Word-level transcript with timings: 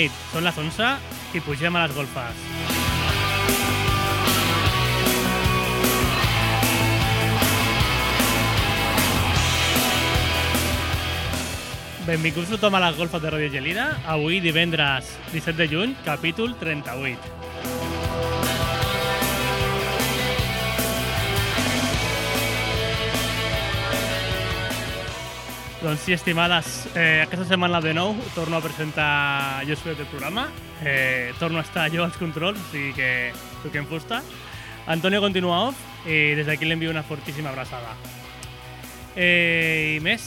Nit, 0.00 0.12
són 0.32 0.46
les 0.46 0.56
11 0.56 0.86
i 1.36 1.40
pugem 1.44 1.74
a 1.76 1.82
les 1.84 1.92
golfes. 1.92 2.38
Benvinguts 12.06 12.48
tothom 12.54 12.78
a 12.78 12.80
les 12.86 12.96
golfes 12.96 13.20
de 13.20 13.34
Ràdio 13.34 13.52
Gelida. 13.52 13.90
Avui, 14.08 14.40
divendres 14.40 15.12
17 15.34 15.58
de 15.60 15.68
juny, 15.74 15.96
capítol 16.08 16.56
38. 16.64 17.49
Doncs 25.80 26.02
sí, 26.02 26.12
estimades, 26.12 26.90
eh, 26.94 27.22
aquesta 27.24 27.46
setmana 27.48 27.78
de 27.80 27.94
nou 27.96 28.12
torno 28.34 28.58
a 28.58 28.60
presentar 28.60 29.64
jo 29.64 29.72
soy 29.80 29.94
del 29.96 30.04
programa. 30.12 30.50
Eh, 30.84 31.32
torno 31.38 31.56
a 31.56 31.62
estar 31.62 31.86
jo 31.88 32.04
als 32.04 32.18
controls, 32.20 32.60
o 32.60 32.68
sigui 32.68 32.92
que 32.92 33.32
toquem 33.62 33.86
fusta. 33.88 34.20
Antonio 34.86 35.22
continua 35.24 35.70
off 35.70 35.80
i 36.04 36.34
des 36.36 36.44
d'aquí 36.44 36.68
l'envio 36.68 36.90
una 36.92 37.02
fortíssima 37.02 37.48
abraçada. 37.48 37.96
Eh, 39.16 39.96
I 39.96 40.04
més, 40.04 40.20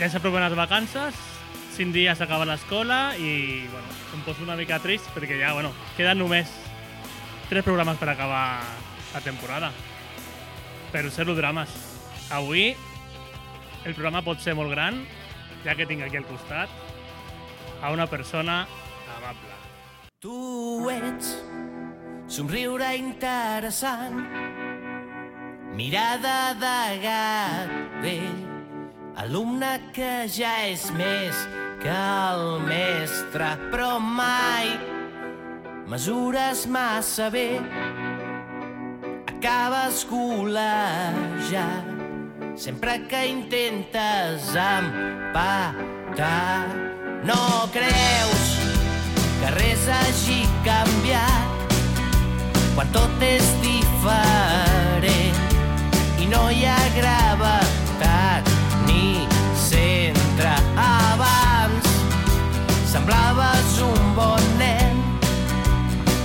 ja 0.00 0.08
s'apropen 0.08 0.40
les 0.48 0.56
vacances, 0.56 1.20
5 1.76 1.92
dies 1.92 2.24
acaba 2.24 2.48
l'escola 2.48 3.12
i 3.20 3.68
bueno, 3.68 3.92
em 4.16 4.24
poso 4.24 4.40
una 4.42 4.56
mica 4.56 4.80
trist 4.80 5.12
perquè 5.12 5.36
ja, 5.36 5.52
bueno, 5.52 5.74
queden 5.98 6.16
només 6.24 6.48
3 7.50 7.60
programes 7.62 8.00
per 8.00 8.08
acabar 8.08 8.64
la 9.12 9.20
temporada. 9.20 9.70
Però 10.96 11.10
zero 11.12 11.34
drames. 11.36 11.68
Avui 12.30 12.72
el 13.86 13.94
programa 13.94 14.24
pot 14.26 14.40
ser 14.42 14.56
molt 14.58 14.72
gran, 14.74 14.98
ja 15.62 15.76
que 15.78 15.86
tinc 15.86 16.02
aquí 16.02 16.18
al 16.18 16.26
costat 16.26 16.70
a 17.82 17.92
una 17.94 18.08
persona 18.10 18.64
amable. 19.14 19.54
Tu 20.18 20.90
ets 20.90 21.36
somriure 22.26 22.88
interessant, 22.98 24.18
mirada 25.78 26.56
de 26.58 26.80
gat. 27.04 27.72
Vell, 28.02 28.42
alumne 29.22 29.76
que 29.94 30.26
ja 30.34 30.56
és 30.66 30.90
més 30.98 31.46
que 31.84 31.94
el 31.94 32.66
mestre, 32.66 33.54
però 33.70 33.96
mai 34.02 34.74
mesures 35.86 36.66
massa 36.66 37.30
bé, 37.30 37.50
acabes 39.30 40.02
col·legiat 40.10 41.95
sempre 42.56 43.06
que 43.06 43.26
intentes 43.26 44.48
empatar. 44.56 46.16
No 47.24 47.68
creus 47.72 48.56
que 49.40 49.50
res 49.50 49.88
hagi 49.88 50.48
canviat 50.64 51.74
quan 52.74 52.88
tot 52.94 53.22
és 53.24 53.44
diferent 53.60 55.36
i 56.20 56.26
no 56.32 56.48
hi 56.50 56.64
ha 56.70 56.80
gravetat 56.96 58.48
ni 58.88 59.26
centre. 59.68 60.54
Abans 60.80 61.86
semblaves 62.92 63.80
un 63.84 64.14
bon 64.16 64.44
nen, 64.60 65.02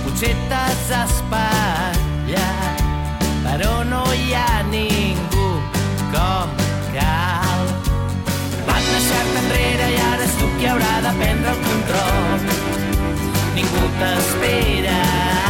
potser 0.04 0.36
t'has 0.48 0.88
espatllat, 1.04 1.51
qui 10.62 10.68
haurà 10.68 11.00
de 11.02 11.10
prendre 11.18 11.50
el 11.50 11.60
control. 11.66 12.42
Ningú 13.56 13.86
t'espera, 13.98 14.98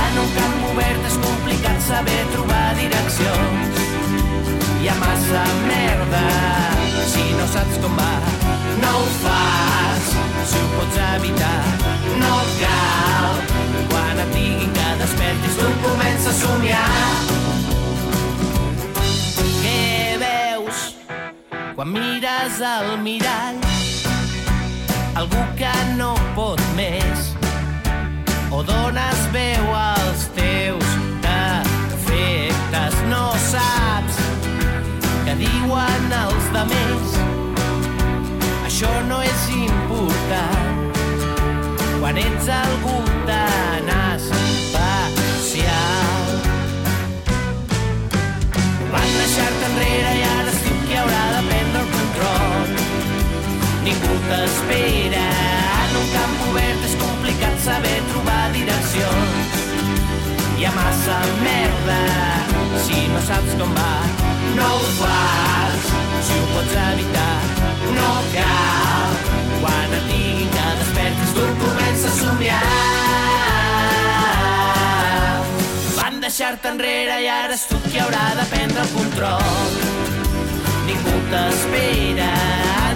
en 0.07 0.21
un 0.23 0.31
camp 0.37 0.63
obert 0.71 1.09
és 1.09 1.19
complicat 1.25 1.83
saber 1.85 2.21
trobar 2.33 2.71
direccions. 2.79 3.83
Hi 4.81 4.89
ha 4.89 4.95
massa 5.03 5.43
merda, 5.67 6.23
si 7.13 7.27
no 7.37 7.49
saps 7.53 7.77
com 7.83 7.99
va, 8.01 8.15
no 8.81 8.93
ho 9.03 9.11
fas, 9.19 10.09
si 10.49 10.63
ho 10.63 10.71
pots 10.79 10.97
evitar, 11.11 11.61
no 12.23 12.39
cal. 12.63 13.43
Quan 13.93 14.23
et 14.25 14.33
diguin 14.39 14.73
que 14.79 14.89
despertis, 15.03 15.61
tu 15.61 15.75
comença 15.85 16.33
a 16.33 16.39
somiar. 16.41 16.89
Quan 21.77 21.89
mires 21.89 22.59
al 22.61 22.99
mirall? 23.01 23.72
Algú 25.15 25.43
que 25.57 25.75
no 25.97 26.15
pot 26.37 26.61
més. 26.77 27.33
O 28.51 28.63
dones 28.63 29.27
veu 29.33 29.75
als 29.77 30.29
teus 30.37 30.97
defectes. 31.25 32.99
No 33.13 33.27
saps 33.51 34.19
què 35.27 35.37
diuen 35.45 36.19
els 36.25 36.51
demés 36.57 37.23
això 38.83 39.01
no 39.07 39.23
és 39.23 39.43
important. 39.55 40.91
Quan 42.01 42.17
ets 42.19 42.49
algú 42.51 42.97
tan 43.29 43.89
especial. 44.17 45.13
Van 48.91 49.11
deixar-te 49.21 49.65
enrere 49.69 50.13
i 50.19 50.22
t'espera, 54.29 55.27
en 55.85 55.97
un 56.01 56.07
camp 56.15 56.35
obert 56.51 56.87
és 56.89 56.95
complicat 57.01 57.57
saber 57.65 57.99
trobar 58.11 58.45
direccions. 58.57 59.61
Hi 60.59 60.67
ha 60.69 60.73
massa 60.77 61.19
merda, 61.43 62.01
si 62.85 63.07
no 63.13 63.21
saps 63.27 63.53
com 63.61 63.73
va, 63.79 63.95
no 64.59 64.69
ho 64.77 64.85
fas. 65.01 65.81
Si 66.23 66.35
ho 66.39 66.45
pots 66.53 66.75
evitar, 66.87 67.39
no 67.97 68.11
cal. 68.35 69.17
Quan 69.63 69.97
et 69.99 70.05
diguin 70.11 70.51
que 70.55 70.67
despertis, 70.83 71.33
tu 71.39 71.49
comença 71.65 72.07
a 72.11 72.15
somiar. 72.21 72.63
Van 75.99 76.23
deixar-te 76.23 76.71
enrere 76.77 77.19
i 77.25 77.29
ara 77.31 77.59
és 77.59 77.67
tu 77.71 77.81
qui 77.89 77.99
haurà 78.03 78.27
de 78.39 78.47
prendre 78.55 78.87
el 78.87 78.91
control. 78.95 79.77
Ningú 80.87 81.17
t'espera, 81.31 82.33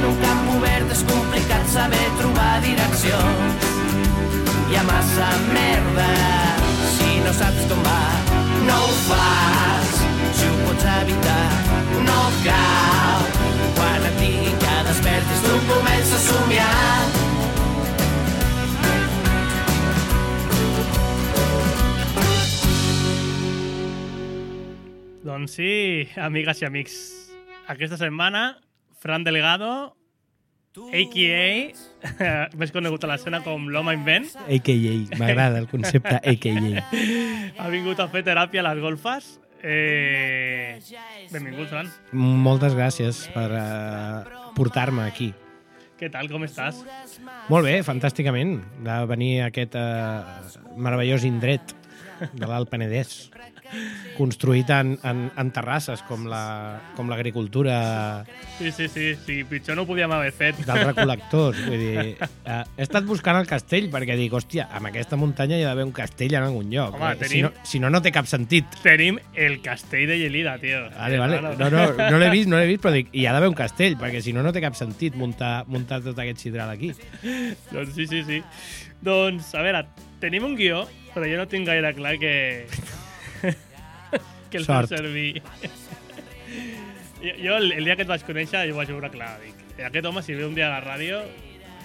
un 0.06 0.16
camp 0.22 0.48
obert 0.54 0.90
és 0.94 1.02
complicat 1.08 1.64
saber 1.72 2.04
trobar 2.20 2.60
direccions. 2.64 3.66
Hi 4.70 4.78
ha 4.78 4.82
massa 4.86 5.28
merda, 5.50 6.06
si 6.96 7.16
no 7.24 7.32
saps 7.34 7.66
com 7.70 7.82
va, 7.86 8.02
no 8.68 8.76
ho 8.84 8.92
fas. 9.06 9.94
Si 10.38 10.46
ho 10.46 10.56
pots 10.62 10.86
evitar, 10.94 11.46
no 12.06 12.20
cal. 12.44 13.24
Quan 13.78 14.06
et 14.10 14.18
diguin 14.20 14.58
que 14.62 14.74
despertis, 14.90 15.42
tu 15.46 15.56
comença 15.70 16.18
a 16.18 16.24
somiar. 16.26 17.00
Doncs 25.26 25.58
sí, 25.58 25.72
amigues 26.22 26.62
i 26.62 26.70
amics. 26.70 27.00
Aquesta 27.66 27.98
setmana, 27.98 28.52
Fran 28.96 29.24
Delgado, 29.24 29.96
a.k.a. 30.76 31.72
més 32.60 32.72
conegut 32.74 33.04
a 33.04 33.10
l'escena 33.12 33.40
com 33.44 33.68
l'home 33.72 33.94
invent, 33.96 34.28
AKA, 34.44 34.94
m'agrada 35.20 35.60
el 35.62 35.68
concepte 35.70 36.18
AKA. 36.20 36.84
ha 37.60 37.72
vingut 37.72 38.00
a 38.00 38.08
fer 38.12 38.24
teràpia 38.26 38.64
a 38.64 38.68
les 38.70 38.82
golfes. 38.84 39.34
Eh... 39.66 40.76
Benvingut, 41.32 41.70
Fran. 41.72 41.88
Moltes 42.12 42.76
gràcies 42.76 43.24
per 43.34 43.48
uh, 43.56 44.50
portar-me 44.56 45.06
aquí. 45.08 45.32
Què 45.96 46.10
tal, 46.12 46.28
com 46.28 46.44
estàs? 46.44 46.82
Molt 47.48 47.64
bé, 47.64 47.78
fantàsticament, 47.84 48.58
de 48.84 48.96
venir 49.08 49.30
a 49.40 49.48
aquest 49.48 49.78
uh, 49.80 50.66
meravellós 50.76 51.24
indret 51.24 51.72
de 52.36 52.48
l'Alt 52.48 52.68
Penedès, 52.68 53.30
construït 54.16 54.70
en, 54.72 54.94
en, 55.04 55.26
en 55.36 55.50
terrasses, 55.52 56.02
com 56.08 56.24
la- 56.30 56.80
com 56.96 57.08
l'agricultura 57.12 57.74
la, 57.76 58.24
Sí, 58.58 58.70
sí, 58.72 58.86
sí, 58.88 59.14
sí, 59.26 59.42
pitjor 59.44 59.76
no 59.76 59.82
ho 59.82 59.86
podíem 59.86 60.10
haver 60.12 60.32
fet. 60.32 60.56
dels 60.64 60.86
recol·lectors. 60.88 61.58
Vull 61.66 61.78
dir, 61.82 62.16
uh, 62.22 62.62
he 62.76 62.82
estat 62.86 63.04
buscant 63.04 63.36
el 63.40 63.46
castell 63.50 63.90
perquè 63.92 64.16
dic, 64.16 64.32
hòstia, 64.32 64.68
amb 64.72 64.88
aquesta 64.88 65.16
muntanya 65.20 65.58
hi 65.58 65.64
ha 65.66 65.68
d'haver 65.74 65.84
un 65.84 65.92
castell 65.96 66.34
en 66.38 66.46
algun 66.48 66.70
lloc. 66.72 66.94
Home, 66.96 67.12
Eh, 67.12 67.16
si, 67.20 67.24
tenim- 67.26 67.44
no, 67.50 67.52
si 67.66 67.78
no, 67.82 67.90
no 67.90 68.00
té 68.02 68.12
cap 68.12 68.26
sentit. 68.26 68.64
Tenim 68.82 69.18
el 69.34 69.60
castell 69.62 70.06
de 70.08 70.18
Gelida, 70.22 70.56
tio. 70.58 70.86
Vale, 70.96 71.18
vale. 71.18 71.40
No, 71.42 71.70
no, 71.70 71.84
no 72.10 72.18
l'he 72.18 72.30
vist, 72.30 72.48
no 72.48 72.56
l'he 72.58 72.66
vist, 72.72 72.80
però 72.82 72.94
dic, 72.96 73.08
hi 73.12 73.26
ha 73.26 73.32
d'haver 73.36 73.48
un 73.52 73.58
castell, 73.58 73.98
perquè 74.00 74.22
si 74.24 74.32
no, 74.32 74.42
no 74.42 74.52
té 74.52 74.60
cap 74.64 74.74
sentit 74.78 75.14
muntar, 75.16 75.64
muntar 75.66 76.00
tot 76.02 76.18
aquest 76.18 76.38
sidral 76.46 76.70
aquí. 76.72 76.94
Doncs 77.72 77.94
sí, 77.94 78.06
sí, 78.06 78.22
sí. 78.24 78.42
Doncs, 79.04 79.52
a 79.54 79.60
veure, 79.62 79.84
tenim 80.20 80.44
un 80.48 80.56
guió, 80.56 80.86
però 81.14 81.28
jo 81.28 81.36
no 81.36 81.46
tinc 81.48 81.66
gaire 81.68 81.92
clar 81.94 82.16
que... 82.18 82.34
que 84.50 84.58
el 84.62 84.66
Sort. 84.68 84.88
servir. 84.88 85.42
jo, 87.22 87.34
jo 87.42 87.56
el, 87.56 87.72
el 87.72 87.84
dia 87.84 87.96
que 87.96 88.06
et 88.06 88.10
vaig 88.10 88.24
conèixer, 88.26 88.66
jo 88.70 88.78
vaig 88.78 88.94
veure 88.94 89.10
clar. 89.10 89.34
Dic, 89.42 89.66
aquest 89.90 90.08
home, 90.08 90.22
si 90.22 90.34
ve 90.38 90.46
un 90.46 90.54
dia 90.56 90.68
a 90.70 90.76
la 90.78 90.84
ràdio, 90.84 91.24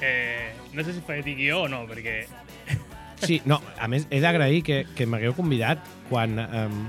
Eh, 0.02 0.52
no 0.74 0.84
sé 0.84 0.94
si 0.94 1.02
faré 1.02 1.22
guió 1.22 1.64
o 1.64 1.68
no, 1.70 1.86
perquè... 1.88 2.26
Sí, 3.22 3.38
no, 3.46 3.60
a 3.78 3.86
més, 3.86 4.08
he 4.10 4.18
d'agrair 4.18 4.64
que, 4.66 4.80
que 4.98 5.06
m'hagueu 5.06 5.36
convidat 5.38 5.84
quan, 6.10 6.40
um, 6.42 6.88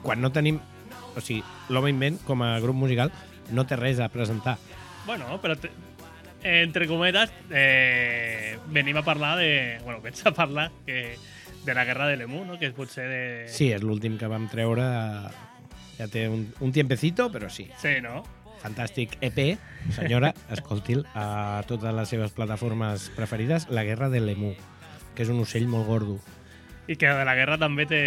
quan 0.00 0.22
no 0.24 0.32
tenim... 0.32 0.62
O 1.12 1.20
sigui, 1.20 1.42
l'Home 1.68 1.90
Invent, 1.92 2.16
com 2.24 2.40
a 2.46 2.54
grup 2.62 2.78
musical, 2.78 3.12
no 3.52 3.66
té 3.68 3.76
res 3.76 4.00
a 4.00 4.08
presentar. 4.08 4.54
Bueno, 5.04 5.36
però 5.42 5.58
te, 5.60 5.68
entre 6.46 6.86
cometes 6.88 7.34
eh, 7.50 8.56
venim 8.72 8.96
a 8.96 9.04
parlar 9.04 9.34
de... 9.36 9.50
Bueno, 9.84 10.00
vens 10.00 10.24
a 10.24 10.32
parlar 10.32 10.70
que, 10.86 11.18
de 11.68 11.74
la 11.76 11.84
guerra 11.84 12.08
de 12.08 12.16
l'Emu, 12.16 12.46
no? 12.48 12.56
que 12.58 12.72
potser 12.72 13.06
de... 13.10 13.22
Sí, 13.52 13.68
és 13.74 13.84
l'últim 13.84 14.16
que 14.18 14.30
vam 14.30 14.48
treure. 14.48 14.88
Ja 15.98 16.06
té 16.08 16.24
un, 16.30 16.46
un 16.64 16.72
tiempecito, 16.72 17.28
però 17.30 17.50
sí. 17.52 17.68
Sí, 17.82 17.98
no? 18.02 18.22
Fantàstic 18.62 19.18
EP, 19.22 19.58
senyora, 19.94 20.32
escolti'l 20.56 21.04
a 21.14 21.60
totes 21.68 21.94
les 21.94 22.10
seves 22.10 22.32
plataformes 22.34 23.10
preferides, 23.14 23.68
La 23.70 23.84
guerra 23.86 24.08
de 24.08 24.22
l'Emu, 24.24 24.54
que 25.14 25.26
és 25.26 25.32
un 25.34 25.44
ocell 25.44 25.68
molt 25.70 25.86
gordo. 25.86 26.18
I 26.88 26.96
que 26.96 27.10
de 27.12 27.26
la 27.28 27.36
guerra 27.36 27.58
també 27.60 27.84
té, 27.86 28.02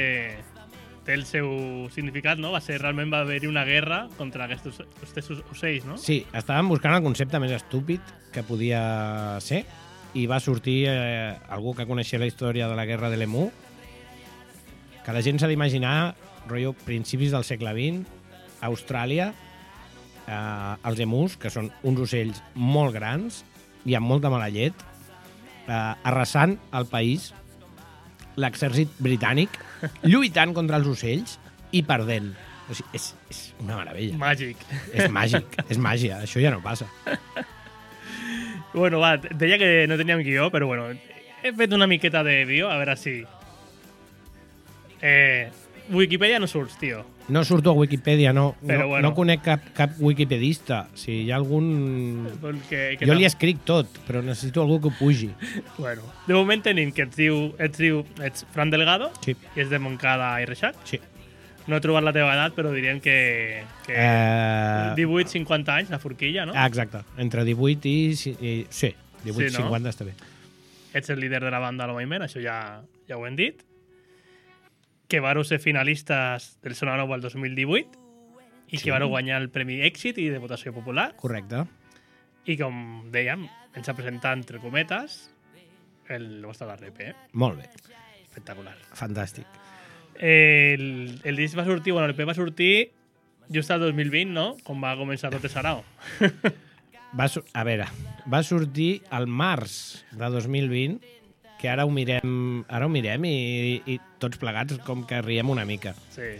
té 1.05 1.13
el 1.13 1.27
seu 1.29 1.51
significat, 1.93 2.41
no? 2.41 2.51
Va 2.55 2.63
ser, 2.65 2.79
realment 2.81 3.13
va 3.13 3.21
haver-hi 3.21 3.49
una 3.51 3.63
guerra 3.67 4.07
contra 4.17 4.47
aquests 4.47 4.81
ocells, 5.51 5.85
no? 5.85 5.99
Sí, 6.01 6.23
estàvem 6.33 6.73
buscant 6.73 6.97
el 6.97 7.05
concepte 7.05 7.39
més 7.43 7.53
estúpid 7.55 8.01
que 8.33 8.43
podia 8.47 8.81
ser 9.43 9.65
i 10.13 10.25
va 10.27 10.41
sortir 10.43 10.85
eh, 10.89 11.35
algú 11.49 11.75
que 11.75 11.87
coneixia 11.87 12.19
la 12.19 12.27
història 12.27 12.67
de 12.67 12.75
la 12.75 12.85
guerra 12.85 13.09
de 13.11 13.19
l'Emu 13.19 13.49
que 15.05 15.13
la 15.15 15.21
gent 15.25 15.39
s'ha 15.39 15.49
d'imaginar 15.49 16.13
rotllo 16.49 16.73
principis 16.85 17.31
del 17.33 17.45
segle 17.47 17.73
XX 17.77 18.19
Austràlia 18.67 19.31
eh, 20.27 20.87
els 20.89 21.01
emus, 21.03 21.37
que 21.39 21.51
són 21.53 21.71
uns 21.87 22.03
ocells 22.05 22.41
molt 22.55 22.95
grans 22.97 23.41
i 23.87 23.95
amb 23.97 24.11
molta 24.11 24.29
mala 24.33 24.51
llet 24.53 24.75
eh, 25.67 25.73
arrasant 25.73 26.57
el 26.77 26.87
país 26.91 27.31
l'exèrcit 28.39 28.93
britànic 28.99 29.57
lluitant 30.11 30.53
contra 30.57 30.79
els 30.79 30.91
ocells 30.91 31.37
i 31.71 31.81
perdent. 31.87 32.33
O 32.71 32.75
sigui, 32.75 32.91
és, 32.95 33.07
és 33.31 33.39
una 33.63 33.79
meravella. 33.79 34.15
Màgic. 34.19 34.59
és 34.93 35.09
màgic, 35.11 35.57
és 35.67 35.79
màgia, 35.81 36.21
això 36.23 36.43
ja 36.43 36.51
no 36.53 36.61
passa 36.63 36.87
Bueno, 38.73 38.99
va, 38.99 39.17
deia 39.17 39.57
que 39.59 39.85
no 39.87 39.97
teníem 39.99 40.21
guió, 40.23 40.49
però 40.51 40.67
bueno, 40.67 40.87
he 41.43 41.51
fet 41.53 41.73
una 41.73 41.87
miqueta 41.87 42.23
de 42.23 42.45
guió, 42.45 42.69
a 42.71 42.77
veure 42.79 42.95
si... 42.97 43.21
Eh, 45.01 45.49
Wikipedia 45.89 46.39
no 46.39 46.47
surts, 46.47 46.77
tio. 46.77 47.03
No 47.27 47.43
surto 47.43 47.71
a 47.71 47.73
Wikipedia, 47.73 48.31
no. 48.33 48.55
Però 48.65 48.81
no, 48.83 48.87
bueno. 48.87 49.09
no 49.09 49.15
conec 49.15 49.41
cap, 49.43 49.61
cap 49.75 49.91
wikipedista. 49.99 50.87
Si 50.93 51.23
hi 51.25 51.31
ha 51.31 51.35
algun... 51.37 52.27
Que, 52.69 52.95
que 52.99 53.05
Jo 53.05 53.11
no- 53.13 53.19
li 53.19 53.25
escric 53.27 53.61
tot, 53.67 53.87
però 54.07 54.21
necessito 54.23 54.61
algú 54.63 54.79
que 54.81 54.87
ho 54.91 54.95
pugi. 54.99 55.29
Bueno, 55.77 56.03
de 56.27 56.33
moment 56.37 56.63
tenim 56.63 56.91
que 56.95 57.03
ets 57.07 57.17
diu, 57.17 57.51
ets, 57.59 57.77
diu, 57.81 58.03
ets 58.23 58.45
Fran 58.53 58.71
Delgado 58.71 59.11
Sí, 59.25 59.35
i 59.55 59.63
és 59.65 59.69
de 59.71 59.79
Montcada 59.79 60.33
i 60.41 60.47
Reixac. 60.49 60.77
sí. 60.85 60.99
No 61.67 61.77
he 61.77 61.81
trobat 61.83 62.03
la 62.03 62.11
teva 62.15 62.31
edat, 62.33 62.55
però 62.57 62.71
diríem 62.73 62.99
que, 63.03 63.63
que 63.85 63.93
Eh, 63.95 64.93
18-50 64.97 65.69
anys, 65.75 65.89
la 65.93 65.99
forquilla, 65.99 66.45
no? 66.45 66.53
ah, 66.55 66.65
exacte. 66.67 67.03
Entre 67.21 67.43
18 67.45 67.87
i... 67.87 67.97
i 68.41 68.53
sí, 68.69 68.93
18 69.23 69.49
Sí, 69.51 69.57
no? 69.57 69.67
50 69.69 69.89
està 69.93 70.05
bé. 70.07 70.15
Ets 70.93 71.09
el 71.13 71.19
líder 71.21 71.43
de 71.43 71.51
la 71.53 71.59
banda 71.59 71.85
al 71.85 71.93
moviment, 71.93 72.23
això 72.25 72.41
ja, 72.43 72.81
ja 73.07 73.17
ho 73.17 73.27
hem 73.27 73.35
dit. 73.37 73.61
Que 75.07 75.19
vareu 75.19 75.43
ser 75.43 75.59
finalistes 75.59 76.57
del 76.63 76.73
Sona 76.75 76.95
Nou 76.97 77.13
al 77.13 77.21
2018 77.21 77.99
i 78.71 78.77
Sí. 78.77 78.85
que 78.85 78.91
vareu 78.91 79.09
guanyar 79.11 79.41
el 79.41 79.49
Premi 79.51 79.81
Èxit 79.83 80.17
i 80.17 80.29
de 80.31 80.39
votació 80.39 80.71
popular. 80.73 81.11
Correcte. 81.19 81.65
I 82.47 82.55
com 82.57 83.11
dèiem, 83.11 83.43
ens 83.75 83.87
ha 83.89 83.93
presentat 83.93 84.37
entre 84.39 84.59
cometes 84.63 85.29
el 86.09 86.41
vostre 86.45 86.65
darrer 86.67 86.89
EP. 86.95 87.11
Molt 87.33 87.59
bé. 87.61 87.69
Espectacular. 88.23 88.75
Fantàstic. 88.95 89.45
El, 90.19 91.19
el 91.23 91.39
disc 91.39 91.57
va 91.57 91.65
sortir, 91.65 91.93
bueno, 91.93 92.07
l'EP 92.09 92.25
va 92.27 92.35
sortir 92.37 92.91
just 93.53 93.71
al 93.71 93.81
2020, 93.83 94.31
no? 94.33 94.45
Com 94.67 94.83
va 94.83 94.95
començar 94.99 95.31
tot 95.33 95.43
el 95.45 95.53
sarau. 95.53 95.83
Va, 97.11 97.25
a 97.27 97.63
veure, 97.67 97.89
va 98.31 98.39
sortir 98.47 99.01
al 99.11 99.25
març 99.27 100.05
de 100.15 100.29
2020, 100.31 101.01
que 101.59 101.67
ara 101.67 101.83
ho 101.83 101.91
mirem, 101.91 102.63
ara 102.71 102.87
ho 102.87 102.91
mirem 102.93 103.25
i, 103.27 103.81
i 103.83 103.97
tots 104.21 104.39
plegats 104.39 104.77
com 104.87 105.03
que 105.03 105.19
riem 105.25 105.51
una 105.51 105.65
mica. 105.67 105.91
Sí. 106.15 106.37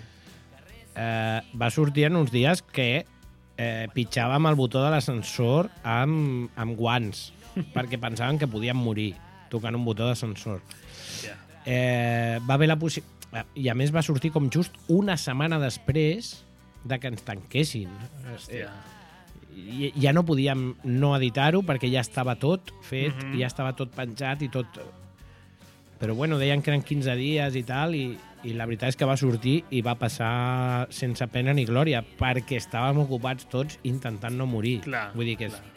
eh, 0.96 1.42
va 1.60 1.70
sortir 1.76 2.08
en 2.08 2.16
uns 2.16 2.32
dies 2.32 2.64
que 2.64 3.04
eh, 3.04 3.88
pitjàvem 3.94 4.48
el 4.48 4.56
botó 4.56 4.82
de 4.86 4.94
l'ascensor 4.94 5.70
amb, 5.84 6.50
amb 6.56 6.80
guants, 6.80 7.30
perquè 7.76 8.00
pensaven 8.00 8.40
que 8.40 8.50
podíem 8.50 8.80
morir 8.80 9.12
tocant 9.52 9.76
un 9.76 9.84
botó 9.86 10.08
d'ascensor. 10.08 10.64
Ja. 11.22 11.36
Eh, 11.66 12.40
va 12.48 12.56
haver 12.56 12.72
la 12.72 12.80
possibilitat... 12.80 13.20
I 13.56 13.70
a 13.72 13.76
més 13.78 13.94
va 13.96 14.02
sortir 14.04 14.32
com 14.36 14.50
just 14.52 14.76
una 14.92 15.16
setmana 15.18 15.60
després 15.62 16.34
de 16.84 16.98
que 17.00 17.08
ens 17.12 17.22
tanquessin. 17.24 17.92
Hòstia. 18.34 18.72
I, 19.56 19.92
ja 20.00 20.12
no 20.16 20.24
podíem 20.28 20.72
no 20.88 21.14
editar-ho 21.18 21.62
perquè 21.68 21.90
ja 21.92 22.02
estava 22.04 22.36
tot 22.40 22.72
fet, 22.88 23.16
Mhm. 23.24 23.38
ja 23.40 23.48
estava 23.48 23.74
tot 23.76 23.92
penjat 23.96 24.42
i 24.42 24.50
tot... 24.50 24.68
Però 26.02 26.16
bueno, 26.18 26.40
deien 26.42 26.64
que 26.64 26.72
eren 26.72 26.82
15 26.82 27.14
dies 27.16 27.56
i 27.56 27.62
tal, 27.64 27.94
i, 27.94 28.18
i 28.44 28.54
la 28.58 28.66
veritat 28.66 28.90
és 28.90 28.96
que 28.98 29.06
va 29.06 29.16
sortir 29.20 29.60
i 29.70 29.84
va 29.86 29.94
passar 30.02 30.88
sense 30.90 31.28
pena 31.30 31.54
ni 31.54 31.64
glòria, 31.70 32.02
perquè 32.18 32.58
estàvem 32.58 33.04
ocupats 33.04 33.46
tots 33.52 33.78
intentant 33.84 34.34
no 34.36 34.48
morir. 34.50 34.80
Clar, 34.82 35.12
Vull 35.14 35.30
dir 35.30 35.38
que 35.38 35.46
és... 35.52 35.54
clar. 35.54 35.71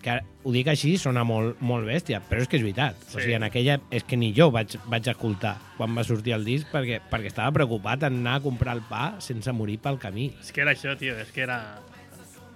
Que 0.00 0.16
ho 0.44 0.52
dic 0.54 0.70
així, 0.72 0.94
sona 0.96 1.26
molt, 1.28 1.58
molt 1.60 1.84
bèstia, 1.84 2.22
però 2.24 2.40
és 2.40 2.48
que 2.48 2.56
és 2.56 2.64
veritat. 2.64 2.96
Sí. 3.04 3.18
O 3.18 3.20
sigui, 3.20 3.34
en 3.36 3.44
aquella... 3.44 3.76
És 3.92 4.06
que 4.08 4.16
ni 4.16 4.30
jo 4.36 4.48
vaig, 4.54 4.78
vaig 4.88 5.10
escoltar 5.12 5.58
quan 5.76 5.92
va 5.96 6.04
sortir 6.08 6.32
el 6.36 6.46
disc 6.46 6.70
perquè, 6.72 7.02
perquè 7.10 7.28
estava 7.32 7.52
preocupat 7.58 8.08
en 8.08 8.22
anar 8.22 8.38
a 8.38 8.44
comprar 8.44 8.78
el 8.78 8.82
pa 8.88 9.12
sense 9.20 9.52
morir 9.52 9.76
pel 9.84 10.00
camí. 10.00 10.30
És 10.40 10.54
que 10.56 10.64
era 10.64 10.72
això, 10.76 10.96
tio, 11.00 11.18
és 11.20 11.32
que 11.34 11.44
era... 11.44 11.60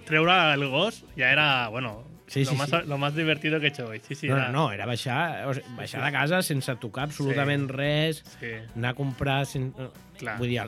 Treure 0.09 0.35
el 0.53 0.67
gos 0.69 1.03
ja 1.17 1.31
era, 1.33 1.47
bueno, 1.73 2.03
Sí, 2.35 2.45
lo, 2.45 2.51
sí, 2.51 2.57
más, 2.57 2.71
sí. 2.71 2.77
lo 2.87 2.99
más 2.99 3.15
divertido 3.15 3.61
que 3.61 3.67
he 3.67 3.69
hecho 3.71 3.87
hoy. 3.87 4.01
Sí, 4.07 4.15
sí, 4.17 4.27
no, 4.29 4.37
era, 4.37 4.47
no, 4.49 4.53
no, 4.67 4.73
era 4.75 4.87
baixar, 4.91 5.47
o 5.47 5.55
sigui, 5.55 5.77
baixar 5.79 6.03
de 6.05 6.11
casa 6.13 6.41
sense 6.43 6.75
tocar 6.83 7.05
absolutament 7.07 7.69
Sí. 7.71 7.77
res, 7.77 8.25
Sí, 8.41 8.51
anar 8.75 8.91
a 8.91 8.95
comprar... 8.99 9.45
Sen... 9.47 9.71
Clar, 10.15 10.37
Vull 10.39 10.47
dir, 10.53 10.63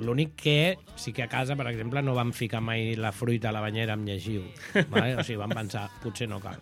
l'únic 0.00 0.30
que 0.40 0.78
sí 0.96 1.12
que 1.12 1.22
a 1.24 1.28
casa, 1.28 1.52
per 1.56 1.66
exemple, 1.68 2.00
no 2.00 2.14
vam 2.16 2.30
ficar 2.32 2.62
mai 2.64 2.94
la 2.96 3.10
fruita 3.12 3.50
a 3.50 3.52
la 3.52 3.60
banyera 3.60 3.92
amb 3.92 4.08
llegiu. 4.08 4.46
vale? 4.88 5.16
O 5.20 5.24
sigui, 5.24 5.36
vam 5.40 5.52
pensar, 5.52 5.88
potser 6.02 6.28
no 6.28 6.38
cal. 6.40 6.56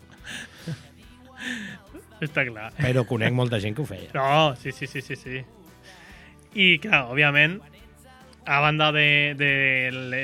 està 2.25 2.44
clar. 2.49 2.70
Però 2.78 3.04
conec 3.06 3.34
molta 3.37 3.61
gent 3.62 3.76
que 3.76 3.82
ho 3.84 3.87
feia. 3.88 4.11
No, 4.14 4.54
sí, 4.56 4.73
sí, 4.73 4.87
sí, 4.90 5.02
sí, 5.04 5.16
sí. 5.16 5.42
I, 6.54 6.78
clar, 6.82 7.04
òbviament, 7.12 7.58
a 8.46 8.58
banda 8.62 8.90
de, 8.94 9.06
de 9.38 9.50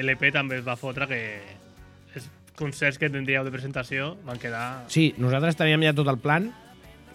l'EP 0.03 0.27
també 0.35 0.59
es 0.61 0.67
va 0.67 0.77
fotre 0.79 1.07
que 1.11 1.21
concerts 2.61 3.01
que 3.01 3.11
tindríeu 3.11 3.45
de 3.47 3.53
presentació 3.55 4.15
van 4.27 4.39
quedar... 4.39 4.85
Sí, 4.93 5.11
nosaltres 5.19 5.59
teníem 5.59 5.89
ja 5.89 5.97
tot 5.97 6.09
el 6.13 6.21
plan 6.23 6.51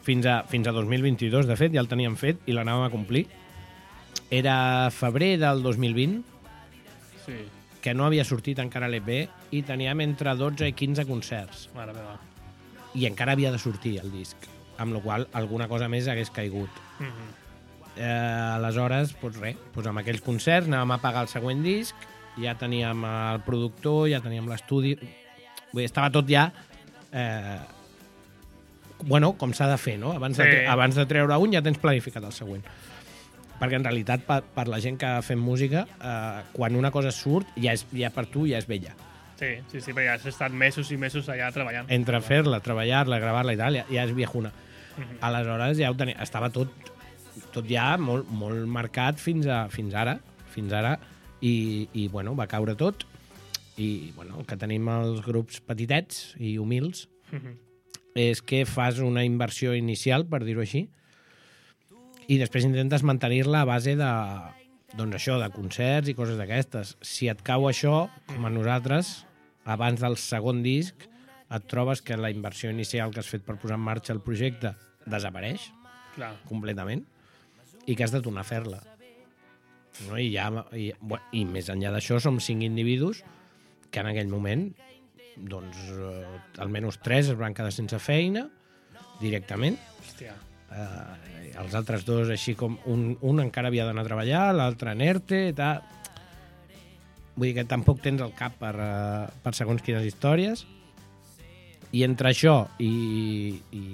fins 0.05 0.25
a, 0.29 0.43
fins 0.49 0.67
a 0.67 0.73
2022, 0.75 1.47
de 1.47 1.57
fet, 1.57 1.73
ja 1.73 1.81
el 1.81 1.89
teníem 1.89 2.17
fet 2.19 2.41
i 2.49 2.55
l'anàvem 2.57 2.89
a 2.89 2.93
complir. 2.93 3.25
Era 4.33 4.89
febrer 4.93 5.35
del 5.41 5.61
2020, 5.63 6.23
Sí, 7.25 7.39
que 7.81 7.93
no 7.93 8.05
havia 8.05 8.25
sortit 8.25 8.59
encara 8.61 8.89
l'EP, 8.89 9.25
i 9.53 9.61
teníem 9.65 10.03
entre 10.05 10.35
12 10.37 10.69
i 10.69 10.73
15 10.73 11.05
concerts. 11.09 11.69
mare 11.75 11.93
meva. 11.93 12.19
I 12.93 13.05
encara 13.05 13.33
havia 13.33 13.51
de 13.51 13.59
sortir 13.59 13.99
el 14.01 14.11
disc, 14.11 14.37
amb 14.77 14.93
la 14.93 15.01
qual 15.01 15.27
alguna 15.33 15.67
cosa 15.67 15.89
més 15.89 16.07
hagués 16.07 16.29
caigut. 16.29 16.69
Mm 16.99 17.05
-hmm. 17.05 17.33
Eh, 17.97 18.55
aleshores, 18.55 19.15
doncs 19.21 19.39
res, 19.39 19.55
doncs 19.73 19.87
amb 19.87 19.99
aquells 19.99 20.21
concerts 20.21 20.67
anàvem 20.67 20.91
a 20.91 20.97
pagar 20.97 21.21
el 21.21 21.27
següent 21.27 21.63
disc, 21.63 21.95
ja 22.37 22.55
teníem 22.55 23.05
el 23.05 23.41
productor, 23.41 24.09
ja 24.09 24.21
teníem 24.21 24.47
l'estudi... 24.47 24.97
Vull 25.75 25.83
dir, 25.83 25.89
estava 25.91 26.07
tot 26.15 26.29
ja... 26.31 26.47
Eh, 27.11 27.59
bueno, 29.05 29.33
com 29.37 29.51
s'ha 29.53 29.67
de 29.69 29.77
fer, 29.77 29.97
no? 29.99 30.13
Abans, 30.15 30.37
de, 30.39 30.43
Sí. 30.45 30.49
tre- 30.55 30.67
abans 30.71 30.95
de 30.95 31.05
treure 31.05 31.35
un 31.37 31.51
ja 31.53 31.61
tens 31.61 31.77
planificat 31.77 32.23
el 32.23 32.31
següent. 32.31 32.63
Perquè 33.59 33.75
en 33.77 33.83
realitat, 33.83 34.23
per, 34.27 34.41
per 34.55 34.65
la 34.71 34.79
gent 34.83 34.97
que 34.99 35.09
fem 35.23 35.39
música, 35.39 35.85
eh, 35.99 36.41
quan 36.55 36.75
una 36.75 36.91
cosa 36.91 37.11
surt, 37.11 37.47
ja, 37.55 37.73
és, 37.75 37.85
ja 37.95 38.09
per 38.11 38.25
tu 38.31 38.45
ja 38.47 38.57
és 38.57 38.67
vella. 38.67 38.95
Sí, 39.39 39.49
sí, 39.71 39.81
sí, 39.83 39.91
perquè 39.91 40.13
has 40.13 40.25
estat 40.31 40.51
mesos 40.55 40.91
i 40.91 40.97
mesos 40.97 41.27
allà 41.31 41.51
treballant. 41.51 41.89
Entre 41.91 42.19
fer-la, 42.23 42.61
treballar-la, 42.63 43.19
gravar-la 43.19 43.53
i 43.53 43.59
tal, 43.59 43.75
ja, 43.81 43.85
ja 43.91 44.03
és 44.07 44.13
viejuna. 44.15 44.51
Mhm. 44.97 45.17
Aleshores 45.27 45.77
ja 45.77 45.91
ho 45.91 45.95
tenia, 45.99 46.15
estava 46.23 46.49
tot, 46.49 46.71
tot 47.51 47.67
ja 47.67 47.97
molt, 47.99 48.29
molt 48.31 48.63
marcat 48.67 49.19
fins, 49.19 49.45
a, 49.47 49.65
fins 49.71 49.93
ara, 49.93 50.17
fins 50.55 50.71
ara, 50.71 50.97
i, 51.43 51.87
i 51.93 52.07
bueno, 52.07 52.33
va 52.35 52.47
caure 52.47 52.75
tot. 52.79 53.03
I 53.77 54.11
bueno, 54.15 54.39
el 54.39 54.45
que 54.47 54.55
tenim 54.57 54.87
els 54.89 55.21
grups 55.25 55.59
petitets 55.61 56.35
i 56.39 56.57
humils 56.57 57.09
Mhm. 57.31 57.57
és 58.15 58.41
que 58.41 58.65
fas 58.65 58.99
una 58.99 59.25
inversió 59.25 59.73
inicial, 59.75 60.25
per 60.27 60.43
dir-ho 60.45 60.61
així, 60.61 60.87
i 62.27 62.37
després 62.39 62.63
intentes 62.63 63.03
mantenir-la 63.03 63.61
a 63.61 63.65
base 63.65 63.95
de, 63.99 64.11
doncs 64.95 65.15
això, 65.19 65.35
de 65.41 65.49
concerts 65.53 66.07
i 66.09 66.15
coses 66.17 66.37
d'aquestes. 66.39 66.95
Si 67.01 67.27
et 67.27 67.41
cau 67.43 67.67
això, 67.69 68.09
com 68.27 68.45
a 68.45 68.49
nosaltres, 68.49 69.25
abans 69.65 69.99
del 69.99 70.15
segon 70.17 70.63
disc, 70.63 70.95
et 71.51 71.67
trobes 71.67 72.01
que 72.01 72.15
la 72.17 72.31
inversió 72.31 72.71
inicial 72.71 73.11
que 73.11 73.19
has 73.19 73.27
fet 73.29 73.43
per 73.45 73.57
posar 73.61 73.75
en 73.77 73.83
marxa 73.85 74.13
el 74.13 74.21
projecte 74.21 74.73
desapareix 75.05 75.67
Clar. 76.15 76.31
completament 76.47 77.03
i 77.85 77.95
que 77.95 78.03
has 78.03 78.11
de 78.11 78.21
tornar 78.21 78.41
a 78.41 78.49
fer-la. 78.49 78.79
No? 80.07 80.17
I, 80.17 80.31
ja, 80.33 80.49
i, 80.73 80.91
bueno, 80.99 81.23
I 81.31 81.45
més 81.45 81.69
enllà 81.69 81.91
d'això 81.93 82.17
som 82.19 82.39
cinc 82.39 82.63
individus 82.65 83.21
que 83.95 84.03
en 84.03 84.11
aquell 84.11 84.27
moment 84.27 84.67
doncs, 85.35 85.79
eh, 85.95 86.39
almenys 86.63 86.99
tres 87.03 87.31
es 87.31 87.39
van 87.39 87.55
quedar 87.55 87.71
sense 87.71 87.99
feina 88.03 88.45
directament. 89.21 89.79
Hòstia. 90.03 90.35
Eh, 90.75 91.51
els 91.61 91.75
altres 91.77 92.03
dos, 92.07 92.29
així 92.33 92.55
com 92.59 92.75
un, 92.91 93.13
un 93.23 93.39
encara 93.39 93.71
havia 93.71 93.85
d'anar 93.87 94.03
a 94.03 94.09
treballar, 94.09 94.45
l'altre 94.55 94.91
en 94.91 95.03
ERTE, 95.05 95.41
tal. 95.55 95.83
Vull 97.35 97.49
dir 97.49 97.55
que 97.57 97.67
tampoc 97.67 98.01
tens 98.03 98.23
el 98.23 98.35
cap 98.35 98.57
per, 98.59 98.73
eh, 98.83 99.25
per 99.43 99.55
segons 99.55 99.83
quines 99.85 100.03
històries. 100.07 100.65
I 101.95 102.03
entre 102.03 102.33
això 102.33 102.57
i, 102.83 103.55
i, 103.71 103.85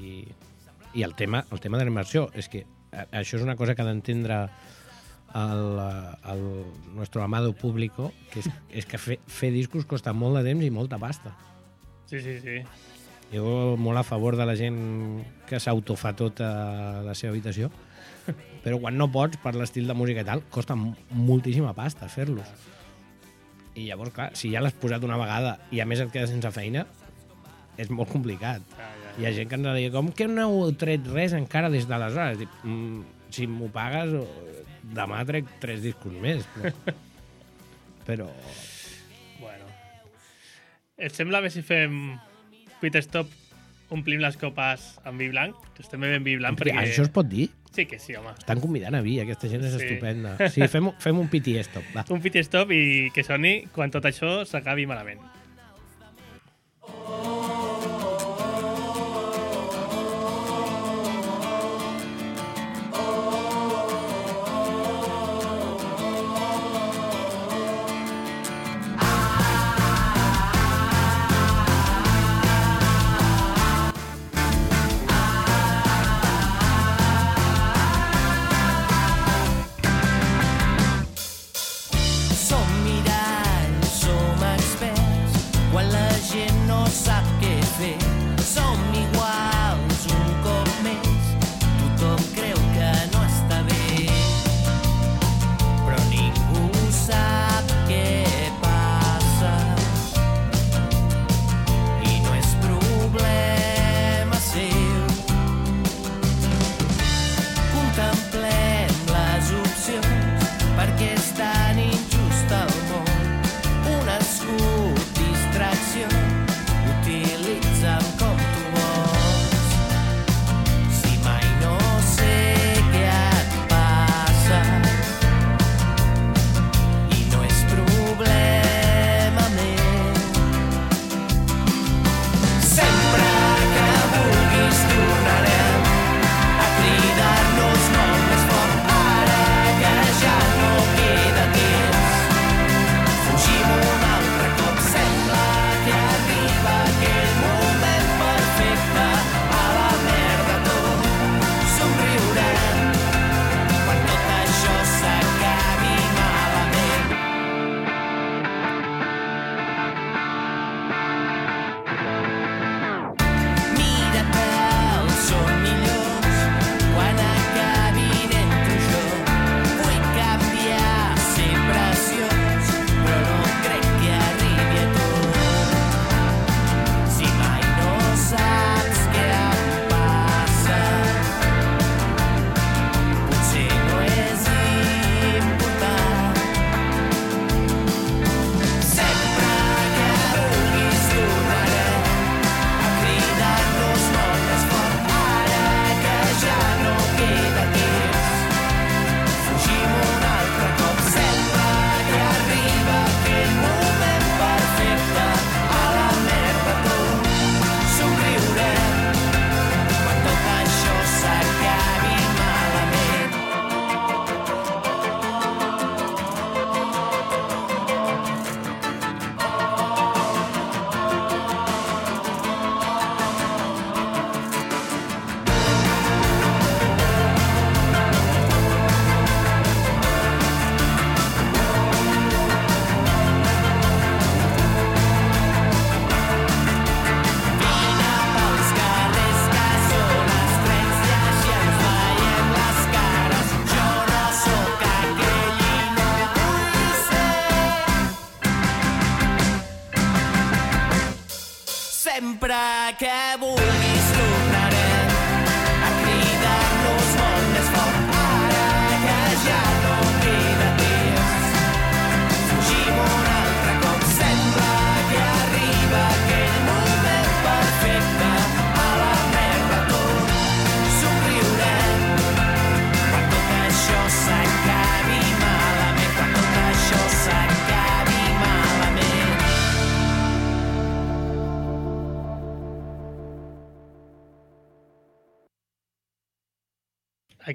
i 0.98 1.06
el 1.06 1.14
tema, 1.18 1.44
el 1.54 1.62
tema 1.62 1.78
de 1.78 1.86
la 1.86 1.94
immersió, 1.94 2.30
és 2.34 2.50
que 2.50 2.64
eh, 2.66 3.06
això 3.22 3.38
és 3.38 3.46
una 3.46 3.58
cosa 3.60 3.78
que 3.78 3.86
ha 3.86 3.90
d'entendre 3.90 4.48
el, 5.36 5.80
eh, 5.80 6.32
el 6.34 6.96
nostre 6.96 7.22
amado 7.24 7.54
público, 7.54 8.12
que 8.32 8.42
és, 8.44 8.50
és 8.70 8.88
que 8.90 9.00
fer, 9.02 9.20
fer 9.28 9.52
discos 9.54 9.88
costa 9.90 10.14
molt 10.14 10.40
de 10.40 10.46
temps 10.50 10.66
i 10.66 10.72
molta 10.74 11.00
pasta. 11.02 11.34
Sí, 12.12 12.20
sí, 12.20 12.40
sí. 12.44 12.62
Jo 13.32 13.78
molt 13.80 14.02
a 14.02 14.04
favor 14.04 14.36
de 14.36 14.46
la 14.46 14.58
gent 14.60 15.24
que 15.48 15.62
s'autofa 15.64 16.12
tot 16.20 16.42
a 16.44 17.00
la 17.06 17.16
seva 17.16 17.32
habitació, 17.32 17.70
però 18.66 18.78
quan 18.82 18.98
no 19.00 19.08
pots, 19.12 19.40
per 19.42 19.56
l'estil 19.56 19.88
de 19.88 19.96
música 19.96 20.26
i 20.26 20.28
tal, 20.28 20.44
costa 20.52 20.76
moltíssima 20.76 21.72
pasta 21.78 22.12
fer-los. 22.12 22.52
I 23.80 23.88
llavors, 23.88 24.12
clar, 24.12 24.32
si 24.36 24.52
ja 24.52 24.60
l'has 24.60 24.76
posat 24.76 25.06
una 25.08 25.20
vegada 25.20 25.56
i 25.72 25.80
a 25.80 25.88
més 25.88 26.04
et 26.04 26.12
quedes 26.12 26.34
sense 26.34 26.52
feina, 26.52 26.84
és 27.80 27.90
molt 27.90 28.12
complicat. 28.12 28.66
Ja, 28.76 28.90
ja. 29.00 29.16
Hi 29.18 29.28
ha 29.28 29.34
gent 29.36 29.50
que 29.52 29.58
ens 29.60 29.70
deia, 29.70 29.94
com 29.94 30.12
que 30.16 30.28
no 30.28 30.50
heu 30.50 30.76
tret 30.80 31.08
res 31.12 31.34
encara 31.38 31.72
des 31.72 31.88
d'aleshores? 31.88 32.42
Dic, 32.44 32.60
mm, 32.68 33.32
si 33.32 33.48
m'ho 33.48 33.72
pagues, 33.72 34.12
demà 34.96 35.22
trec 35.28 35.48
tres 35.64 35.82
discos 35.86 36.16
més. 36.24 36.46
Però... 36.56 36.74
però... 38.10 38.28
Bueno. 39.40 39.70
Et 40.98 41.16
sembla 41.16 41.42
bé 41.44 41.52
si 41.54 41.64
fem 41.66 42.18
pit 42.82 42.98
stop, 43.06 43.32
omplim 43.92 44.22
les 44.24 44.38
copes 44.40 44.86
amb 45.08 45.20
vi 45.20 45.28
blanc? 45.32 45.58
Estem 45.82 46.02
bevent 46.04 46.24
vi 46.26 46.38
blanc 46.40 46.60
perquè... 46.60 46.78
Això 46.84 47.06
es 47.08 47.12
pot 47.14 47.28
dir? 47.28 47.50
Sí 47.72 47.86
que 47.88 48.00
sí, 48.04 48.16
home. 48.20 48.34
Estan 48.36 48.60
convidant 48.60 48.96
a 48.98 49.02
vi, 49.04 49.18
aquesta 49.24 49.48
gent 49.52 49.64
és 49.64 49.76
Sí. 49.78 49.86
estupenda. 49.86 50.36
Sí, 50.52 50.66
fem, 50.68 50.90
fem 51.00 51.20
un 51.20 51.30
piti 51.32 51.56
stop, 51.64 51.86
va. 51.96 52.04
Un 52.16 52.24
pit 52.24 52.36
stop 52.44 52.72
i 52.76 53.12
que 53.16 53.24
soni 53.24 53.68
quan 53.72 53.92
tot 53.94 54.08
això 54.10 54.42
s'acabi 54.48 54.88
malament. 54.90 55.22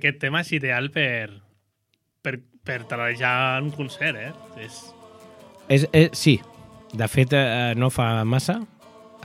Aquest 0.07 0.21
tema 0.23 0.41
és 0.45 0.53
ideal 0.57 0.89
per, 0.95 1.29
per, 2.23 2.39
per 2.67 2.79
en 3.59 3.69
un 3.71 3.75
concert, 3.77 4.17
eh? 4.17 4.33
És, 4.63 4.79
És, 5.69 5.85
és, 5.93 6.11
sí, 6.15 6.37
de 6.95 7.09
fet, 7.11 7.33
eh, 7.35 7.75
no 7.77 7.91
fa 7.91 8.23
massa. 8.25 8.61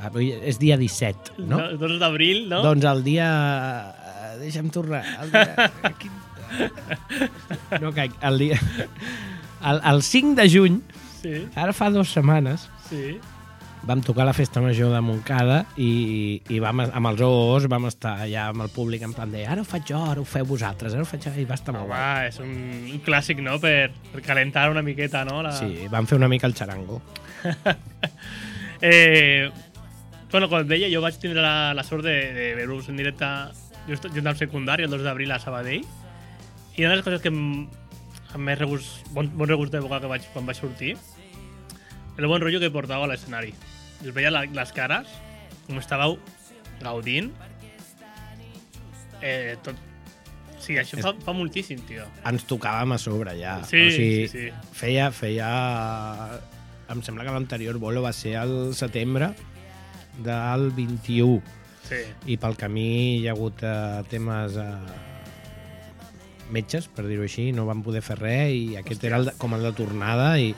Avui 0.02 0.32
és 0.34 0.58
dia 0.58 0.74
17, 0.82 1.36
no? 1.46 1.60
no? 1.60 1.78
2 1.78 2.00
d'abril, 2.02 2.48
no? 2.50 2.64
Doncs 2.66 2.88
el 2.90 3.04
dia... 3.06 3.28
eh, 4.02 4.32
Deixa'm 4.42 4.72
tornar. 4.74 5.04
El 5.22 5.30
dia... 5.36 5.70
Quin- 6.02 6.18
No 7.82 7.92
caic. 7.94 8.16
El 8.26 8.40
dia... 8.42 8.58
El, 9.62 9.82
el 9.92 10.02
5 10.02 10.34
de 10.42 10.48
juny, 10.50 10.80
Sí, 11.22 11.36
ara 11.54 11.70
fa 11.78 11.92
dues 11.94 12.10
setmanes, 12.16 12.64
sí. 12.90 13.20
Vam 13.84 14.02
tocar 14.06 14.26
la 14.28 14.34
festa 14.34 14.62
major 14.62 14.92
de 14.94 15.02
Montcada 15.02 15.64
i, 15.82 16.42
i 16.54 16.60
vam, 16.62 16.84
amb 16.86 17.10
els 17.10 17.24
OOs 17.26 17.66
vam 17.72 17.88
estar 17.90 18.14
allà 18.26 18.48
amb 18.52 18.66
el 18.66 18.70
públic 18.74 19.02
en 19.08 19.16
plan 19.18 19.32
de 19.34 19.42
ara 19.48 19.64
ho 19.64 19.68
faig 19.68 19.88
jo, 19.90 20.02
ara 20.12 20.22
ho 20.22 20.28
feu 20.28 20.46
vosaltres, 20.46 20.94
ara 20.94 21.02
ho 21.02 21.10
faig 21.10 21.26
jo, 21.26 21.34
i 21.42 21.48
va 21.50 21.58
estar 21.58 21.74
molt 21.74 21.90
Home, 21.90 22.28
és 22.30 22.38
un, 22.44 22.54
un 22.94 23.02
clàssic, 23.06 23.42
no?, 23.42 23.58
per, 23.64 23.90
per 24.14 24.22
calentar 24.26 24.70
una 24.72 24.84
miqueta, 24.86 25.24
no? 25.26 25.42
La... 25.46 25.56
Sí, 25.58 25.88
vam 25.92 26.10
fer 26.10 26.20
una 26.22 26.30
mica 26.32 26.50
el 26.50 26.58
xarango. 26.58 27.02
Eh, 28.82 29.52
bueno, 30.32 30.48
com 30.50 30.64
et 30.64 30.66
deia, 30.66 30.88
jo 30.90 31.04
vaig 31.04 31.20
tindre 31.22 31.38
la, 31.44 31.70
la 31.78 31.84
sort 31.86 32.02
de, 32.02 32.16
de 32.34 32.48
veure-vos 32.58 32.88
en 32.90 32.98
directe 32.98 33.28
just, 33.86 34.08
just 34.10 34.26
al 34.26 34.40
secundari, 34.40 34.88
el 34.88 34.90
2 34.90 35.04
d'abril 35.06 35.30
a 35.30 35.38
Sabadell, 35.38 35.86
i 35.86 36.88
una 36.88 36.96
de 36.96 36.98
les 36.98 37.06
coses 37.06 37.22
que 37.22 37.30
amb 37.30 38.42
més 38.42 38.58
regust, 38.58 39.04
bon, 39.14 39.30
bon 39.38 39.52
regust 39.52 39.76
d'època 39.76 40.02
que 40.02 40.10
vaig, 40.10 40.26
quan 40.34 40.50
vaig 40.50 40.58
sortir, 40.58 40.96
el 42.18 42.26
bon 42.26 42.42
rotllo 42.42 42.64
que 42.64 42.72
portava 42.74 43.06
a 43.06 43.12
l'escenari. 43.12 43.54
Els 44.02 44.14
veia 44.16 44.32
la, 44.34 44.44
les 44.50 44.72
cares, 44.76 45.10
com 45.68 45.80
estàveu 45.82 46.18
gaudint. 46.82 47.32
Eh, 49.22 49.56
tot... 49.64 49.78
Sí, 50.62 50.76
això 50.78 51.00
fa, 51.02 51.14
fa 51.26 51.34
moltíssim, 51.34 51.80
tio. 51.90 52.04
Ens 52.30 52.44
tocàvem 52.50 52.94
a 52.94 52.98
sobre 53.02 53.34
ja. 53.40 53.56
Sí, 53.66 53.80
o 53.82 53.94
sigui, 53.94 54.28
sí, 54.30 54.48
sí. 54.50 54.74
Feia, 54.78 55.08
feia... 55.14 55.50
Em 56.92 57.00
sembla 57.06 57.24
que 57.26 57.34
l'anterior 57.34 57.78
bolo 57.82 58.02
va 58.04 58.12
ser 58.14 58.36
el 58.42 58.74
setembre 58.78 59.32
del 60.26 60.70
21 60.76 61.40
Sí. 61.92 61.98
i 62.32 62.36
pel 62.40 62.54
camí 62.56 63.18
hi 63.20 63.26
ha 63.28 63.34
hagut 63.34 63.64
eh, 63.68 64.04
temes 64.12 64.54
eh, 64.62 64.68
metges, 66.54 66.86
per 66.88 67.04
dir-ho 67.08 67.26
així, 67.26 67.50
no 67.56 67.66
van 67.68 67.82
poder 67.84 68.04
fer 68.06 68.16
res 68.20 68.52
i 68.54 68.76
aquest 68.80 69.04
era 69.08 69.18
el 69.20 69.26
de, 69.28 69.34
com 69.42 69.56
el 69.58 69.66
de 69.66 69.72
tornada 69.76 70.30
i, 70.40 70.54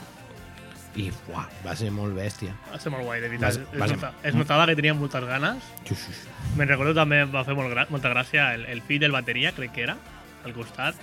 i 0.95 1.07
uah, 1.31 1.47
va 1.65 1.73
ser 1.75 1.89
molt 1.91 2.13
bèstia. 2.13 2.53
Va 2.71 2.77
ser 2.79 2.91
molt 2.93 3.03
guai, 3.07 3.19
de 3.23 3.29
veritat. 3.31 3.55
Es, 3.57 3.79
vas- 3.79 3.91
nota, 3.95 4.11
es 4.23 4.35
notava 4.37 4.67
que 4.69 4.75
tenien 4.77 4.97
moltes 4.99 5.25
ganes. 5.25 5.63
Sí, 5.87 5.95
sí, 5.95 6.13
sí. 6.13 6.29
Me'n 6.57 6.69
recordo 6.69 6.93
també 6.93 7.23
va 7.25 7.43
fer 7.47 7.55
molt 7.57 7.71
gra 7.73 7.87
molta 7.89 8.11
gràcia 8.13 8.51
el, 8.53 8.65
el 8.69 8.81
fill 8.85 8.99
del 9.01 9.11
bateria, 9.15 9.51
crec 9.57 9.71
que 9.73 9.83
era, 9.87 9.97
al 10.45 10.53
costat, 10.53 10.95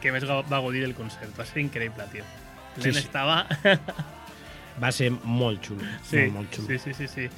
que 0.00 0.12
més 0.14 0.26
va 0.28 0.42
gaudir 0.46 0.82
del 0.84 0.94
concert. 0.94 1.32
Va 1.38 1.44
ser 1.48 1.62
increïble, 1.64 2.06
tio. 2.12 2.24
Sí, 2.78 2.92
sí. 2.92 2.98
estava... 3.00 3.46
Va 4.76 4.90
ser 4.92 5.08
molt 5.24 5.62
xulo, 5.64 5.80
sí, 6.04 6.26
molt, 6.26 6.34
molt 6.34 6.52
xulo. 6.52 6.66
sí, 6.68 6.78
sí, 6.78 6.92
sí, 6.92 7.06
sí. 7.08 7.28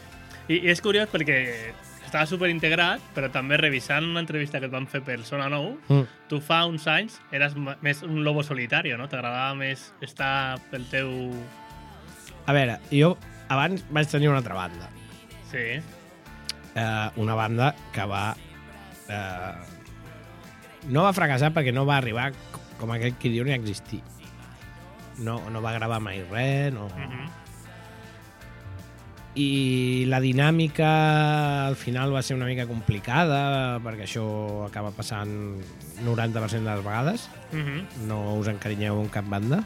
I, 0.50 0.56
I 0.64 0.72
és 0.72 0.80
curiós 0.82 1.06
perquè 1.12 1.36
estava 2.02 2.24
super 2.26 2.48
integrat, 2.50 2.98
però 3.14 3.28
també 3.30 3.54
revisant 3.60 4.02
una 4.08 4.18
entrevista 4.24 4.58
que 4.58 4.66
et 4.66 4.72
van 4.74 4.88
fer 4.90 5.04
per 5.06 5.20
Zona 5.28 5.46
9, 5.52 5.76
Mm. 5.88 6.08
tu 6.26 6.40
fa 6.42 6.64
uns 6.66 6.88
anys 6.90 7.20
eres 7.30 7.54
més 7.80 8.02
un 8.02 8.24
lobo 8.24 8.42
solitario, 8.42 8.98
no? 8.98 9.06
T'agradava 9.06 9.54
més 9.54 9.92
estar 10.02 10.58
pel 10.72 10.88
teu... 10.90 11.12
A 12.48 12.54
veure, 12.56 12.78
jo 12.88 13.12
abans 13.52 13.82
vaig 13.92 14.08
tenir 14.08 14.30
una 14.30 14.40
altra 14.40 14.56
banda. 14.56 14.88
Sí, 15.50 15.64
eh, 16.74 17.08
una 17.16 17.34
banda 17.34 17.74
que 17.92 18.04
va... 18.08 18.36
Eh, 19.08 19.52
no 20.88 21.04
va 21.04 21.12
fracassar 21.12 21.52
perquè 21.52 21.74
no 21.74 21.84
va 21.88 21.98
arribar, 21.98 22.30
com 22.80 22.94
aquell 22.94 23.18
qui 23.20 23.34
diu, 23.34 23.44
ni 23.44 23.52
existir. 23.52 24.00
No, 25.20 25.42
no 25.50 25.60
va 25.60 25.74
gravar 25.76 26.00
mai 26.00 26.22
res, 26.30 26.72
no... 26.72 26.88
mm 26.88 27.10
-hmm. 27.10 27.28
I 29.38 30.04
la 30.08 30.18
dinàmica 30.18 31.66
al 31.68 31.76
final 31.76 32.12
va 32.12 32.22
ser 32.22 32.34
una 32.34 32.46
mica 32.46 32.66
complicada 32.66 33.78
perquè 33.78 34.02
això 34.02 34.66
acaba 34.66 34.90
passant 34.90 35.60
90% 36.02 36.64
de 36.64 36.74
les 36.74 36.84
vegades. 36.84 37.30
Mm 37.52 37.60
-hmm. 37.60 38.06
No 38.08 38.34
us 38.34 38.48
encarinyeu 38.48 38.98
amb 38.98 39.10
cap 39.10 39.24
banda 39.28 39.62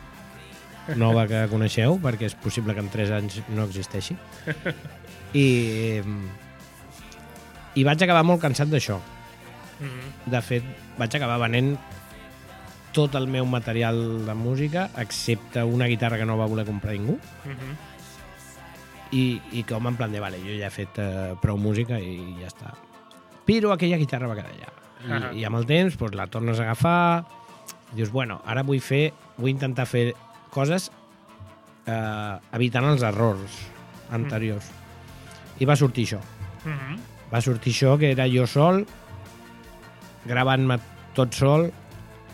nova 0.98 1.26
que 1.30 1.46
coneixeu 1.50 1.98
perquè 2.02 2.28
és 2.30 2.36
possible 2.38 2.74
que 2.74 2.82
en 2.82 2.90
3 2.92 3.14
anys 3.18 3.40
no 3.54 3.66
existeixi. 3.68 4.16
I, 5.32 5.46
i 7.78 7.84
vaig 7.88 8.04
acabar 8.04 8.24
molt 8.26 8.42
cansat 8.42 8.68
d'això. 8.68 8.98
Mm 9.80 9.86
-hmm. 9.86 10.30
De 10.30 10.40
fet, 10.42 10.64
vaig 10.98 11.16
acabar 11.16 11.38
venent 11.48 11.78
tot 12.92 13.14
el 13.14 13.26
meu 13.26 13.46
material 13.46 14.26
de 14.26 14.34
música, 14.34 14.90
excepte 14.98 15.62
una 15.64 15.86
guitarra 15.86 16.18
que 16.18 16.26
no 16.26 16.36
va 16.36 16.46
voler 16.46 16.66
comprar 16.66 16.92
ningú, 16.92 17.18
Mm 17.44 17.52
-hmm. 17.52 17.74
i, 19.12 19.40
i 19.52 19.62
com 19.64 19.86
en 19.86 19.96
plan 19.96 20.12
de, 20.12 20.20
vale, 20.20 20.38
jo 20.38 20.58
ja 20.58 20.66
he 20.66 20.70
fet 20.70 20.98
uh, 20.98 21.36
prou 21.40 21.56
música 21.56 22.00
i 22.00 22.36
ja 22.40 22.48
està. 22.48 22.74
Però 23.46 23.72
aquella 23.72 23.96
guitarra 23.96 24.26
va 24.26 24.34
quedar 24.34 24.50
allà. 24.50 25.32
I, 25.32 25.40
I 25.40 25.44
amb 25.44 25.56
el 25.56 25.66
temps 25.66 25.96
doncs, 25.98 26.14
la 26.14 26.26
tornes 26.26 26.58
a 26.58 26.62
agafar, 26.62 27.24
i 27.92 27.96
dius, 27.96 28.10
bueno, 28.10 28.40
ara 28.46 28.62
vull 28.62 28.80
fer, 28.80 29.12
vull 29.36 29.50
intentar 29.50 29.86
fer 29.86 30.14
coses 30.52 30.90
eh, 31.86 32.36
evitant 32.52 32.90
els 32.92 33.02
errors 33.06 33.58
anteriors. 34.12 34.68
I 35.58 35.68
va 35.68 35.76
sortir 35.76 36.06
això. 36.06 36.20
Mm 36.64 36.76
-hmm. 36.78 36.98
Va 37.32 37.40
sortir 37.40 37.72
això, 37.72 37.98
que 37.98 38.10
era 38.12 38.28
jo 38.28 38.46
sol, 38.46 38.86
gravant-me 40.24 40.78
tot 41.14 41.34
sol, 41.34 41.72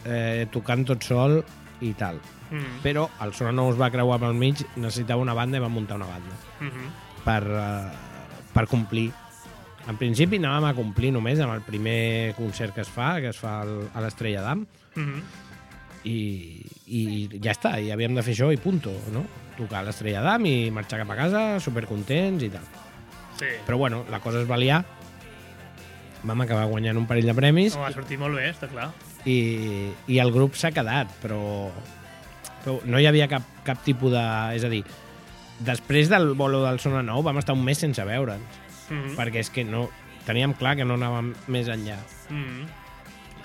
eh, 0.05 0.47
tocant 0.51 0.85
tot 0.87 1.03
sol 1.03 1.45
i 1.81 1.93
tal. 1.95 2.21
Mm 2.51 2.59
-hmm. 2.59 2.83
Però 2.83 3.09
el 3.21 3.33
Sona 3.35 3.53
no 3.53 3.71
es 3.71 3.77
va 3.81 3.91
creuar 3.91 4.19
pel 4.19 4.35
mig, 4.35 4.57
necessitava 4.77 5.23
una 5.23 5.35
banda 5.35 5.59
i 5.59 5.61
va 5.61 5.69
muntar 5.69 5.97
una 5.97 6.07
banda 6.07 6.35
Mm 6.61 6.69
-hmm. 6.69 7.25
per, 7.25 7.43
eh, 7.43 7.91
per 8.53 8.67
complir. 8.67 9.13
En 9.87 9.97
principi 9.97 10.37
anàvem 10.37 10.65
a 10.65 10.75
complir 10.75 11.13
només 11.13 11.41
amb 11.41 11.55
el 11.55 11.61
primer 11.61 12.35
concert 12.35 12.75
que 12.75 12.81
es 12.81 12.89
fa, 12.89 13.21
que 13.21 13.29
es 13.29 13.39
fa 13.39 13.63
a 13.95 14.01
l'Estrella 14.01 14.43
d'Am, 14.43 14.67
Mm 14.97 15.03
-hmm. 15.03 15.23
i, 16.05 16.67
i 16.88 17.40
ja 17.42 17.53
està, 17.53 17.81
i 17.81 17.90
havíem 17.90 18.14
de 18.16 18.22
fer 18.22 18.35
això 18.35 18.53
i 18.53 18.57
punto, 18.57 18.92
no? 19.12 19.24
Tocar 19.59 19.83
l'Estrella 19.85 20.22
d'Am 20.22 20.46
i 20.46 20.70
marxar 20.70 21.01
cap 21.03 21.11
a 21.11 21.16
casa, 21.18 21.42
supercontents 21.61 22.44
i 22.46 22.51
tal. 22.53 22.64
Sí. 23.38 23.51
Però 23.66 23.77
bueno, 23.79 24.05
la 24.11 24.20
cosa 24.20 24.40
es 24.40 24.48
va 24.51 24.57
liar, 24.57 24.85
vam 26.22 26.40
acabar 26.42 26.66
guanyant 26.66 26.98
un 26.98 27.07
parell 27.07 27.29
de 27.29 27.35
premis 27.35 27.77
No, 27.77 27.85
va 27.85 27.92
sortir 27.94 28.18
molt 28.18 28.35
bé, 28.35 28.48
està 28.51 28.66
clar. 28.70 28.88
i, 29.24 29.90
i 30.09 30.18
el 30.18 30.33
grup 30.35 30.57
s'ha 30.59 30.72
quedat, 30.74 31.12
però, 31.22 31.70
però 32.64 32.79
no 32.85 32.98
hi 32.98 33.07
havia 33.07 33.29
cap, 33.31 33.42
cap 33.64 33.85
tipus 33.85 34.12
de... 34.12 34.24
És 34.59 34.64
a 34.64 34.72
dir, 34.72 34.83
després 35.61 36.09
del 36.11 36.33
bolo 36.35 36.64
del 36.64 36.81
Sona 36.83 37.03
Nou 37.03 37.22
vam 37.22 37.38
estar 37.38 37.55
un 37.55 37.62
mes 37.64 37.79
sense 37.79 38.05
veure'ns, 38.05 38.64
Mm 38.88 39.03
-hmm. 39.05 39.16
perquè 39.16 39.40
és 39.40 39.51
que 39.51 39.64
no 39.64 39.90
teníem 40.24 40.55
clar 40.55 40.74
que 40.77 40.85
no 40.85 40.94
anàvem 40.94 41.35
més 41.46 41.68
enllà. 41.68 41.98
Mm 42.31 42.44
-hmm. 42.44 42.66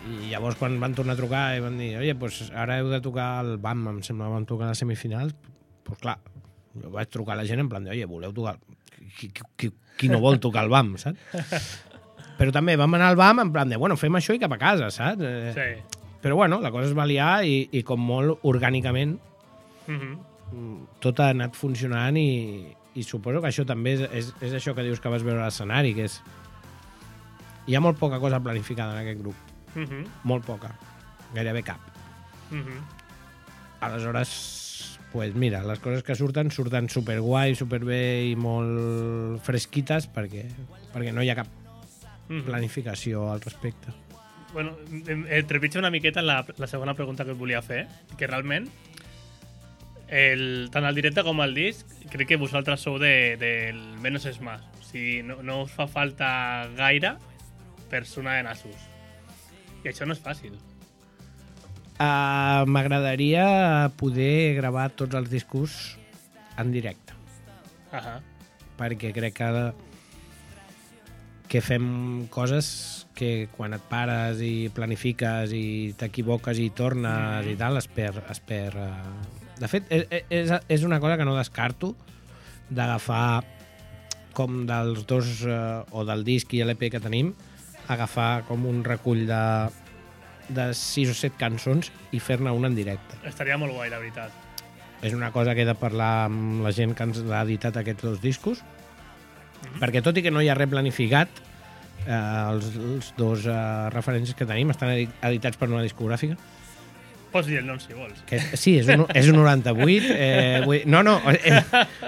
I 0.04 0.30
llavors 0.34 0.58
quan 0.60 0.76
van 0.82 0.96
tornar 0.98 1.16
a 1.16 1.20
trucar 1.20 1.44
i 1.56 1.62
van 1.64 1.78
dir 1.80 1.94
oye, 2.02 2.16
pues 2.20 2.42
ara 2.52 2.80
heu 2.82 2.90
de 2.92 3.00
tocar 3.02 3.46
el 3.46 3.58
BAM, 3.64 3.88
em 3.88 4.02
sembla, 4.04 4.28
vam 4.34 4.46
tocar 4.46 4.68
les 4.68 4.82
semifinals, 4.84 5.36
pues 5.88 6.00
clar, 6.02 6.18
jo 6.76 6.92
vaig 6.92 7.08
trucar 7.14 7.38
a 7.38 7.42
la 7.42 7.48
gent 7.48 7.64
en 7.64 7.70
plan 7.72 7.84
de, 7.86 7.94
oye, 7.96 8.06
voleu 8.10 8.34
tocar... 8.36 8.58
Qui, 9.18 9.30
qui, 9.30 9.44
qui, 9.60 9.70
qui 10.00 10.10
no 10.10 10.20
vol 10.24 10.40
tocar 10.42 10.64
el 10.66 10.72
BAM, 10.74 10.96
saps? 10.98 11.20
Però 12.40 12.52
també 12.52 12.76
vam 12.80 12.96
anar 12.98 13.12
al 13.12 13.20
BAM 13.20 13.44
en 13.44 13.52
plan 13.54 13.70
de, 13.70 13.78
bueno, 13.78 13.96
fem 14.00 14.16
això 14.18 14.34
i 14.36 14.42
cap 14.42 14.56
a 14.56 14.62
casa, 14.62 14.90
saps? 14.92 15.22
Eh, 15.24 15.54
Sí. 15.54 16.00
Però 16.24 16.38
bueno, 16.40 16.62
la 16.64 16.72
cosa 16.72 16.88
es 16.88 16.94
va 16.96 17.04
liar 17.04 17.44
i, 17.44 17.68
i 17.76 17.82
com 17.84 18.00
molt 18.00 18.46
orgànicament 18.48 19.18
Mm 19.88 20.00
-hmm. 20.00 20.18
mm, 20.56 20.78
tot 21.00 21.20
ha 21.20 21.30
anat 21.30 21.56
funcionant 21.56 22.18
i, 22.18 22.64
i 22.96 23.04
suposo 23.04 23.42
que 23.42 23.48
això 23.48 23.66
també 23.66 23.94
és, 23.94 24.02
és, 24.12 24.34
és 24.42 24.54
això 24.54 24.74
que 24.74 24.84
dius 24.84 25.00
que 25.00 25.10
vas 25.10 25.24
veure 25.24 25.42
a 25.42 25.46
l'escenari, 25.46 25.94
que 25.94 26.04
és... 26.04 26.22
Hi 27.68 27.76
ha 27.76 27.82
molt 27.82 27.98
poca 28.00 28.20
cosa 28.20 28.40
planificada 28.40 28.94
en 28.94 29.00
aquest 29.00 29.20
grup, 29.22 29.36
Mm 29.76 29.84
-hmm. 29.84 30.06
molt 30.24 30.46
poca, 30.46 30.76
gairebé 31.34 31.64
cap. 31.64 31.80
Mm 32.52 32.62
-hmm. 32.62 32.80
Aleshores, 33.82 35.00
pues 35.12 35.36
mira, 35.36 35.64
les 35.64 35.80
coses 35.80 36.04
que 36.04 36.16
surten, 36.16 36.52
surten 36.52 36.90
superguai, 36.90 37.56
superbé 37.56 38.26
i 38.26 38.36
molt 38.36 39.42
fresquites 39.44 40.10
perquè, 40.10 40.46
perquè 40.94 41.12
no 41.12 41.22
hi 41.22 41.30
ha 41.30 41.36
cap 41.36 41.48
-hmm. 42.28 42.44
planificació 42.44 43.32
al 43.32 43.42
respecte. 43.42 43.94
Bueno, 44.54 44.78
em 45.08 45.48
trepitja 45.48 45.80
una 45.80 45.90
miqueta 45.90 46.22
la, 46.22 46.46
la 46.58 46.68
segona 46.68 46.94
pregunta 46.94 47.26
que 47.26 47.34
et 47.34 47.38
volia 47.38 47.62
fer, 47.66 47.88
que 48.18 48.28
realment 48.30 48.70
el, 50.14 50.70
tant 50.70 50.86
el 50.86 50.94
directe 50.94 51.24
com 51.26 51.42
el 51.42 51.56
disc 51.58 51.90
crec 52.14 52.34
que 52.34 52.38
vosaltres 52.38 52.84
sou 52.86 53.00
de, 53.02 53.34
del 53.42 53.82
menos 54.04 54.28
és 54.30 54.40
más. 54.46 54.62
O 54.78 54.86
sigui, 54.86 55.22
no, 55.26 55.42
no 55.42 55.64
us 55.66 55.74
fa 55.74 55.88
falta 55.90 56.30
gaire 56.78 57.16
per 57.90 58.06
sonar 58.06 58.38
de 58.38 58.50
nassos. 58.50 58.93
I 59.84 59.92
això 59.92 60.08
no 60.08 60.16
és 60.16 60.22
fàcil. 60.24 60.56
Uh, 61.94 62.64
M'agradaria 62.68 63.46
poder 64.00 64.56
gravar 64.58 64.90
tots 64.98 65.16
els 65.16 65.30
discos 65.32 65.98
en 66.58 66.72
directe. 66.74 67.14
Ahà. 67.94 68.22
perquè 68.74 69.12
crec 69.14 69.36
que 69.38 69.50
que 71.54 71.60
fem 71.62 72.26
coses 72.34 73.06
que 73.14 73.48
quan 73.54 73.76
et 73.78 73.84
pares 73.86 74.40
i 74.42 74.72
planifiques 74.74 75.52
i 75.54 75.94
t'equivoques 76.00 76.58
i 76.58 76.72
tornes 76.74 77.46
i 77.46 77.54
tal, 77.60 77.78
es 77.78 77.86
perd... 77.86 78.24
Es 78.34 78.42
perd 78.42 78.80
eh. 78.82 78.90
De 79.60 79.70
fet, 79.70 79.86
és, 79.94 80.08
és, 80.34 80.50
és 80.50 80.84
una 80.88 80.98
cosa 81.00 81.14
que 81.20 81.28
no 81.28 81.36
descarto 81.38 81.92
d'agafar 82.74 83.44
com 84.34 84.64
dels 84.66 85.06
dos, 85.06 85.44
eh, 85.46 85.84
o 85.94 86.02
del 86.10 86.26
disc 86.26 86.58
i 86.58 86.64
l'EP 86.66 86.88
que 86.96 87.04
tenim, 87.04 87.36
agafar 87.88 88.44
com 88.48 88.66
un 88.66 88.84
recull 88.84 89.26
de, 89.28 89.42
de 90.50 90.74
sis 90.74 91.10
o 91.10 91.14
set 91.18 91.36
cançons 91.40 91.92
i 92.12 92.20
fer-ne 92.20 92.52
una 92.52 92.68
en 92.72 92.76
directe. 92.76 93.18
Estaria 93.28 93.58
molt 93.58 93.74
guai, 93.74 93.90
la 93.90 94.00
veritat. 94.00 94.32
És 95.04 95.14
una 95.14 95.32
cosa 95.36 95.54
que 95.56 95.64
he 95.64 95.68
de 95.68 95.76
parlar 95.76 96.26
amb 96.30 96.62
la 96.64 96.72
gent 96.72 96.94
que 96.96 97.04
ens 97.04 97.20
ha 97.28 97.42
editat 97.44 97.76
aquests 97.78 98.04
dos 98.04 98.22
discos, 98.22 98.64
Mhm. 99.64 99.80
perquè 99.80 100.02
tot 100.04 100.18
i 100.18 100.22
que 100.22 100.32
no 100.32 100.42
hi 100.42 100.50
ha 100.50 100.56
res 100.56 100.68
planificat, 100.70 101.30
eh, 102.06 102.12
els, 102.52 102.66
els 102.76 103.14
dos 103.16 103.46
eh, 103.46 103.90
referències 103.96 104.36
que 104.36 104.46
tenim 104.46 104.70
estan 104.72 104.90
edi- 104.92 105.08
editats 105.22 105.56
per 105.58 105.70
una 105.70 105.82
discogràfica. 105.84 106.36
Pots 107.34 107.48
dir 107.50 107.58
el 107.58 107.66
nom 107.66 107.80
si 107.82 107.96
vols. 107.98 108.20
Que, 108.30 108.38
sí, 108.54 108.76
és 108.78 108.88
un, 108.94 109.08
és 109.18 109.26
un 109.32 109.40
98. 109.42 110.12
Eh, 110.14 110.62
vull, 110.68 110.84
no, 110.86 111.02
no, 111.04 111.16
eh, 111.34 111.64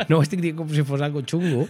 no 0.07 0.19
ho 0.19 0.21
estic 0.21 0.43
dient 0.43 0.55
com 0.59 0.69
si 0.69 0.83
fos 0.85 1.01
algo 1.01 1.23
xungo. 1.25 1.63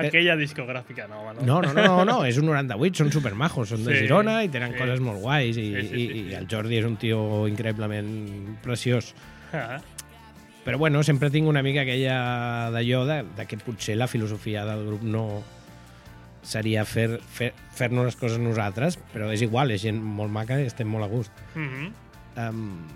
Aquella 0.00 0.34
discogràfica 0.40 1.06
no? 1.10 1.20
No, 1.44 1.60
no, 1.60 1.72
no, 1.76 1.82
no, 1.84 2.04
no, 2.08 2.16
és 2.24 2.38
un 2.40 2.48
98, 2.48 3.02
són 3.04 3.12
supermajos, 3.12 3.74
són 3.74 3.84
de 3.84 3.92
Sí, 3.98 4.04
Girona 4.06 4.38
i 4.46 4.50
tenen 4.52 4.72
sí. 4.72 4.80
coses 4.80 5.02
molt 5.04 5.20
guais 5.20 5.56
i, 5.60 5.66
Sí, 5.76 5.82
sí, 5.82 5.88
sí, 5.92 6.02
i, 6.02 6.22
i 6.32 6.36
el 6.40 6.48
Jordi 6.50 6.78
és 6.80 6.86
un 6.88 6.96
tio 7.00 7.20
increïblement 7.52 8.12
preciós. 8.64 9.12
Ah, 9.52 9.80
Però 10.64 10.78
bueno, 10.78 11.02
sempre 11.02 11.28
tinc 11.34 11.48
una 11.50 11.60
mica 11.66 11.82
aquella 11.82 12.70
d'allò 12.70 13.02
de, 13.04 13.16
de 13.36 13.46
que 13.50 13.56
potser 13.58 13.96
la 13.98 14.06
filosofia 14.06 14.62
del 14.64 14.84
grup 14.86 15.02
no 15.02 15.24
seria 16.46 16.84
fer- 16.86 17.18
fer- 17.34 17.52
fer-nos 17.74 18.06
les 18.08 18.16
coses 18.18 18.38
nosaltres, 18.38 18.96
però 19.12 19.28
és 19.34 19.42
igual, 19.42 19.70
és 19.74 19.82
gent 19.82 19.98
molt 20.02 20.30
maca 20.34 20.60
i 20.62 20.68
estem 20.70 20.88
molt 20.88 21.04
a 21.04 21.10
gust. 21.10 21.32
mhm. 21.58 21.90
Um, 22.36 22.86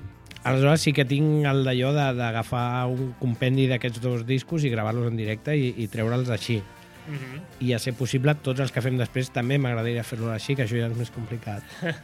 aleshores 0.44 0.80
sí 0.80 0.92
que 0.96 1.04
tinc 1.04 1.44
el 1.44 1.64
d'allò 1.66 1.92
de- 1.92 2.14
d'agafar 2.16 2.86
un 2.88 3.12
compendi 3.20 3.66
d'aquests 3.68 4.00
dos 4.00 4.24
discos 4.26 4.64
i 4.64 4.70
gravar-los 4.70 5.08
en 5.10 5.16
directe 5.18 5.56
i, 5.56 5.74
i 5.82 5.88
treure'ls 5.88 6.30
així. 6.30 6.62
Mhm. 7.06 7.42
I 7.60 7.72
a 7.74 7.78
ser 7.78 7.92
possible, 7.94 8.34
tots 8.34 8.60
els 8.60 8.72
que 8.72 8.82
fem 8.82 8.96
després 8.98 9.30
també 9.30 9.58
m'agradaria 9.58 10.02
fer-los 10.02 10.32
així, 10.32 10.56
que 10.56 10.64
això 10.64 10.78
ja 10.80 10.88
és 10.88 10.96
més 10.96 11.10
complicat. 11.10 11.62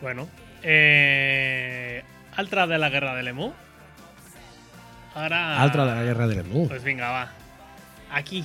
Bueno. 0.00 0.28
Eh, 0.62 2.02
altra 2.36 2.66
de 2.66 2.76
la 2.78 2.90
guerra 2.90 3.14
de 3.16 3.22
l'Emu. 3.22 3.52
Ara... 5.14 5.62
Altra 5.62 5.86
de 5.86 5.94
la 5.94 6.02
guerra 6.04 6.26
de 6.28 6.34
l'Emu. 6.36 6.66
Pues 6.68 6.84
vinga, 6.84 7.08
va. 7.10 7.30
Aquí 8.12 8.44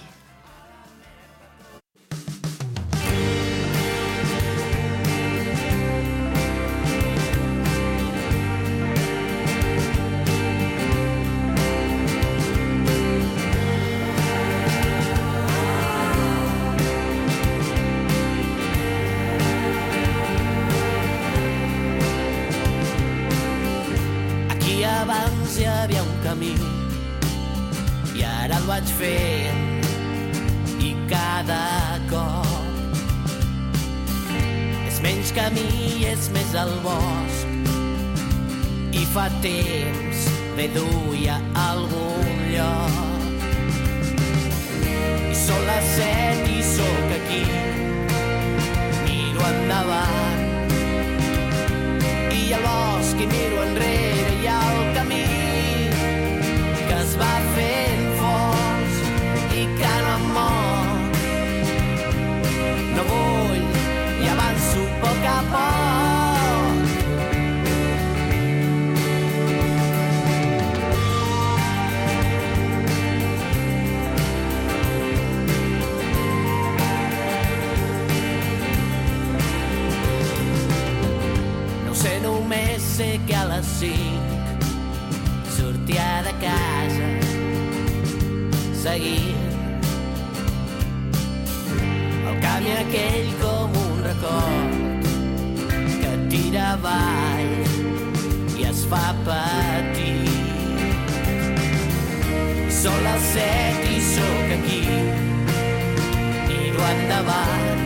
endavant 107.01 107.81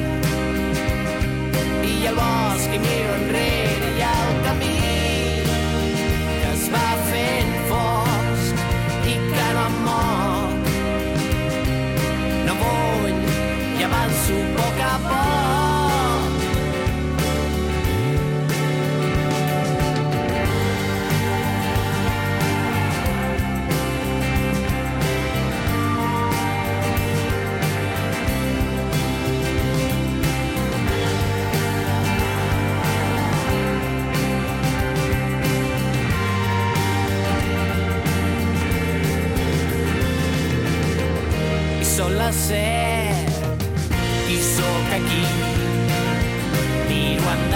i 1.94 1.96
al 2.12 2.20
bosc 2.20 2.76
i 2.76 2.84
miro 2.88 3.16
enrere 3.22 3.75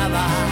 miro 0.09 0.48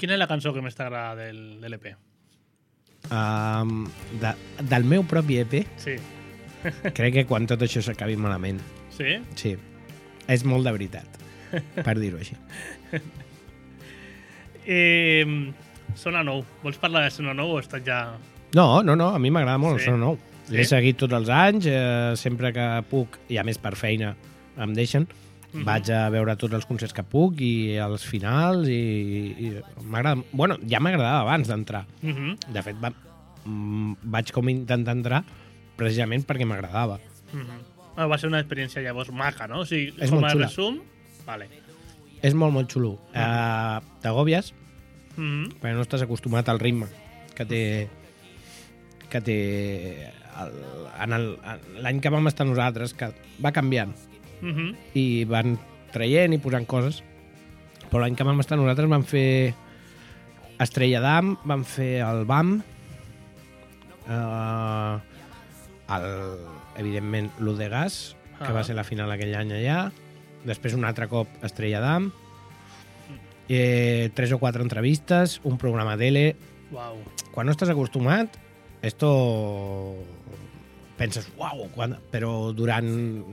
Quina 0.00 0.16
és 0.16 0.20
la 0.22 0.26
cançó 0.30 0.52
que 0.56 0.62
més 0.64 0.76
t'agrada 0.78 1.14
del, 1.18 1.40
de 1.60 1.68
l'EP? 1.72 1.90
Um, 3.10 3.84
de, 4.20 4.32
del 4.70 4.84
meu 4.88 5.04
propi 5.08 5.38
EP, 5.42 5.54
Sí. 5.80 5.96
crec 6.96 7.14
que 7.14 7.24
quan 7.28 7.46
tot 7.48 7.62
això 7.64 7.80
s'acabi 7.84 8.16
malament. 8.20 8.60
Sí? 8.96 9.16
Sí, 9.40 9.54
és 10.28 10.44
molt 10.44 10.64
de 10.68 10.72
veritat, 10.76 11.20
per 11.84 11.96
dir-ho 12.00 12.20
així. 12.20 12.36
Eh, 14.70 15.24
Sona 15.96 16.20
Nou. 16.22 16.42
Vols 16.62 16.76
parlar 16.78 17.00
de 17.06 17.10
Sona 17.10 17.32
Nou 17.34 17.56
o 17.56 17.60
estàs 17.62 17.82
ja... 17.86 18.02
No, 18.54 18.82
no, 18.84 18.94
no, 18.98 19.08
a 19.16 19.18
mi 19.18 19.30
m'agrada 19.32 19.58
molt 19.58 19.80
Sí. 19.80 19.86
el 19.88 19.92
Son 19.94 20.00
Nou. 20.04 20.18
L'he 20.50 20.64
seguit 20.68 20.98
tots 21.00 21.14
els 21.16 21.28
anys, 21.32 21.66
eh, 21.70 22.12
sempre 22.18 22.52
que 22.52 22.66
puc, 22.90 23.16
i 23.32 23.38
a 23.40 23.44
més 23.46 23.58
per 23.58 23.72
feina 23.78 24.12
em 24.60 24.72
deixen, 24.74 25.08
Mhm. 25.52 25.64
vaig 25.66 25.90
a 25.90 26.08
veure 26.10 26.36
tots 26.38 26.54
els 26.54 26.64
concerts 26.66 26.94
que 26.94 27.02
puc 27.02 27.40
i 27.42 27.76
els 27.82 28.04
finals 28.06 28.68
i, 28.70 28.74
i 29.38 29.48
m'agrada... 29.82 30.22
Bueno, 30.32 30.56
ja 30.70 30.78
m'agradava 30.78 31.20
abans 31.24 31.48
d'entrar. 31.50 31.86
Mhm. 32.02 32.36
De 32.54 32.62
fet, 32.62 32.76
va, 32.82 32.92
mm, 33.44 33.96
vaig 34.02 34.30
com 34.32 34.48
intentar 34.48 34.94
entrar 34.94 35.24
precisament 35.76 36.24
perquè 36.28 36.46
m'agradava. 36.46 37.00
Mhm. 37.32 37.58
Bueno, 37.96 38.08
va 38.08 38.18
ser 38.18 38.28
una 38.30 38.38
experiència 38.40 38.80
llavors 38.82 39.10
maca, 39.10 39.48
no? 39.48 39.60
O 39.60 39.66
sigui, 39.66 39.92
És 39.98 40.10
com 40.10 40.24
a 40.24 40.30
xula. 40.30 40.46
resum... 40.46 40.80
Vale. 41.26 41.48
És 42.22 42.34
molt, 42.34 42.52
molt 42.52 42.70
xulo. 42.70 42.92
Uh, 43.14 43.80
T'agobies 44.02 44.52
Mhm. 45.16 45.58
perquè 45.60 45.74
no 45.74 45.82
estàs 45.82 46.02
acostumat 46.02 46.48
al 46.48 46.60
ritme 46.60 46.86
que 47.34 47.44
té 47.44 47.88
que 49.10 49.20
té 49.20 50.12
l'any 51.82 52.00
que 52.00 52.10
vam 52.12 52.26
estar 52.30 52.46
nosaltres, 52.46 52.94
que 52.94 53.08
va 53.42 53.50
canviant 53.52 53.92
Mhm. 54.42 54.74
i 54.94 55.24
van 55.24 55.58
traient 55.92 56.32
i 56.32 56.38
posant 56.38 56.66
coses 56.66 57.02
però 57.90 58.00
l'any 58.04 58.14
que 58.16 58.24
vam 58.24 58.38
estar 58.40 58.56
nosaltres 58.58 58.88
vam 58.88 59.02
fer 59.04 59.54
Estrella 60.60 61.00
d'Am, 61.00 61.38
vam 61.44 61.64
fer 61.64 62.00
el 62.04 62.24
BAM 62.28 62.62
eh, 64.08 64.98
el, 65.96 66.08
evidentment 66.78 67.30
l'U 67.40 67.54
de 67.58 67.68
Gas 67.68 68.16
que 68.38 68.44
Ah. 68.48 68.52
va 68.56 68.64
ser 68.64 68.74
la 68.74 68.84
final 68.84 69.10
aquell 69.12 69.34
any 69.36 69.50
allà 69.52 69.90
després 70.48 70.72
un 70.74 70.84
altre 70.88 71.08
cop 71.08 71.28
Estrella 71.44 71.80
d'Am 71.82 72.10
eh, 73.48 74.10
tres 74.14 74.32
o 74.32 74.38
quatre 74.38 74.62
entrevistes 74.62 75.40
un 75.44 75.58
programa 75.58 75.96
tele 75.98 76.36
Uau. 76.72 76.96
quan 77.32 77.46
no 77.46 77.52
estàs 77.52 77.68
acostumat, 77.72 78.30
esto 78.80 79.96
penses, 81.00 81.26
uau, 81.40 81.64
quan... 81.74 81.94
però 82.12 82.50
durant 82.52 82.86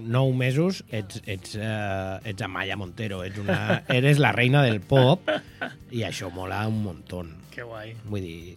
nou 0.08 0.32
mesos 0.38 0.80
ets, 0.90 1.20
ets, 1.28 1.58
uh, 1.60 2.18
ets 2.28 2.46
Amaya 2.46 2.78
Montero, 2.80 3.20
ets 3.28 3.42
una, 3.44 3.82
eres 3.98 4.22
la 4.24 4.32
reina 4.36 4.64
del 4.64 4.80
pop 4.80 5.28
i 5.92 6.06
això 6.08 6.32
mola 6.34 6.62
un 6.72 6.80
muntó. 6.86 7.26
Que 7.52 7.66
guai. 7.68 7.92
Vull 8.08 8.24
dir, 8.24 8.56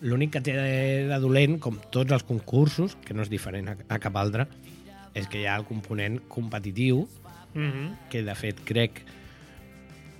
l'únic 0.00 0.32
que 0.38 0.42
té 0.48 0.54
de, 0.56 1.20
dolent, 1.20 1.58
com 1.60 1.76
tots 1.92 2.16
els 2.16 2.24
concursos, 2.24 2.96
que 3.04 3.12
no 3.12 3.22
és 3.26 3.30
diferent 3.32 3.68
a, 3.74 3.76
a 3.92 4.00
cap 4.00 4.16
altre, 4.16 4.48
és 5.12 5.26
que 5.28 5.42
hi 5.42 5.46
ha 5.50 5.58
el 5.60 5.68
component 5.68 6.20
competitiu, 6.32 7.06
Mhm. 7.50 8.06
que 8.12 8.20
de 8.22 8.34
fet 8.38 8.60
crec 8.62 9.00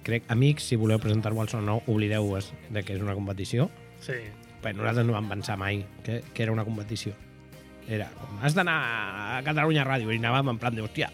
crec, 0.03 0.25
amics, 0.35 0.65
si 0.67 0.75
voleu 0.75 0.99
presentar-vos 0.99 1.45
al 1.45 1.49
Son 1.53 1.67
Nou, 1.69 1.79
oblideu-vos 1.87 2.49
de 2.75 2.83
que 2.83 2.97
és 2.97 3.01
una 3.05 3.15
competició, 3.15 3.69
Sí. 4.03 4.17
Bé, 4.65 4.73
nosaltres 4.75 5.07
no 5.07 5.13
vam 5.15 5.29
pensar 5.31 5.57
mai 5.61 5.85
que, 6.03 6.23
que 6.35 6.43
era 6.43 6.51
una 6.53 6.65
competició. 6.67 7.13
Era, 7.91 8.07
com, 8.15 8.37
has 8.45 8.55
d'anar 8.55 8.77
a 8.79 9.41
Catalunya 9.47 9.83
Ràdio 9.89 10.13
i 10.15 10.19
anàvem 10.21 10.53
en 10.53 10.59
plan 10.63 10.77
de, 10.77 10.85
hòstia, 10.87 11.09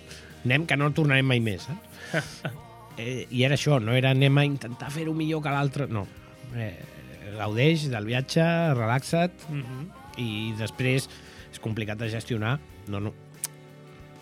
anem 0.45 0.67
que 0.69 0.77
no 0.77 0.91
tornarem 0.95 1.27
mai 1.27 1.41
més. 1.41 1.65
Eh? 1.73 2.21
eh, 3.01 3.23
I 3.33 3.47
era 3.49 3.57
això, 3.57 3.79
no 3.81 3.95
era 3.97 4.13
anem 4.13 4.37
a 4.43 4.45
intentar 4.45 4.91
fer-ho 4.93 5.15
millor 5.17 5.41
que 5.45 5.55
l'altre, 5.55 5.89
no. 5.89 6.05
Eh, 6.55 6.75
gaudeix 7.39 7.89
del 7.93 8.07
viatge, 8.09 8.45
relaxa't 8.77 9.49
Mhm. 9.51 9.87
i 10.21 10.29
després 10.59 11.09
és 11.53 11.61
complicat 11.61 11.99
de 11.99 12.11
gestionar. 12.13 12.59
No, 12.93 13.01
no. 13.01 13.13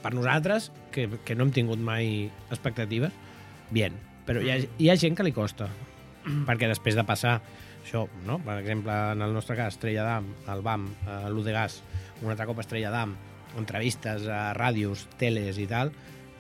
Per 0.03 0.13
nosaltres, 0.15 0.71
que, 0.93 1.09
que 1.25 1.35
no 1.35 1.45
hem 1.47 1.53
tingut 1.53 1.79
mai 1.83 2.31
expectatives, 2.51 3.13
bien. 3.71 3.99
Però 4.27 4.41
hi 4.41 4.51
ha, 4.53 4.57
hi 4.79 4.89
ha 4.91 4.97
gent 4.97 5.17
que 5.17 5.27
li 5.27 5.33
costa, 5.37 5.69
perquè 6.47 6.69
després 6.71 6.97
de 6.97 7.05
passar 7.05 7.41
això, 7.85 8.07
no? 8.25 8.39
per 8.41 8.59
exemple, 8.63 8.93
en 9.13 9.23
el 9.23 9.35
nostre 9.37 9.57
cas, 9.59 9.75
Estrella 9.75 10.05
d'Am, 10.07 10.31
el 10.55 10.63
BAM, 10.65 10.87
eh, 11.05 11.19
l'U 11.29 11.43
de 11.45 11.53
Gas, 11.53 11.83
un 12.25 12.33
altre 12.33 12.47
cop 12.49 12.59
Estrella 12.65 12.91
d'Am, 12.91 13.15
entrevistes 13.59 14.27
a 14.27 14.53
ràdios, 14.57 15.07
teles 15.21 15.59
i 15.63 15.67
tal, 15.71 15.93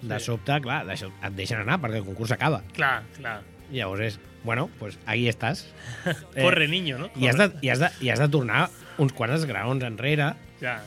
de 0.02 0.18
Sí. 0.18 0.26
sobte, 0.26 0.58
clar, 0.60 0.82
et 0.90 1.32
deixen 1.36 1.60
anar 1.60 1.78
perquè 1.80 2.00
el 2.00 2.04
concurs 2.04 2.32
acaba. 2.32 2.62
Clar, 2.74 3.02
clar. 3.16 3.40
I 3.70 3.78
llavors 3.78 4.00
és, 4.02 4.18
bueno, 4.44 4.68
pues 4.78 4.98
ahí 5.06 5.28
estàs. 5.28 5.66
Corre, 6.34 6.66
niño, 6.68 6.98
no? 6.98 7.08
I 7.16 7.28
has, 7.28 7.38
de, 7.38 7.50
i, 7.62 7.70
has 7.70 7.78
de, 7.80 7.88
I 8.04 8.10
has 8.10 8.18
de 8.20 8.28
tornar 8.28 8.68
uns 8.98 9.12
quants 9.16 9.46
graons 9.48 9.82
enrere 9.84 10.34
Ja. 10.60 10.80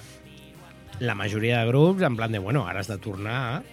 la 0.99 1.15
majoria 1.15 1.59
de 1.61 1.67
grups 1.67 2.01
en 2.03 2.15
plan 2.17 2.31
de, 2.31 2.39
bueno, 2.39 2.67
ara 2.67 2.79
has 2.81 2.87
de 2.87 2.97
tornar 2.97 3.63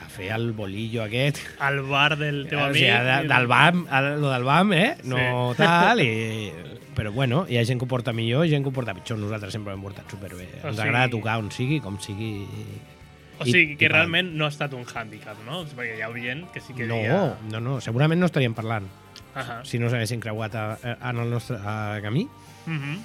a 0.00 0.08
fer 0.08 0.30
el 0.32 0.52
bolillo 0.52 1.02
aquest. 1.04 1.38
Al 1.60 1.80
bar 1.82 2.16
del 2.18 2.46
teu 2.50 2.58
o 2.58 2.64
amic. 2.64 2.76
sigui, 2.82 2.90
de, 2.90 3.16
del 3.28 3.46
BAM, 3.46 3.86
el, 3.90 4.20
lo 4.20 4.30
del 4.30 4.44
BAM, 4.44 4.72
eh? 4.72 4.96
No 5.04 5.54
tal, 5.56 6.00
i... 6.00 6.52
Però 6.96 7.12
bueno, 7.14 7.44
hi 7.48 7.56
ha 7.56 7.64
gent 7.64 7.78
que 7.80 7.86
ho 7.86 7.88
porta 7.88 8.12
millor 8.12 8.44
i 8.46 8.50
gent 8.50 8.64
que 8.64 8.68
ho 8.70 8.72
porta 8.74 8.92
pitjor. 8.96 9.18
Nosaltres 9.18 9.52
sempre 9.54 9.72
ho 9.72 9.76
hem 9.76 9.82
portat 9.84 10.10
superbé. 10.10 10.48
O 10.62 10.68
Ens 10.68 10.76
sigui- 10.76 10.88
agrada 10.88 11.08
tocar 11.12 11.38
on 11.38 11.50
sigui, 11.54 11.78
com 11.80 11.98
sigui... 12.02 12.46
O 13.40 13.46
I- 13.46 13.52
sigui, 13.52 13.76
que 13.80 13.86
i 13.86 13.88
realment 13.88 14.34
no 14.36 14.44
ha 14.44 14.50
estat 14.52 14.74
un 14.76 14.82
hàndicap, 14.84 15.38
no? 15.46 15.62
Perquè 15.64 15.94
hi 15.96 16.02
ha 16.04 16.10
gent 16.12 16.42
que 16.52 16.60
sí 16.60 16.74
que 16.76 16.84
No, 16.90 16.96
diria... 16.98 17.20
no, 17.48 17.60
no, 17.64 17.78
segurament 17.80 18.20
no 18.20 18.26
estaríem 18.28 18.52
parlant 18.58 18.90
Ahà. 19.34 19.60
si 19.64 19.78
no 19.78 19.88
s'haguessin 19.88 20.20
creuat 20.20 20.54
a, 20.58 20.64
a, 20.76 20.96
en 21.10 21.22
el 21.22 21.30
nostre 21.30 21.56
a, 21.62 22.00
camí 22.02 22.26
Mhm. 22.66 22.98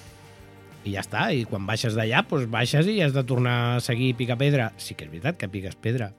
i 0.85 0.91
ja 0.97 0.99
està, 1.05 1.29
i 1.33 1.45
quan 1.47 1.63
baixes 1.65 1.95
d'allà, 1.95 2.25
doncs 2.27 2.49
baixes 2.51 2.85
i 2.91 2.99
has 3.01 3.13
de 3.15 3.23
tornar 3.23 3.77
a 3.77 3.79
seguir 3.79 4.11
picar 4.19 4.35
pedra. 4.37 4.73
Sí 4.77 4.93
que 4.93 5.05
és 5.05 5.09
veritat 5.13 5.37
que 5.39 5.47
piques 5.47 5.75
pedra 5.79 6.11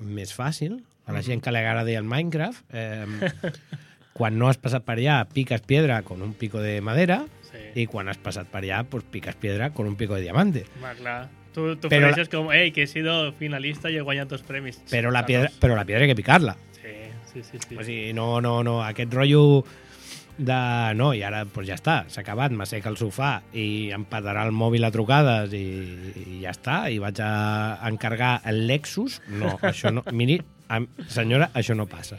més 0.00 0.32
fàcil, 0.34 0.80
a 1.06 1.12
la 1.12 1.20
gent 1.22 1.42
que 1.44 1.52
li 1.52 1.58
agrada 1.60 1.90
el 1.92 2.04
Minecraft, 2.08 2.64
eh, 2.72 3.04
quan 4.12 4.38
no 4.38 4.48
has 4.50 4.58
passat 4.58 4.84
per 4.86 4.98
allà, 4.98 5.24
piques 5.32 5.62
piedra 5.62 6.02
con 6.02 6.22
un 6.22 6.34
pico 6.34 6.60
de 6.60 6.80
madera, 6.80 7.24
Sí. 7.50 7.82
i 7.82 7.86
quan 7.90 8.06
has 8.08 8.18
passat 8.22 8.46
per 8.46 8.60
allà, 8.62 8.84
pues 8.86 9.02
piques 9.10 9.34
piedra 9.34 9.70
con 9.74 9.86
un 9.88 9.96
pico 9.96 10.14
de 10.14 10.22
diamante. 10.22 10.64
Va, 10.82 10.92
clar. 10.94 11.28
Tu 11.50 11.64
Però 11.64 11.74
t'ofereixes 11.82 12.28
com, 12.30 12.52
ei, 12.54 12.70
que 12.70 12.84
he 12.84 12.86
sido 12.86 13.32
finalista 13.34 13.90
i 13.90 13.96
he 13.98 14.02
guanyat 14.06 14.28
dos 14.30 14.44
premis. 14.46 14.78
Però 14.90 15.10
la 15.10 15.24
piedra, 15.26 15.50
però 15.58 15.74
la 15.74 15.84
piedra 15.84 16.04
hay 16.04 16.10
que 16.12 16.14
picar-la. 16.14 16.54
Sí, 16.78 16.92
sí, 17.32 17.42
sí. 17.42 17.58
sí. 17.68 17.76
O 17.76 17.82
sigui, 17.82 18.12
no, 18.14 18.40
no, 18.40 18.62
no, 18.62 18.76
aquest 18.86 19.12
rotllo 19.14 19.64
de... 20.38 20.60
No, 20.94 21.10
i 21.14 21.24
ara 21.26 21.42
pues 21.50 21.66
ja 21.68 21.74
està, 21.74 22.04
s'ha 22.10 22.22
acabat, 22.22 22.54
m'asseca 22.54 22.88
el 22.90 22.96
sofà 23.00 23.40
i 23.52 23.90
em 23.94 24.06
patarà 24.08 24.46
el 24.46 24.54
mòbil 24.54 24.86
a 24.86 24.92
trucades 24.94 25.52
i, 25.58 25.64
i 26.22 26.40
ja 26.44 26.54
està, 26.54 26.84
i 26.90 26.98
vaig 27.02 27.18
a 27.22 27.32
encargar 27.90 28.40
el 28.50 28.64
Lexus. 28.70 29.20
No, 29.28 29.56
això 29.66 29.90
no... 29.94 30.04
Miri, 30.14 30.38
senyora, 31.10 31.50
això 31.54 31.74
no 31.74 31.86
passa. 31.90 32.18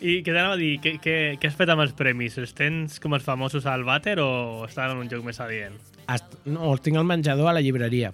I 0.00 0.20
què 0.20 0.32
t'anava 0.32 0.56
a 0.56 0.60
dir? 0.60 0.74
Què, 0.84 0.96
què, 1.00 1.16
què 1.40 1.48
has 1.48 1.56
fet 1.56 1.70
amb 1.72 1.84
els 1.84 1.94
premis? 1.96 2.36
Els 2.40 2.52
tens 2.56 2.98
com 3.00 3.16
els 3.16 3.24
famosos 3.24 3.64
al 3.70 3.84
vàter 3.86 4.18
o 4.20 4.64
estan 4.66 4.92
en 4.92 5.04
un 5.04 5.08
joc 5.12 5.24
més 5.24 5.40
adient? 5.40 5.78
Est 6.12 6.36
no, 6.44 6.72
els 6.72 6.82
tinc 6.84 7.00
al 7.00 7.08
menjador 7.08 7.48
a 7.48 7.54
la 7.56 7.62
llibreria. 7.64 8.12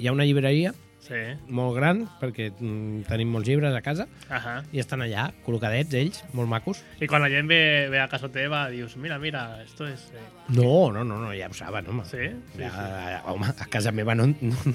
Hi 0.00 0.08
ha 0.08 0.14
una 0.16 0.24
llibreria 0.24 0.72
Sí. 1.10 1.18
molt 1.50 1.74
gran, 1.74 2.04
perquè 2.20 2.52
mm, 2.54 3.00
tenim 3.08 3.32
molts 3.34 3.48
llibres 3.50 3.74
a 3.74 3.80
casa, 3.82 4.04
Ahà. 4.30 4.60
i 4.70 4.78
estan 4.78 5.02
allà, 5.02 5.24
col·locadets, 5.42 5.90
ells, 5.98 6.20
molt 6.38 6.46
macos. 6.48 6.84
I 7.02 7.08
quan 7.10 7.24
la 7.24 7.30
gent 7.32 7.48
ve, 7.50 7.88
ve 7.90 7.98
a 7.98 8.06
casa 8.12 8.28
teva, 8.30 8.60
dius, 8.70 8.94
mira, 8.96 9.18
mira, 9.18 9.42
esto 9.64 9.88
es... 9.90 10.04
Eh... 10.14 10.22
No, 10.54 10.92
no, 10.94 11.02
no, 11.02 11.18
no 11.18 11.32
ja 11.34 11.48
ho 11.50 11.54
saben, 11.58 11.88
home. 11.90 12.04
Sí? 12.06 12.28
Sí, 12.54 12.62
Ja, 12.62 12.70
sí. 12.70 13.18
home, 13.34 13.50
a 13.50 13.66
casa 13.66 13.90
meva 13.90 14.14
no, 14.14 14.28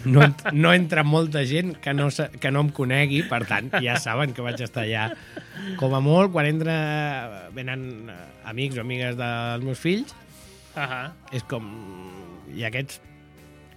no, 0.03 0.27
no 0.51 0.73
entra 0.75 1.03
molta 1.07 1.45
gent 1.47 1.77
que 1.79 1.93
no, 1.95 2.09
que 2.11 2.51
no 2.51 2.65
em 2.67 2.69
conegui, 2.75 3.23
per 3.31 3.45
tant, 3.47 3.71
ja 3.83 3.95
saben 4.03 4.35
que 4.35 4.43
vaig 4.43 4.59
estar 4.59 4.83
allà. 4.83 5.07
Com 5.79 5.95
a 5.95 6.03
molt, 6.03 6.33
quan 6.35 6.51
entra, 6.51 6.75
venen 7.55 8.09
eh, 8.11 8.19
amics 8.51 8.77
o 8.77 8.83
amigues 8.83 9.15
dels 9.15 9.63
meus 9.63 9.79
fills, 9.79 10.11
Ahà. 10.75 11.13
és 11.31 11.47
com... 11.47 11.71
I 12.55 12.67
aquests 12.67 12.99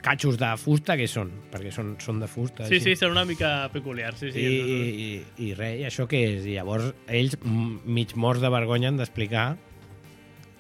catxos 0.02 0.37
de 0.38 0.48
fusta, 0.61 0.96
que 0.96 1.06
són? 1.11 1.30
Perquè 1.52 1.72
són, 1.74 1.94
són 2.02 2.20
de 2.22 2.28
fusta. 2.30 2.66
Sí, 2.68 2.78
així. 2.78 2.94
sí, 2.94 2.96
són 3.00 3.12
una 3.16 3.24
mica 3.28 3.68
peculiars, 3.74 4.20
sí, 4.22 4.30
sí. 4.32 4.40
I, 4.40 4.58
i, 4.58 4.76
i, 5.06 5.48
i 5.48 5.54
res, 5.58 5.80
i 5.80 5.87
això 5.88 6.06
què 6.11 6.20
és? 6.37 6.46
I 6.46 6.54
llavors 6.58 6.92
ells, 7.08 7.34
mig 7.44 8.14
morts 8.16 8.40
de 8.44 8.50
vergonya, 8.54 8.92
han 8.92 9.00
d'explicar 9.00 9.48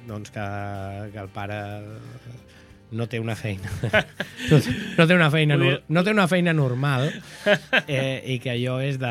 doncs 0.08 0.30
que, 0.32 0.44
que 1.12 1.20
el 1.20 1.28
pare 1.34 1.56
no 2.96 3.04
té 3.12 3.18
una 3.20 3.34
feina 3.36 3.68
no, 4.50 4.58
té- 4.64 4.74
no 4.96 5.04
té 5.10 5.12
una 5.18 5.26
feina 5.28 5.58
nor- 5.60 5.82
no 5.92 6.04
té 6.06 6.14
una 6.14 6.24
feina 6.30 6.54
normal 6.56 7.10
eh, 7.86 8.22
i 8.32 8.38
que 8.40 8.54
allò 8.54 8.78
és, 8.80 8.96
de, 9.02 9.10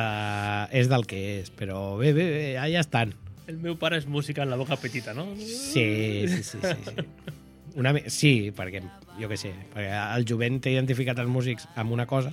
és 0.73 0.89
del 0.89 1.05
que 1.05 1.19
és 1.43 1.51
però 1.53 1.83
bé, 1.99 2.15
bé, 2.17 2.25
bé 2.33 2.47
allà 2.57 2.81
estan 2.81 3.13
El 3.47 3.61
meu 3.63 3.77
pare 3.79 3.99
és 4.01 4.07
música 4.09 4.41
en 4.43 4.49
la 4.51 4.57
boca 4.59 4.75
petita, 4.81 5.13
no? 5.13 5.27
sí, 5.37 6.25
sí, 6.27 6.41
sí, 6.41 6.57
sí, 6.57 6.73
sí. 6.89 7.05
Una, 7.77 7.93
sí, 8.09 8.51
perquè 8.57 8.81
jo 9.19 9.29
què 9.29 9.37
sé, 9.37 9.51
perquè 9.73 9.91
el 10.17 10.25
jovent 10.29 10.59
té 10.63 10.73
identificat 10.73 11.19
els 11.21 11.29
músics 11.29 11.67
amb 11.77 11.93
una 11.93 12.07
cosa 12.09 12.31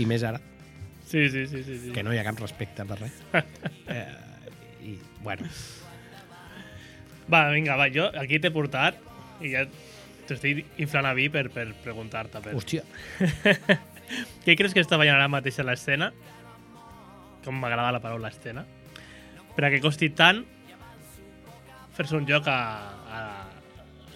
i 0.00 0.06
més 0.08 0.24
ara, 0.24 0.40
Sí, 1.06 1.28
sí, 1.30 1.44
sí, 1.46 1.60
sí. 1.62 1.76
sí. 1.78 1.90
que 1.94 2.02
no 2.02 2.10
hi 2.10 2.18
ha 2.18 2.24
cap 2.26 2.40
respecte 2.42 2.82
per 2.88 2.96
res 2.98 3.18
eh, 3.94 4.06
i 4.82 4.96
bueno 5.22 5.46
Va, 7.30 7.44
vinga, 7.52 7.76
va, 7.78 7.86
jo 7.94 8.08
aquí 8.18 8.40
t'he 8.42 8.50
portat 8.54 8.98
i 9.44 9.52
ja 9.52 9.66
t'estic 10.26 10.64
inflant 10.82 11.06
a 11.06 11.12
vi 11.14 11.28
per, 11.30 11.44
per 11.54 11.68
preguntar-te. 11.84 12.40
Per... 12.42 12.54
hòstia, 12.58 12.82
Què 14.46 14.54
creus 14.58 14.74
que 14.74 14.82
està 14.82 14.98
ballant 14.98 15.18
ara 15.18 15.30
mateix 15.30 15.58
a 15.58 15.66
l'escena? 15.66 16.12
Com 17.44 17.58
m'agrada 17.62 17.94
la 17.94 18.02
paraula 18.02 18.30
escena. 18.30 18.62
Per 19.56 19.64
a 19.66 19.70
que 19.72 19.80
costi 19.82 20.10
tant 20.14 20.42
fer-se 21.96 22.14
un 22.18 22.26
joc 22.28 22.46
a, 22.50 22.58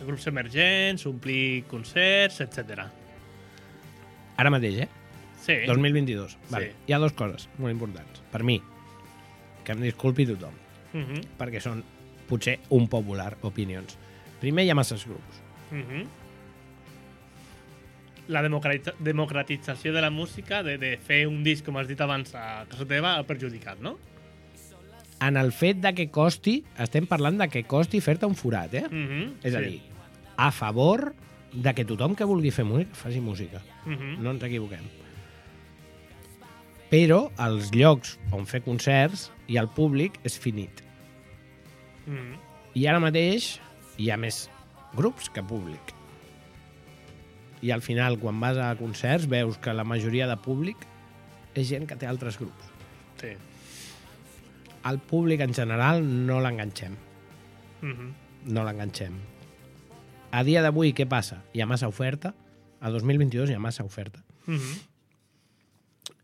grups 0.07 0.27
emergents, 0.27 1.05
omplir 1.07 1.65
concerts, 1.71 2.41
etc. 2.41 2.87
Ara 4.41 4.51
mateix, 4.51 4.81
eh? 4.87 4.89
Sí. 5.41 5.55
2022. 5.67 6.33
Sí. 6.33 6.39
Vale. 6.51 6.73
Hi 6.87 6.93
ha 6.93 6.99
dues 7.03 7.13
coses 7.17 7.49
molt 7.59 7.73
importants. 7.73 8.23
Per 8.33 8.43
mi, 8.45 8.59
que 9.65 9.73
em 9.73 9.81
disculpi 9.85 10.27
tothom, 10.27 10.55
Mhm, 10.93 11.21
perquè 11.39 11.61
són 11.63 11.85
potser 12.29 12.59
un 12.71 12.89
popular 12.89 13.37
opinions. 13.43 13.97
Primer, 14.41 14.65
hi 14.65 14.71
ha 14.71 14.75
masses 14.75 15.05
grups. 15.07 15.43
mhm. 15.71 16.07
La 18.29 18.43
democratitza 18.43 18.95
democratització 19.01 19.93
de 19.93 20.01
la 20.01 20.11
música, 20.11 20.63
de, 20.63 20.79
de 20.79 20.97
fer 20.99 21.27
un 21.27 21.43
disc, 21.43 21.65
com 21.67 21.77
has 21.81 21.89
dit 21.89 22.01
abans, 22.01 22.33
a 22.35 22.65
casa 22.71 22.87
teva, 22.87 23.17
ha 23.19 23.25
perjudicat, 23.27 23.81
no? 23.83 23.99
En 25.21 25.37
el 25.37 25.53
fet 25.53 25.77
de 25.85 25.93
que 25.95 26.09
costi, 26.11 26.63
estem 26.81 27.07
parlant 27.07 27.37
de 27.43 27.49
que 27.53 27.65
costi 27.69 28.01
fer-te 28.01 28.25
un 28.27 28.35
forat, 28.35 28.73
eh? 28.75 28.87
Mhm, 28.89 29.35
És 29.45 29.55
a 29.55 29.59
sí. 29.61 29.65
dir, 29.65 29.83
a 30.37 30.51
favor 30.51 31.15
de 31.53 31.75
que 31.75 31.85
tothom 31.85 32.15
que 32.17 32.25
vulgui 32.25 32.51
fer 32.51 32.65
música 32.65 32.95
faci 32.97 33.21
música. 33.21 33.61
Mhm, 33.85 34.23
No 34.23 34.31
ens 34.31 34.43
equivoquem. 34.43 34.87
Però 36.91 37.31
els 37.39 37.71
llocs 37.73 38.17
on 38.35 38.47
fer 38.51 38.63
concerts 38.65 39.29
i 39.47 39.57
el 39.61 39.69
públic 39.69 40.19
és 40.25 40.39
finit. 40.39 40.83
mhm. 42.07 42.39
I 42.75 42.87
ara 42.87 43.01
mateix 43.01 43.61
hi 43.99 44.11
ha 44.11 44.17
més 44.17 44.49
grups 44.97 45.29
que 45.29 45.43
públic. 45.43 45.95
I 47.63 47.73
al 47.73 47.83
final, 47.83 48.19
quan 48.19 48.39
vas 48.41 48.57
a 48.57 48.75
concerts, 48.77 49.27
veus 49.29 49.59
que 49.59 49.75
la 49.75 49.85
majoria 49.85 50.27
de 50.27 50.37
públic 50.37 50.77
és 51.55 51.69
gent 51.69 51.87
que 51.87 51.97
té 51.97 52.07
altres 52.07 52.39
grups. 52.39 52.65
Sí. 53.21 53.35
Al 54.83 54.99
públic 54.99 55.41
en 55.45 55.53
general 55.55 56.03
no 56.27 56.41
l'enganxem. 56.41 56.97
Mhm, 57.83 58.15
No 58.47 58.63
l'enganxem. 58.65 59.13
A 60.33 60.43
dia 60.45 60.63
d'avui, 60.63 60.95
què 60.95 61.05
passa? 61.09 61.43
Hi 61.53 61.61
ha 61.61 61.67
massa 61.67 61.89
oferta. 61.89 62.35
A 62.81 62.89
2022 62.89 63.51
hi 63.51 63.55
ha 63.55 63.59
massa 63.61 63.85
oferta. 63.85 64.23
mhm. 64.47 64.79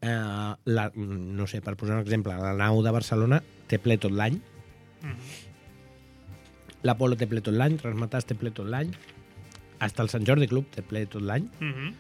Eh, 0.02 0.54
la, 0.64 0.90
no 0.94 1.46
sé, 1.46 1.60
per 1.62 1.74
posar 1.76 1.96
un 1.96 2.02
exemple, 2.02 2.34
la 2.36 2.52
nau 2.54 2.82
de 2.84 2.90
Barcelona 2.92 3.42
té 3.66 3.78
ple 3.78 3.96
tot 3.98 4.12
l'any. 4.12 4.40
Mhm. 5.02 5.16
L'Apolo 6.82 7.16
té 7.16 7.26
ple 7.26 7.40
tot 7.40 7.54
l'any, 7.54 7.76
Transmetàs 7.80 8.24
té 8.28 8.34
ple 8.36 8.50
tot 8.52 8.66
l'any, 8.68 8.92
hasta 9.80 10.02
el 10.02 10.08
Sant 10.08 10.24
Jordi 10.24 10.46
Club 10.48 10.66
té 10.70 10.82
ple 10.82 11.06
tot 11.06 11.22
l'any. 11.22 11.48
Mhm. 11.60 11.94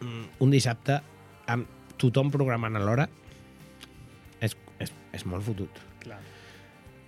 Mm, 0.00 0.24
Un 0.40 0.50
dissabte 0.50 1.00
amb 1.46 1.66
tothom 2.00 2.30
programant 2.30 2.76
a 2.76 2.80
l'hora 2.80 3.08
és, 5.12 5.24
molt 5.26 5.42
fotut. 5.44 5.80
Clar. 6.00 6.18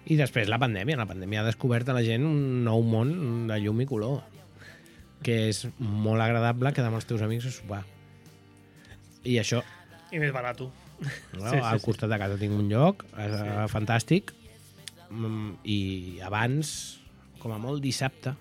I 0.07 0.17
després 0.19 0.49
la 0.51 0.59
pandèmia. 0.59 0.97
La 0.99 1.07
pandèmia 1.07 1.41
ha 1.43 1.47
descobert 1.47 1.89
a 1.89 1.95
la 1.95 2.03
gent 2.03 2.25
un 2.27 2.65
nou 2.65 2.83
món 2.83 3.47
de 3.49 3.59
llum 3.63 3.81
i 3.81 3.87
color 3.87 4.23
que 5.23 5.49
és 5.53 5.69
molt 5.79 6.21
agradable 6.21 6.73
quedar 6.75 6.89
amb 6.91 6.99
els 6.99 7.07
teus 7.07 7.23
amics 7.23 7.47
a 7.47 7.53
sopar. 7.55 7.85
I 9.23 9.37
això, 9.39 9.63
I 10.11 10.19
més 10.19 10.33
barat. 10.35 10.59
no? 10.61 10.73
Sí, 11.03 11.09
sí, 11.39 11.49
sí, 11.51 11.57
al 11.63 11.79
sí. 11.79 11.85
costat 11.87 12.11
de 12.11 12.19
casa 12.19 12.37
tinc 12.39 12.53
un 12.53 12.69
lloc 12.69 13.05
eh, 13.19 13.29
Sí. 13.31 13.73
fantàstic 13.73 14.33
Mm, 15.13 15.59
i 15.69 16.21
abans, 16.25 16.99
com 17.39 17.53
a 17.53 17.59
molt 17.59 17.83
dissabte, 17.83 18.33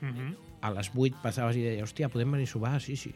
Mhm. 0.00 0.34
a 0.60 0.70
les 0.72 0.90
8 0.92 1.14
passaves 1.22 1.54
i 1.54 1.60
deies, 1.62 1.84
hòstia, 1.84 2.08
podem 2.08 2.32
venir 2.32 2.48
a 2.48 2.50
sopar? 2.50 2.80
Sí, 2.82 2.96
sí. 2.96 3.14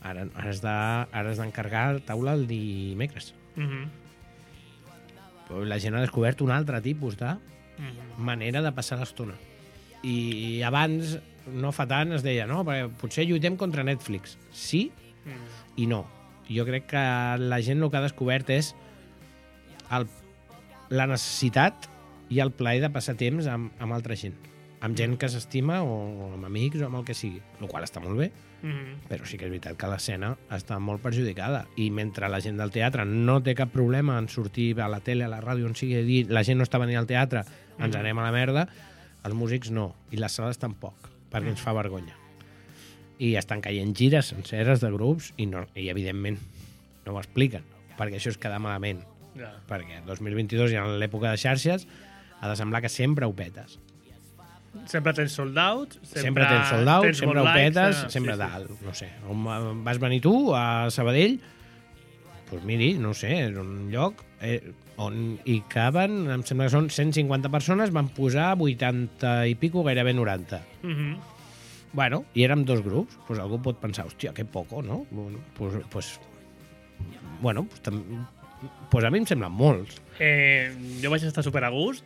Ara, 0.00 0.26
ara 0.34 0.48
has 0.48 0.62
de- 0.62 1.06
has 1.12 1.36
d'encargar 1.36 2.00
taula 2.06 2.32
el 2.32 2.46
dimecres. 2.46 3.34
Mhm. 3.54 3.84
Però 3.84 4.05
la 5.64 5.78
gent 5.78 5.94
ha 5.94 6.00
descobert 6.00 6.40
un 6.42 6.50
altre 6.50 6.80
tipus 6.82 7.16
de 7.16 7.34
Mhm. 7.78 8.16
manera 8.24 8.62
de 8.62 8.72
passar 8.72 8.98
l'estona. 8.98 9.34
I 10.02 10.62
abans, 10.62 11.18
no 11.46 11.72
fa 11.72 11.86
tant, 11.86 12.12
es 12.12 12.22
deia, 12.22 12.46
no, 12.46 12.64
perquè 12.64 12.88
potser 13.00 13.26
lluitem 13.26 13.56
contra 13.56 13.84
Netflix. 13.84 14.38
Sí 14.52 14.90
Mhm. 15.24 15.34
i 15.76 15.86
no. 15.86 16.06
Jo 16.48 16.64
crec 16.64 16.86
que 16.86 16.96
la 17.38 17.60
gent 17.60 17.82
el 17.82 17.90
que 17.90 17.96
ha 17.96 18.00
descobert 18.02 18.48
és 18.50 18.74
el, 19.90 20.06
la 20.90 21.06
necessitat 21.06 21.88
i 22.28 22.40
el 22.40 22.52
plaer 22.52 22.80
de 22.82 22.90
passar 22.90 23.16
temps 23.16 23.46
amb, 23.46 23.72
amb 23.82 23.92
altra 23.92 24.16
gent. 24.16 24.34
Amb 24.80 24.96
gent 24.96 25.16
que 25.18 25.28
s'estima 25.28 25.82
o 25.82 26.32
amb 26.34 26.44
amics 26.44 26.80
o 26.82 26.86
amb 26.86 26.96
el 27.00 27.04
que 27.04 27.14
sigui. 27.14 27.40
El 27.60 27.68
qual 27.68 27.84
està 27.84 28.00
molt 28.02 28.16
bé, 28.18 28.30
Mhm. 28.62 29.08
però 29.08 29.24
sí 29.26 29.36
que 29.38 29.44
és 29.46 29.50
veritat 29.50 29.76
que 29.76 29.86
l'escena 29.86 30.36
està 30.50 30.78
molt 30.80 31.02
perjudicada 31.02 31.66
i 31.76 31.90
mentre 31.90 32.28
la 32.28 32.40
gent 32.40 32.56
del 32.58 32.70
teatre 32.70 33.04
no 33.04 33.40
té 33.42 33.54
cap 33.54 33.70
problema 33.70 34.18
en 34.18 34.28
sortir 34.28 34.80
a 34.80 34.88
la 34.88 35.00
tele, 35.00 35.24
a 35.24 35.28
la 35.28 35.40
ràdio, 35.42 35.66
on 35.66 35.74
sigui, 35.76 36.02
dir 36.04 36.26
la 36.30 36.42
gent 36.42 36.58
no 36.58 36.64
està 36.64 36.78
venint 36.80 36.98
al 36.98 37.06
teatre, 37.06 37.44
ens 37.78 37.94
Mhm. 37.94 38.00
anem 38.00 38.18
a 38.18 38.22
la 38.22 38.32
merda, 38.32 38.68
els 39.24 39.34
músics 39.34 39.70
no, 39.70 39.94
i 40.10 40.16
les 40.16 40.32
sales 40.32 40.58
tampoc, 40.58 40.94
perquè 41.30 41.48
ens 41.48 41.60
fa 41.60 41.72
vergonya. 41.72 42.14
I 43.18 43.34
estan 43.36 43.60
caient 43.60 43.94
gires 43.96 44.26
senceres 44.26 44.80
de 44.80 44.90
grups 44.90 45.32
i, 45.36 45.46
no, 45.46 45.66
i 45.74 45.88
evidentment 45.88 46.38
no 47.06 47.12
ho 47.14 47.18
expliquen, 47.18 47.62
perquè 47.96 48.16
això 48.16 48.28
és 48.28 48.38
quedar 48.38 48.58
malament, 48.60 49.00
Ja. 49.36 49.52
perquè 49.68 50.02
2022 50.06 50.70
ja 50.70 50.84
en 50.84 50.98
l'època 50.98 51.30
de 51.30 51.36
xarxes 51.36 51.86
ha 52.40 52.48
de 52.48 52.56
semblar 52.56 52.80
que 52.82 52.88
sempre 52.88 53.26
ho 53.26 53.32
petes. 53.34 53.78
Sempre 54.86 55.12
tens 55.16 55.32
sold 55.32 55.56
out. 55.58 55.92
Sempre, 56.02 56.22
Sempre 56.22 56.46
tens 56.46 56.68
sold 56.70 56.88
out, 56.88 57.02
tens 57.08 57.18
sempre 57.18 57.40
ho 57.40 57.44
bons 57.44 57.54
likes, 57.54 57.74
petes, 57.74 58.00
eh? 58.04 58.10
sempre 58.10 58.34
Sí, 58.34 58.40
sí. 58.40 58.46
dalt, 58.46 58.80
no 58.82 58.94
sé. 58.94 59.08
On 59.28 59.84
vas 59.84 59.98
venir 60.02 60.20
tu, 60.22 60.54
a 60.54 60.88
Sabadell? 60.90 61.38
Doncs 61.40 62.50
pues 62.50 62.62
miri, 62.64 62.92
no 62.94 63.10
sé, 63.14 63.32
és 63.48 63.56
un 63.58 63.88
lloc 63.90 64.20
eh, 64.40 64.60
on 65.02 65.38
hi 65.44 65.56
caben, 65.68 66.28
em 66.30 66.44
sembla 66.46 66.68
que 66.68 66.74
són 66.76 66.86
150 66.94 67.50
persones, 67.50 67.90
van 67.90 68.06
posar 68.14 68.52
80 68.54 69.32
i 69.50 69.56
pico, 69.58 69.82
gairebé 69.82 70.14
90. 70.14 70.60
Mhm. 70.82 71.16
Bueno, 71.96 72.24
i 72.34 72.44
érem 72.44 72.62
dos 72.68 72.82
grups, 72.84 73.16
pues 73.26 73.38
algú 73.40 73.58
pot 73.62 73.78
pensar, 73.80 74.04
hòstia, 74.06 74.32
que 74.34 74.44
poco, 74.44 74.82
no? 74.82 75.06
Bueno, 75.10 75.38
pues, 75.58 75.74
pues, 75.90 76.20
bueno, 77.40 77.64
pues, 77.64 77.80
tam- 77.82 78.26
pues 78.90 79.04
a 79.04 79.10
mi 79.10 79.18
em 79.18 79.26
semblen 79.26 79.52
molts. 79.52 79.98
Eh, 80.18 80.70
jo 81.02 81.10
vaig 81.10 81.24
estar 81.24 81.42
super 81.44 81.64
a 81.64 81.70
gust 81.70 82.04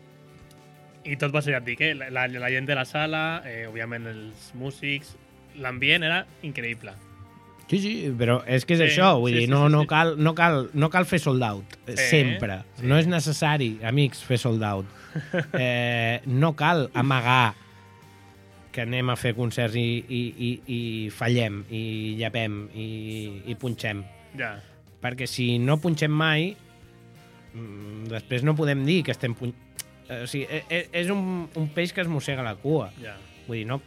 i 1.04 1.16
tot 1.16 1.32
va 1.34 1.40
ser, 1.42 1.54
ja 1.56 1.60
et 1.62 1.68
dic, 1.68 1.80
eh? 1.80 1.94
la, 1.96 2.10
la, 2.12 2.26
la 2.28 2.50
gent 2.52 2.66
de 2.68 2.74
la 2.76 2.84
sala, 2.84 3.42
eh, 3.48 3.64
òbviament 3.70 4.06
els 4.10 4.50
músics, 4.58 5.14
l'ambient 5.60 6.04
era 6.06 6.24
increïble. 6.46 6.92
Sí, 7.70 7.78
sí, 7.78 7.92
però 8.18 8.40
és 8.50 8.64
que 8.66 8.74
és 8.74 8.80
Sí, 8.82 8.86
això, 8.90 9.12
vull 9.22 9.30
sí, 9.30 9.38
dir, 9.38 9.46
sí, 9.46 9.50
no, 9.52 9.66
sí, 9.68 9.72
no, 9.72 9.84
sí. 9.84 9.88
cal, 9.92 10.16
no, 10.18 10.34
cal, 10.34 10.64
no 10.74 10.88
cal 10.90 11.06
fer 11.06 11.20
sold 11.22 11.42
out, 11.46 11.76
eh, 11.86 11.94
Sí, 11.96 12.08
sempre. 12.10 12.60
sí. 12.80 12.86
No 12.90 12.98
és 12.98 13.06
necessari, 13.06 13.76
amics, 13.86 14.24
fer 14.26 14.38
sold 14.42 14.62
out. 14.66 14.86
Eh, 15.58 16.20
no 16.26 16.52
cal 16.54 16.88
amagar 16.94 17.54
que 18.70 18.82
anem 18.84 19.08
a 19.10 19.16
fer 19.18 19.32
concerts 19.34 19.74
i, 19.74 20.04
i, 20.06 20.20
i, 20.38 20.50
i 20.70 20.80
fallem, 21.10 21.64
i 21.74 22.14
llapem, 22.20 22.60
i, 22.78 22.86
i 23.50 23.56
punxem. 23.58 24.04
Ja. 24.38 24.52
Perquè 25.02 25.26
si 25.26 25.56
no 25.58 25.78
punxem 25.82 26.12
mai, 26.14 26.52
mm, 27.54 28.04
després 28.12 28.44
no 28.46 28.54
podem 28.58 28.84
dir 28.86 29.00
que 29.06 29.14
estem 29.14 29.34
punxant. 29.34 29.66
O 30.10 30.26
sigui, 30.26 30.46
e- 30.50 30.64
e- 30.68 30.88
és 30.92 31.10
un, 31.10 31.48
un 31.54 31.68
peix 31.74 31.92
que 31.94 32.00
es 32.02 32.08
mossega 32.10 32.42
la 32.42 32.56
cua. 32.58 32.90
Ja. 33.02 33.16
Vull 33.46 33.58
dir, 33.60 33.66
no, 33.66 33.80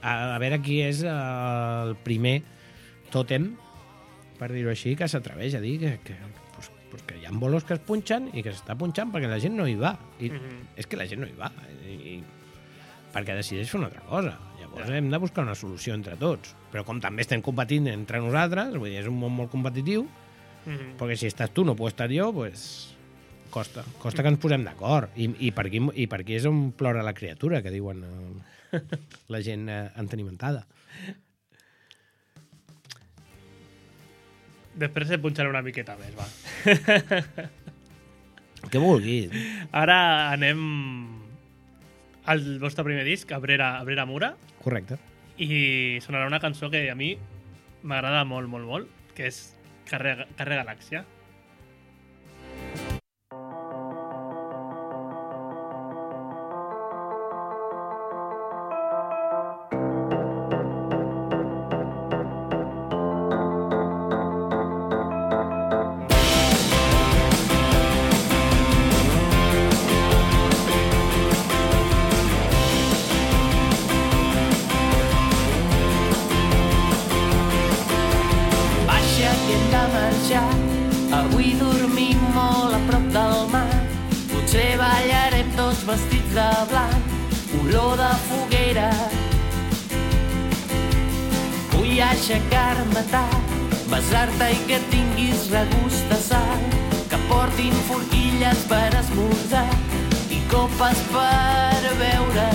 a, 0.00 0.34
a 0.34 0.38
veure 0.40 0.60
qui 0.64 0.80
és 0.82 1.02
eh, 1.04 1.10
el 1.10 1.96
primer 2.04 2.38
tòtem, 3.12 3.50
per 4.38 4.48
dir-ho 4.54 4.70
així, 4.72 4.94
que 4.96 5.08
s'atreveix 5.08 5.54
a 5.58 5.60
dir 5.60 5.74
que, 5.82 5.90
que, 6.04 6.14
pues, 6.54 6.70
pues 6.90 7.02
que 7.04 7.18
hi 7.20 7.26
ha 7.28 7.32
bolos 7.36 7.64
que 7.68 7.74
es 7.76 7.80
punxen 7.84 8.30
i 8.32 8.42
que 8.42 8.54
s'està 8.54 8.76
punxant 8.78 9.12
perquè 9.12 9.28
la 9.28 9.40
gent 9.42 9.56
no 9.58 9.66
hi 9.68 9.74
va. 9.76 9.98
I 10.20 10.30
Mhm. 10.30 10.60
és 10.76 10.86
que 10.86 10.96
la 10.96 11.06
gent 11.06 11.20
no 11.20 11.26
hi 11.28 11.36
va. 11.36 11.50
I, 11.84 11.92
i, 12.14 12.24
perquè 13.12 13.34
decideix 13.36 13.68
fer 13.68 13.78
una 13.80 13.88
altra 13.90 14.02
cosa. 14.08 14.38
Llavors 14.60 14.88
Ja. 14.88 14.96
hem 14.96 15.10
de 15.10 15.18
buscar 15.18 15.42
una 15.44 15.54
solució 15.58 15.92
entre 15.94 16.16
tots. 16.16 16.54
Però 16.72 16.84
com 16.84 17.00
també 17.02 17.22
estem 17.22 17.42
competint 17.42 17.88
entre 17.88 18.20
nosaltres, 18.20 18.76
vull 18.78 18.88
dir, 18.88 19.00
és 19.02 19.08
un 19.10 19.18
món 19.20 19.32
molt 19.34 19.50
competitiu, 19.50 20.06
Mhm. 20.64 20.96
perquè 20.96 21.16
si 21.16 21.26
estàs 21.26 21.50
tu 21.52 21.64
no 21.64 21.74
puc 21.74 21.88
estar 21.88 22.08
jo, 22.12 22.32
pues, 22.32 22.94
costa. 23.50 23.84
Costa 24.02 24.22
que 24.24 24.30
ens 24.32 24.40
posem 24.42 24.64
d'acord. 24.66 25.10
I, 25.16 25.28
i, 25.46 25.50
per 25.54 25.66
aquí, 25.68 25.80
I 25.94 26.06
per 26.10 26.22
aquí 26.22 26.36
és 26.38 26.46
on 26.48 26.70
plora 26.76 27.02
la 27.06 27.14
criatura, 27.16 27.60
que 27.62 27.72
diuen 27.74 28.04
eh, 28.06 28.80
la 29.28 29.40
gent 29.44 29.68
eh, 29.68 29.82
entenimentada. 30.00 30.64
Després 34.80 35.10
et 35.12 35.20
punxaré 35.22 35.50
una 35.50 35.62
miqueta 35.66 35.96
més, 36.00 36.14
va. 36.16 36.26
Que 38.70 38.80
vulguis. 38.80 39.32
Ara 39.72 39.96
anem 40.30 40.60
al 42.30 42.42
vostre 42.62 42.84
primer 42.86 43.04
disc, 43.08 43.30
Abrera, 43.32 43.78
Abrera 43.80 44.04
Mura, 44.06 44.34
Correcte. 44.62 44.98
i 45.40 45.98
sonarà 46.04 46.28
una 46.28 46.40
cançó 46.40 46.68
que 46.70 46.84
a 46.92 46.94
mi 46.94 47.14
m'agrada 47.82 48.22
molt, 48.28 48.48
molt, 48.52 48.68
molt, 48.68 48.90
que 49.16 49.26
és 49.30 49.40
Carrer, 49.88 50.28
Carrer 50.38 50.60
Galàxia. 50.60 51.02
Tots 85.60 85.82
vestits 85.84 86.32
de 86.32 86.50
blanc, 86.70 87.02
olor 87.60 87.96
de 88.00 88.08
foguera. 88.28 88.88
Vull 91.74 91.98
aixecar-me 92.06 93.02
tard, 93.12 93.52
besar-te 93.92 94.48
i 94.54 94.58
que 94.70 94.78
tinguis 94.94 95.50
regust 95.52 96.08
de 96.12 96.18
sal, 96.24 96.64
que 97.12 97.20
portin 97.28 97.76
forquilles 97.90 98.64
per 98.72 98.88
esmorzar 99.02 99.68
i 100.32 100.40
copes 100.54 101.04
per 101.12 101.94
beure. 102.00 102.50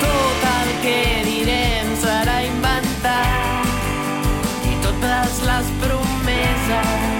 Tot 0.00 0.50
el 0.56 0.76
que 0.86 1.00
direm 1.28 1.96
serà 2.08 2.38
inventat 2.48 3.64
i 4.72 4.78
totes 4.88 5.42
les 5.50 5.74
promeses 5.84 7.11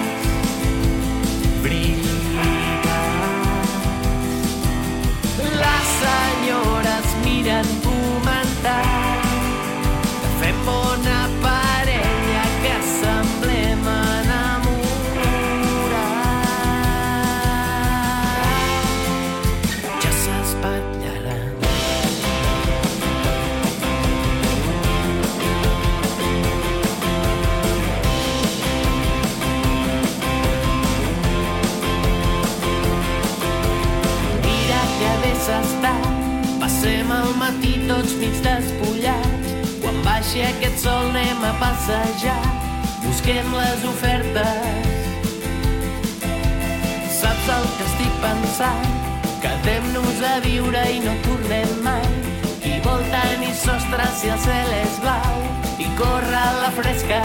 mig 38.23 38.39
despullats. 38.45 39.51
Quan 39.83 39.99
baixi 40.07 40.45
aquest 40.47 40.79
sol 40.85 41.09
anem 41.11 41.43
a 41.43 41.53
passejar, 41.59 42.43
busquem 43.03 43.49
les 43.57 43.87
ofertes. 43.91 44.91
Saps 47.18 47.49
el 47.57 47.66
que 47.77 47.89
estic 47.89 48.14
pensant? 48.23 48.93
Quedem-nos 49.43 50.23
a 50.29 50.37
viure 50.47 50.85
i 50.95 51.03
no 51.03 51.16
tornem 51.27 51.75
mai. 51.83 52.07
Qui 52.62 52.79
vol 52.87 53.03
tenir 53.11 53.55
sostre 53.59 54.07
si 54.20 54.31
el 54.31 54.39
cel 54.47 54.70
és 54.79 55.03
blau 55.03 55.43
i 55.83 55.91
corre 55.99 56.39
a 56.39 56.55
la 56.62 56.70
fresca. 56.79 57.20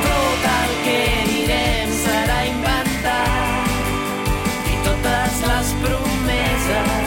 Tot 0.00 0.50
el 0.56 0.76
que 0.88 1.00
direm 1.28 1.96
serà 2.00 2.40
inventat 2.48 3.72
i 4.72 4.84
totes 4.88 5.42
les 5.50 5.74
promeses 5.84 7.03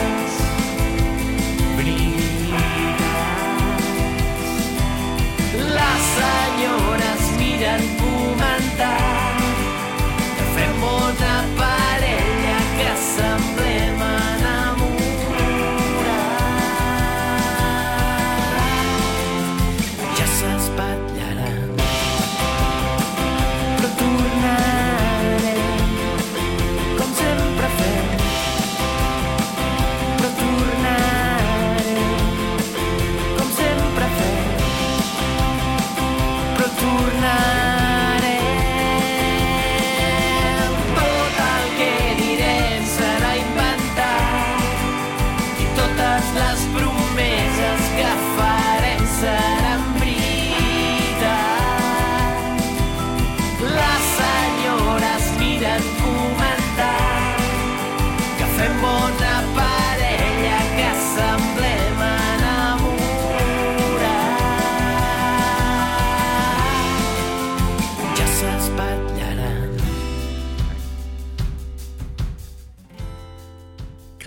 Les 6.27 6.86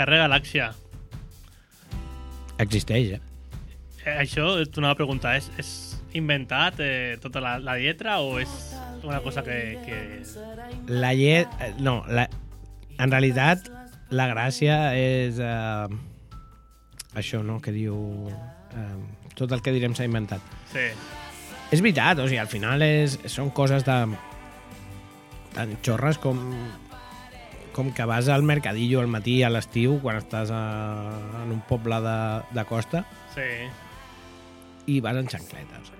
Carrer 0.01 0.23
Galàxia. 0.25 0.71
Existeix, 2.61 3.15
eh? 3.19 3.23
Eh, 4.07 4.17
això 4.23 4.47
t'ho 4.65 4.81
anava 4.81 4.95
a 4.97 4.99
preguntar, 4.99 5.35
és, 5.37 5.51
és 5.61 5.71
inventat 6.17 6.81
eh, 6.81 7.19
tota 7.21 7.43
la, 7.45 7.59
la 7.61 7.77
lletra 7.79 8.19
o 8.25 8.39
és 8.41 8.53
una 9.05 9.21
cosa 9.25 9.45
que... 9.45 9.59
que... 9.85 9.99
La 10.89 11.13
llet... 11.17 11.53
eh, 11.61 11.75
No, 11.85 12.01
la... 12.09 12.25
en 13.01 13.13
realitat 13.13 13.69
la 14.11 14.27
gràcia 14.33 14.79
és 14.99 15.39
eh, 15.39 15.87
això, 17.21 17.45
no?, 17.45 17.61
que 17.61 17.77
diu... 17.77 17.97
Eh, 18.73 18.93
tot 19.37 19.53
el 19.57 19.63
que 19.65 19.73
direm 19.73 19.95
s'ha 19.97 20.09
inventat. 20.09 20.43
Sí, 20.73 20.89
És 21.71 21.81
veritat, 21.81 22.19
o 22.19 22.27
sigui, 22.27 22.41
al 22.43 22.51
final 22.51 22.83
és, 22.83 23.15
són 23.31 23.53
coses 23.55 23.85
de 23.87 23.97
tan 25.55 25.77
xorres 25.87 26.19
com 26.19 26.41
com 27.81 27.95
que 27.97 28.05
vas 28.05 28.29
al 28.29 28.45
mercadillo 28.45 29.01
al 29.01 29.09
matí 29.09 29.41
a 29.43 29.49
l'estiu 29.49 29.97
quan 30.05 30.21
estàs 30.21 30.53
a, 30.53 30.61
en 31.41 31.55
un 31.57 31.65
poble 31.65 31.97
de, 32.05 32.19
de 32.53 32.67
costa 32.69 33.07
sí. 33.33 33.49
i 34.93 35.01
vas 35.01 35.17
en 35.17 35.33
xancletes. 35.33 35.97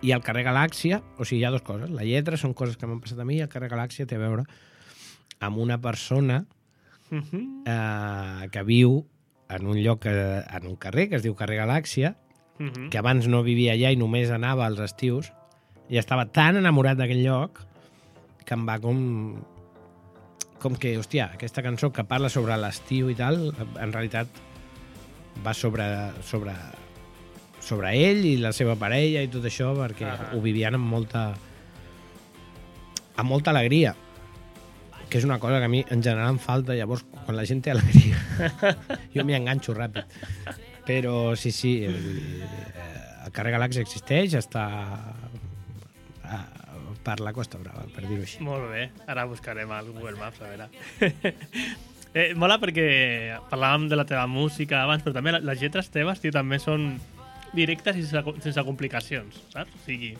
I 0.00 0.14
al 0.14 0.22
carrer 0.24 0.46
Galàxia, 0.46 1.02
o 1.18 1.26
sigui, 1.26 1.42
hi 1.42 1.44
ha 1.44 1.50
dues 1.52 1.66
coses. 1.66 1.90
La 1.92 2.06
lletra 2.06 2.38
són 2.40 2.54
coses 2.56 2.78
que 2.80 2.88
m'han 2.88 3.02
passat 3.02 3.18
a 3.20 3.26
mi 3.28 3.36
i 3.36 3.44
el 3.44 3.50
carrer 3.52 3.68
Galàxia 3.74 4.06
té 4.08 4.16
a 4.16 4.22
veure 4.22 4.46
amb 5.44 5.60
una 5.60 5.76
persona 5.82 6.44
Mhm, 7.10 7.64
eh, 7.66 8.48
que 8.50 8.62
viu 8.62 9.04
en 9.48 9.66
un 9.66 9.82
lloc, 9.82 10.02
que, 10.02 10.10
en 10.10 10.66
un 10.66 10.76
carrer 10.76 11.08
que 11.10 11.16
es 11.18 11.24
diu 11.26 11.34
carrer 11.34 11.58
Galàxia, 11.58 12.14
mhm. 12.58 12.88
que 12.90 12.98
abans 12.98 13.26
no 13.26 13.42
vivia 13.42 13.74
allà 13.74 13.90
i 13.90 13.98
només 13.98 14.30
anava 14.30 14.66
als 14.66 14.78
estius, 14.78 15.32
i 15.90 15.98
estava 15.98 16.28
tan 16.30 16.56
enamorat 16.56 17.00
d'aquell 17.00 17.24
lloc 17.24 17.64
que 18.46 18.54
em 18.54 18.66
va 18.66 18.78
com 18.78 19.42
com 20.60 20.76
que, 20.76 20.94
hòstia, 21.00 21.30
aquesta 21.34 21.64
cançó 21.64 21.90
que 21.94 22.04
parla 22.08 22.30
sobre 22.32 22.56
l'estiu 22.60 23.10
i 23.10 23.16
tal, 23.18 23.50
en 23.80 23.92
realitat 23.92 24.40
va 25.44 25.54
sobre, 25.56 25.86
sobre, 26.26 26.54
sobre 27.64 27.94
ell 27.96 28.24
i 28.28 28.36
la 28.40 28.52
seva 28.56 28.76
parella 28.80 29.24
i 29.24 29.30
tot 29.32 29.46
això, 29.48 29.72
perquè 29.78 30.08
Ahà. 30.10 30.30
ho 30.36 30.42
vivien 30.44 30.76
amb 30.76 30.92
molta 30.92 31.30
amb 33.20 33.28
molta 33.28 33.52
alegria 33.52 33.94
que 35.10 35.18
és 35.18 35.26
una 35.26 35.40
cosa 35.42 35.58
que 35.58 35.66
a 35.66 35.72
mi 35.72 35.82
en 35.90 36.02
general 36.02 36.36
em 36.36 36.38
falta 36.40 36.76
llavors 36.76 37.02
quan 37.10 37.36
la 37.36 37.44
gent 37.44 37.60
té 37.64 37.72
alegria 37.72 38.20
jo 39.14 39.24
m'hi 39.26 39.36
enganxo 39.36 39.74
ràpid 39.76 40.06
però 40.86 41.34
sí, 41.36 41.50
sí 41.52 41.74
dir, 41.84 42.44
eh, 42.46 43.00
el 43.26 43.34
carrer 43.36 43.52
Galàxia 43.56 43.84
existeix 43.84 44.36
està 44.38 44.64
a, 46.24 46.38
per 47.04 47.18
la 47.24 47.32
Costa 47.32 47.58
Brava, 47.58 47.86
per 47.94 48.04
dir-ho 48.06 48.22
així 48.26 48.42
Molt 48.44 48.66
bé, 48.72 48.90
ara 49.08 49.24
buscarem 49.30 49.70
al 49.72 49.88
Google 49.92 50.16
Maps, 50.20 50.40
a 50.40 50.50
veure. 50.50 50.66
eh, 52.14 52.32
mola 52.36 52.58
perquè 52.60 53.38
parlàvem 53.50 53.88
de 53.88 53.96
la 53.96 54.04
teva 54.08 54.26
música 54.30 54.82
abans, 54.84 55.02
però 55.04 55.14
també 55.16 55.32
les 55.38 55.60
lletres 55.62 55.88
teves, 55.94 56.20
tio, 56.20 56.32
també 56.34 56.58
són 56.60 56.92
directes 57.56 57.96
i 57.98 58.04
sense, 58.06 58.36
sense 58.44 58.62
complicacions, 58.68 59.40
saps? 59.54 59.72
O 59.74 59.84
sigui... 59.86 60.12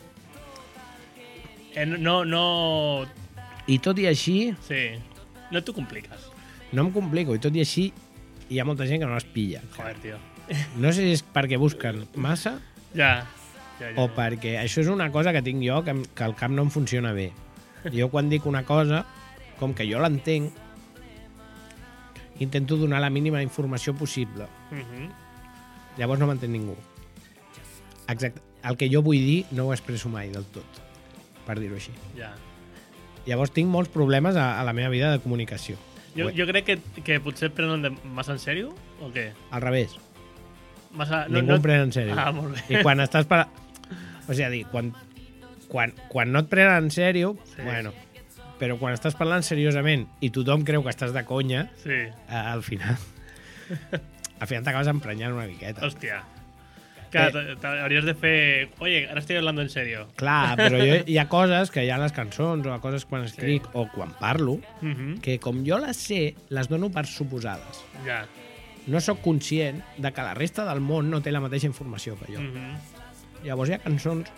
Eh, 1.75 1.85
no, 1.85 2.25
no... 2.27 3.05
i 3.71 3.77
tot 3.79 3.99
i 4.01 4.07
així 4.09 4.51
Sí, 4.65 4.81
no 5.53 5.61
t'ho 5.63 5.71
compliques. 5.77 6.25
no 6.75 6.83
em 6.83 6.89
complico, 6.91 7.35
i 7.37 7.39
tot 7.43 7.55
i 7.55 7.61
així 7.63 7.85
hi 8.51 8.59
ha 8.59 8.65
molta 8.67 8.83
gent 8.89 8.99
que 8.99 9.07
no 9.07 9.15
les 9.15 9.23
pilla 9.31 9.61
Joder, 9.77 9.95
tio. 10.03 10.17
no 10.83 10.91
sé 10.91 11.05
si 11.05 11.13
és 11.15 11.23
perquè 11.23 11.55
busquen 11.61 12.01
massa 12.19 12.57
Ja, 12.97 13.21
ja, 13.81 13.89
ja. 13.89 13.97
o 13.97 14.07
perquè 14.13 14.55
això 14.61 14.83
és 14.83 14.89
una 14.91 15.09
cosa 15.11 15.33
que 15.33 15.41
tinc 15.45 15.63
jo 15.65 15.81
que, 15.85 15.95
que 16.15 16.27
el 16.27 16.35
cap 16.37 16.53
no 16.53 16.67
em 16.67 16.71
funciona 16.73 17.13
bé. 17.17 17.31
Jo 17.89 18.11
quan 18.13 18.29
dic 18.29 18.45
una 18.45 18.61
cosa, 18.67 19.03
com 19.57 19.73
que 19.73 19.87
jo 19.89 19.99
l'entenc, 20.01 20.53
intento 22.41 22.77
donar 22.77 23.01
la 23.01 23.09
mínima 23.09 23.41
informació 23.41 23.95
possible. 23.97 24.47
Mhm. 24.69 25.09
Llavors 25.97 26.21
no 26.21 26.29
m'entén 26.29 26.53
ningú. 26.53 26.77
Exacte. 28.07 28.41
el 28.63 28.77
que 28.77 28.89
jo 28.93 29.01
vull 29.01 29.17
dir 29.17 29.45
no 29.57 29.65
ho 29.65 29.73
expresso 29.73 30.09
mai 30.09 30.29
del 30.29 30.45
tot, 30.53 30.81
per 31.47 31.55
dir-ho 31.57 31.79
així. 31.79 31.93
Ja. 32.13 32.29
Llavors 33.25 33.53
tinc 33.55 33.69
molts 33.69 33.89
problemes 33.89 34.37
a, 34.37 34.59
a 34.59 34.63
la 34.67 34.73
meva 34.73 34.91
vida 34.93 35.09
de 35.11 35.19
comunicació. 35.23 35.79
Jo, 36.13 36.29
jo 36.35 36.45
crec 36.45 36.67
que, 36.67 36.77
que 37.01 37.19
potser 37.23 37.49
prenen 37.55 37.81
de 37.81 37.91
massa 38.03 38.35
en 38.35 38.41
sèrio, 38.43 38.75
o 39.01 39.09
què? 39.15 39.31
Al 39.49 39.65
revés, 39.65 39.97
Massa, 40.91 41.23
ningú 41.31 41.55
em 41.55 41.63
pren 41.63 41.85
en 41.87 41.93
sèrio. 41.95 42.15
Ah, 42.19 42.31
molt 42.35 42.57
bé. 42.57 42.63
I 42.67 42.83
quan 42.83 42.99
estàs 43.03 43.27
per... 43.29 43.45
O 44.31 44.33
sigui, 44.33 44.45
a 44.47 44.49
dir, 44.53 44.63
quan, 44.71 44.93
quan, 45.67 45.91
quan 46.07 46.31
no 46.31 46.39
et 46.45 46.49
prenen 46.51 46.85
en 46.85 46.91
sèrio, 46.95 47.35
Sí. 47.51 47.61
bueno, 47.67 47.91
però 48.61 48.77
quan 48.79 48.93
estàs 48.95 49.15
parlant 49.19 49.43
seriosament 49.43 50.07
i 50.23 50.29
tothom 50.31 50.63
creu 50.63 50.83
que 50.85 50.93
estàs 50.93 51.11
de 51.11 51.25
conya, 51.27 51.67
Sí. 51.83 51.91
eh, 51.91 52.13
al 52.31 52.63
final... 52.63 52.95
al 54.39 54.47
final 54.47 54.63
t'acabes 54.65 54.87
emprenyant 54.91 55.33
una 55.35 55.47
miqueta. 55.47 55.83
Hòstia. 55.85 56.21
Clar, 57.11 57.27
Eh. 57.35 57.55
t- 57.59 57.67
hauries 57.67 58.05
de 58.07 58.13
fer... 58.15 58.69
Oye, 58.79 59.07
ahora 59.09 59.19
estoy 59.19 59.35
hablando 59.35 59.61
en 59.61 59.69
serio. 59.69 60.07
Clar, 60.15 60.55
però 60.57 60.77
jo, 60.79 61.03
hi 61.11 61.17
ha 61.19 61.27
coses 61.27 61.69
que 61.71 61.83
hi 61.83 61.89
ha 61.91 61.97
les 61.99 62.13
cançons 62.15 62.65
o 62.65 62.71
a 62.73 62.79
coses 62.79 63.03
quan 63.05 63.25
escric 63.27 63.67
o 63.75 63.87
quan 63.91 64.13
parlo 64.19 64.59
Mhm. 64.81 65.19
que 65.21 65.37
com 65.39 65.65
jo 65.67 65.77
les 65.83 65.97
sé, 65.97 66.35
les 66.49 66.69
dono 66.69 66.89
per 66.89 67.05
suposades. 67.05 67.83
Ja. 68.05 68.23
No 68.87 68.99
sóc 69.03 69.19
conscient 69.21 69.83
de 69.97 70.11
que 70.11 70.21
la 70.23 70.33
resta 70.33 70.63
del 70.65 70.79
món 70.81 71.09
no 71.11 71.19
té 71.21 71.31
la 71.31 71.39
mateixa 71.43 71.67
informació 71.67 72.15
que 72.17 72.31
jo. 72.33 72.39
Mhm. 72.41 72.77
Llavors 73.43 73.69
hi 73.69 73.73
ha 73.73 73.79
cançons 73.83 74.29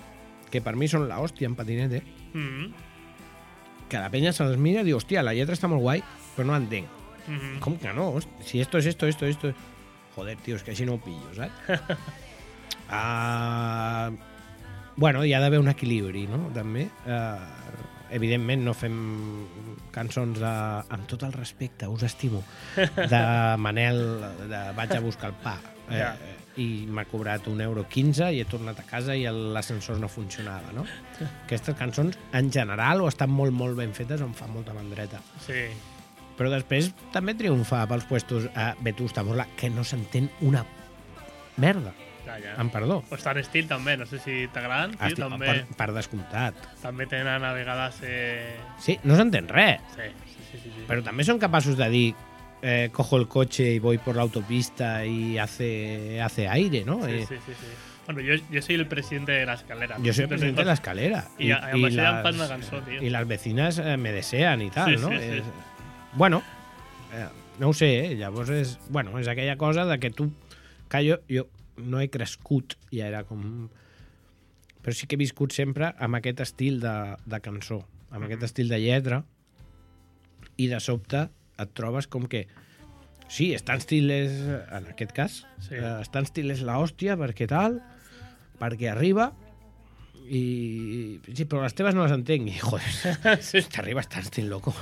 que 0.51 0.61
per 0.61 0.75
mi 0.77 0.87
són 0.87 1.07
la 1.09 1.17
hòstia 1.19 1.47
en 1.49 1.55
patinete, 1.55 2.03
Mhm. 2.33 2.73
que 3.89 3.97
la 3.99 4.09
penya 4.09 4.31
se 4.33 4.43
les 4.45 4.57
mira 4.57 4.81
i 4.81 4.83
diu, 4.85 4.97
hòstia, 4.97 5.23
la 5.23 5.33
lletra 5.33 5.55
està 5.55 5.67
molt 5.67 5.81
guai, 5.81 6.03
però 6.35 6.45
no 6.45 6.55
entenc. 6.55 6.87
Mhm. 7.27 7.59
Com 7.59 7.77
que 7.77 7.93
no? 7.93 8.09
Hosti, 8.09 8.31
Si 8.43 8.59
esto 8.61 8.77
es 8.77 8.85
esto, 8.85 9.07
esto, 9.07 9.25
esto... 9.25 9.53
Joder, 10.15 10.37
tio, 10.37 10.55
és 10.55 10.63
que 10.63 10.71
així 10.71 10.85
no 10.85 10.93
ho 10.93 11.01
pillo, 11.01 11.33
saps? 11.33 11.53
uh, 12.89 14.15
bueno, 14.95 15.23
hi 15.25 15.33
ha 15.33 15.39
d'haver 15.41 15.59
un 15.59 15.67
equilibri, 15.69 16.27
no?, 16.27 16.49
també. 16.53 16.87
Uh, 17.05 17.39
evidentment 18.13 18.61
no 18.61 18.75
fem 18.77 18.93
cançons 19.91 20.37
de, 20.37 20.45
amb 20.93 21.07
tot 21.09 21.23
el 21.25 21.33
respecte, 21.33 21.87
us 21.89 22.03
estimo, 22.05 22.43
de 22.77 23.23
Manel, 23.57 24.03
de 24.51 24.59
vaig 24.77 24.93
a 24.95 24.99
buscar 25.01 25.31
el 25.33 25.39
pa. 25.41 25.55
Eh, 25.89 25.97
Ja. 25.97 26.13
I 26.61 26.85
m'ha 26.85 27.05
cobrat 27.09 27.47
un 27.49 27.61
euro 27.65 27.85
15 27.89 28.27
i 28.35 28.41
he 28.43 28.45
tornat 28.45 28.77
a 28.79 28.85
casa 28.85 29.15
i 29.17 29.23
l'ascensor 29.25 29.97
no 30.01 30.07
funcionava, 30.11 30.69
no? 30.75 30.83
Aquestes 31.45 31.75
cançons, 31.79 32.19
en 32.33 32.51
general, 32.53 33.01
o 33.01 33.07
estan 33.09 33.31
molt, 33.33 33.53
molt 33.57 33.77
ben 33.79 33.93
fetes 33.97 34.21
o 34.21 34.27
em 34.29 34.35
fan 34.37 34.51
molta 34.53 34.73
mandreta. 34.77 35.21
Sí. 35.47 35.65
Però 36.37 36.49
després 36.53 36.91
també 37.13 37.33
triomfa 37.37 37.83
pels 37.89 38.05
puestos 38.09 38.47
a 38.57 38.71
Vetusta 38.81 39.23
Morla, 39.25 39.47
que 39.57 39.69
no 39.69 39.83
s'entén 39.85 40.29
una 40.41 40.63
merda, 41.57 41.93
Ja, 42.25 42.37
ja. 42.39 42.53
amb 42.57 42.71
perdó. 42.71 43.01
O 43.11 43.17
Stan 43.19 43.37
Steel 43.43 43.67
també, 43.67 43.97
no 43.99 44.05
sé 44.07 44.17
si 44.23 44.47
t'agraden. 44.53 44.93
Sí, 44.95 45.17
també, 45.19 45.45
per, 45.45 45.75
per 45.77 45.89
descomptat. 45.93 46.55
també 46.81 47.05
tenen 47.11 47.43
a 47.43 47.51
vegades... 47.53 47.97
Eh... 48.01 48.55
Sí, 48.79 48.95
no 49.03 49.17
s'entén 49.19 49.49
res, 49.51 49.81
Sí, 49.93 50.07
sí, 50.31 50.45
sí, 50.51 50.57
sí, 50.63 50.69
sí. 50.77 50.85
però 50.87 51.03
també 51.03 51.25
són 51.27 51.41
capaços 51.41 51.75
de 51.77 51.89
dir 51.91 52.05
eh, 52.63 52.89
cojo 52.91 53.17
el 53.17 53.27
coche 53.27 53.73
y 53.73 53.79
voy 53.79 53.97
por 53.99 54.15
la 54.15 54.21
autopista 54.23 55.05
y 55.05 55.37
hace, 55.37 56.19
hace 56.21 56.47
aire, 56.47 56.83
¿no? 56.85 57.03
Sí, 57.05 57.11
Eh, 57.11 57.25
sí, 57.27 57.35
sí, 57.45 57.51
sí. 57.59 57.67
Bueno, 58.05 58.21
yo, 58.21 58.33
yo 58.51 58.61
soy 58.61 58.75
el 58.75 58.87
presidente 58.87 59.31
de 59.33 59.45
la 59.45 59.53
escalera. 59.53 59.97
Yo 60.01 60.11
soy 60.13 60.23
el 60.23 60.29
presidente 60.29 60.61
de 60.61 60.65
la 60.65 60.73
escalera. 60.73 61.27
Y 61.37 61.51
para 61.51 62.29
una 62.31 62.47
canción, 62.47 62.83
tío. 62.85 63.01
y 63.03 63.09
las 63.09 63.27
vecinas 63.27 63.77
eh, 63.79 63.97
me 63.97 64.11
desean 64.11 64.61
y 64.61 64.69
tal, 64.71 64.95
Sí, 64.95 65.01
no? 65.01 65.09
sí, 65.09 65.17
sí. 65.19 65.23
És- 65.39 65.43
bueno, 66.15 66.41
eh, 67.13 67.27
no 67.59 67.69
ho 67.69 67.73
sé, 67.73 68.05
eh? 68.11 68.15
llavors 68.15 68.49
és, 68.49 68.79
bueno, 68.89 69.17
és 69.19 69.27
aquella 69.27 69.57
cosa 69.57 69.85
de 69.85 69.99
que 69.99 70.09
tu... 70.09 70.31
Que 70.89 70.99
jo, 71.09 71.19
jo 71.29 71.47
no 71.77 71.99
he 72.01 72.09
crescut, 72.09 72.75
ja 72.91 73.07
era 73.07 73.23
com... 73.23 73.69
Però 74.83 74.91
sí 74.93 75.07
que 75.07 75.15
he 75.15 75.21
viscut 75.21 75.53
sempre 75.55 75.93
amb 75.97 76.15
aquest 76.19 76.41
estil 76.43 76.81
de, 76.83 76.91
de 77.25 77.39
cançó, 77.39 77.85
amb 78.11 78.25
aquest 78.27 78.43
estil 78.49 78.67
de 78.67 78.81
lletra, 78.83 79.21
i 80.59 80.67
de 80.67 80.79
sobte 80.83 81.29
et 81.59 81.73
trobes 81.77 82.07
com 82.07 82.25
que 82.29 82.45
sí, 83.29 83.51
Stan 83.57 83.81
Still 83.81 84.11
és, 84.13 84.33
en 84.71 84.89
aquest 84.93 85.11
cas, 85.15 85.39
Sí. 85.67 85.75
eh, 85.75 85.99
Stan 86.07 86.25
Still 86.29 86.51
és 86.53 86.61
la 86.65 86.79
hòstia 86.81 87.15
perquè 87.17 87.47
tal, 87.49 87.79
perquè 88.59 88.91
arriba 88.91 89.31
i... 90.23 91.19
Sí, 91.35 91.43
però 91.49 91.63
les 91.65 91.73
teves 91.75 91.95
no 91.97 92.05
les 92.05 92.13
entenc. 92.15 92.47
I, 92.47 92.55
joder, 92.61 93.39
Sí. 93.49 93.59
t'arriba 93.73 94.03
Stan 94.05 94.23
Still, 94.23 94.47
loco. 94.49 94.73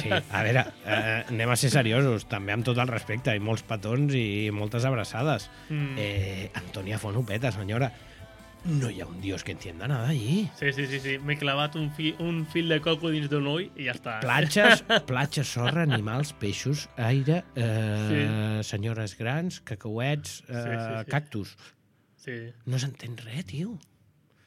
Sí, 0.00 0.08
a 0.10 0.42
veure, 0.46 0.62
eh, 0.86 1.24
anem 1.28 1.52
a 1.52 1.56
ser 1.60 1.70
seriosos, 1.74 2.24
també 2.30 2.54
amb 2.54 2.64
tot 2.64 2.78
el 2.80 2.88
respecte, 2.88 3.34
i 3.36 3.42
molts 3.44 3.62
petons 3.68 4.14
i 4.16 4.48
moltes 4.54 4.86
abraçades. 4.88 5.50
Mm. 5.68 5.94
Eh, 6.00 6.50
Antonia 6.62 6.98
Font 7.02 7.16
ho 7.20 7.24
peta, 7.28 7.52
senyora. 7.52 7.90
No 8.64 8.88
hi 8.88 9.00
ha 9.02 9.06
un 9.06 9.20
dios 9.20 9.44
que 9.44 9.52
entienda 9.52 9.86
nada 9.86 10.08
allí. 10.08 10.48
Sí, 10.58 10.72
sí, 10.72 10.86
sí, 10.88 10.98
sí. 11.00 11.18
M'he 11.20 11.36
clavat 11.36 11.74
un, 11.76 11.90
fi, 11.92 12.14
un 12.18 12.46
fil 12.48 12.70
de 12.72 12.78
coco 12.80 13.10
dins 13.12 13.28
d'un 13.28 13.44
ull 13.50 13.66
i 13.76 13.84
ja 13.90 13.92
està. 13.92 14.14
Platges, 14.24 14.80
platges, 15.10 15.50
sorra, 15.52 15.82
animals, 15.84 16.32
peixos, 16.40 16.86
aire, 16.96 17.42
eh, 17.60 18.60
senyores 18.64 19.18
grans, 19.20 19.60
cacauets, 19.68 20.38
eh, 20.48 20.54
Sí, 20.64 20.70
sí, 20.70 20.86
sí. 21.04 21.10
cactus. 21.12 21.56
Sí, 22.24 22.38
No 22.64 22.78
s'entén 22.80 23.18
res, 23.20 23.44
tio. 23.52 23.76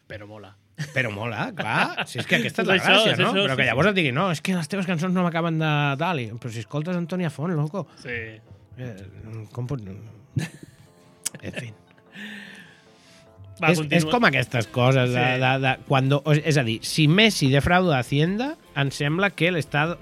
però 0.09 0.25
mola. 0.25 0.55
Però 0.95 1.09
mola, 1.13 1.51
clar. 1.57 2.05
Si 2.09 2.17
és 2.21 2.25
que 2.25 2.37
aquesta 2.39 2.63
és 2.63 2.67
la 2.69 2.75
això, 2.79 2.93
gràcia, 2.95 3.15
no? 3.21 3.31
això, 3.33 3.43
Però 3.43 3.53
sí, 3.53 3.57
que 3.57 3.63
sí. 3.63 3.69
llavors 3.69 3.89
et 3.91 3.95
diguin, 3.99 4.15
no, 4.17 4.27
és 4.33 4.41
que 4.41 4.55
les 4.57 4.69
teves 4.71 4.85
cançons 4.89 5.13
no 5.13 5.21
m'acaben 5.25 5.57
de 5.61 5.71
tal. 6.01 6.21
Però 6.41 6.49
si 6.53 6.63
escoltes 6.65 6.97
Antònia 6.97 7.29
Font, 7.29 7.53
loco. 7.53 7.85
Sí. 8.01 8.17
Eh, 8.81 8.93
com 9.53 9.67
pot... 9.69 9.81
En 11.43 11.53
fi. 11.53 11.69
Va, 13.61 13.71
és, 13.73 13.79
és 13.89 14.05
com 14.05 14.23
aquestes 14.27 14.67
coses 14.67 15.09
de, 15.13 15.23
Sí. 15.23 15.39
de, 15.41 15.51
de, 15.63 15.71
cuando, 15.87 16.21
o- 16.25 16.33
és 16.37 16.57
a 16.57 16.63
dir, 16.63 16.79
si 16.85 17.07
Messi 17.07 17.49
defrauda 17.49 17.97
Hacienda, 17.99 18.55
em 18.75 18.91
sembla 18.91 19.31
que, 19.31 19.49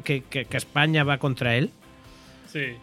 que, 0.03 0.21
que, 0.29 0.45
que 0.45 0.57
Espanya 0.57 1.03
va 1.07 1.17
contra 1.17 1.55
ell, 1.55 1.69
Sí. 2.51 2.73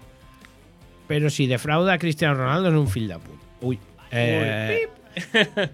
però 1.08 1.28
si 1.30 1.46
defrauda 1.46 1.98
Cristiano 1.98 2.34
Ronaldo 2.40 2.68
és 2.70 2.74
un 2.80 2.88
fill 2.88 3.08
de 3.08 3.18
put. 3.18 3.38
Ui. 3.62 3.78
Eh, 4.10 4.88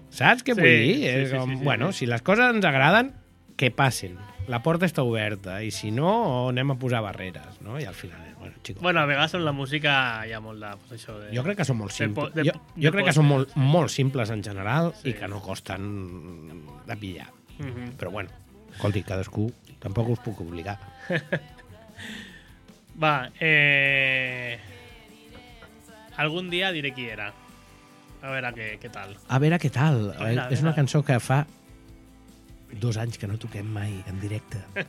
saps 0.09 0.43
què 0.43 0.53
Sí, 0.55 0.59
vull 0.59 0.67
dir? 0.67 0.95
sí, 0.95 1.05
és 1.07 1.29
sí, 1.29 1.35
com, 1.37 1.49
sí, 1.53 1.57
sí, 1.57 1.63
bueno, 1.63 1.91
sí. 1.93 1.99
si 1.99 2.05
les 2.11 2.21
coses 2.21 2.53
ens 2.53 2.65
agraden, 2.65 3.13
que 3.55 3.71
passen. 3.71 4.17
La 4.47 4.61
porta 4.63 4.87
està 4.87 5.03
oberta 5.05 5.59
i 5.63 5.69
si 5.71 5.91
no, 5.91 6.47
anem 6.49 6.71
a 6.73 6.75
posar 6.79 7.01
barreres, 7.05 7.59
no? 7.61 7.77
I 7.79 7.85
al 7.85 7.93
final, 7.93 8.19
bueno, 8.39 8.55
xicos, 8.63 8.81
Bueno, 8.81 8.99
a 9.01 9.05
vegades 9.05 9.33
en 9.35 9.45
la 9.45 9.51
música 9.51 10.25
hi 10.27 10.31
ha 10.33 10.39
molt 10.39 10.59
de... 10.63 10.71
Pues, 10.87 11.01
això 11.01 11.17
de... 11.19 11.29
jo 11.35 11.43
crec 11.43 11.57
que 11.59 11.65
són 11.67 11.77
molt 11.77 11.91
de 11.91 11.97
simples. 11.97 12.29
po- 12.29 12.35
de- 12.35 12.45
jo, 12.47 12.53
de 12.75 12.85
jo 12.87 12.91
crec 12.95 13.05
que 13.09 13.13
són 13.13 13.27
molt, 13.27 13.55
molt 13.55 13.89
simples 13.93 14.29
en 14.31 14.43
general 14.43 14.93
Sí. 15.01 15.09
i 15.11 15.13
que 15.13 15.27
no 15.27 15.41
costen 15.41 16.63
de 16.87 16.97
pillar. 16.97 17.29
Mhm. 17.59 17.93
Però 17.99 18.11
bueno, 18.11 18.29
escolti, 18.73 19.03
cadascú 19.03 19.51
tampoc 19.79 20.09
us 20.15 20.19
puc 20.23 20.39
obligar. 20.41 20.79
Va, 23.01 23.29
eh... 23.39 24.59
Algun 26.19 26.49
dia 26.51 26.71
diré 26.75 26.91
qui 26.91 27.05
era. 27.07 27.29
A 28.21 28.27
veure 28.33 28.49
què, 28.51 28.65
què 28.81 28.89
tal. 28.91 29.13
A 29.31 29.37
veure 29.39 29.55
què 29.63 29.69
tal. 29.71 30.09
A 30.17 30.23
veure, 30.25 30.41
a 30.41 30.49
és 30.51 30.59
una 30.59 30.73
veure. 30.73 30.75
cançó 30.81 30.99
que 31.07 31.15
fa 31.23 31.45
dos 32.81 32.97
anys 32.99 33.17
que 33.17 33.27
no 33.31 33.37
toquem 33.39 33.65
mai 33.71 33.93
en 34.11 34.19
directe. 34.19 34.59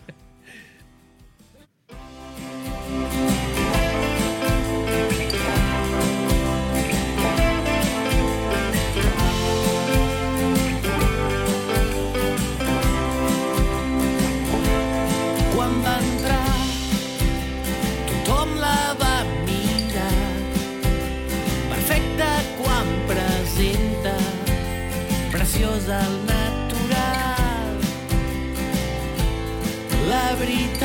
al 25.90 26.24
natural. 26.24 27.78
La 30.08 30.34
veritat, 30.36 30.79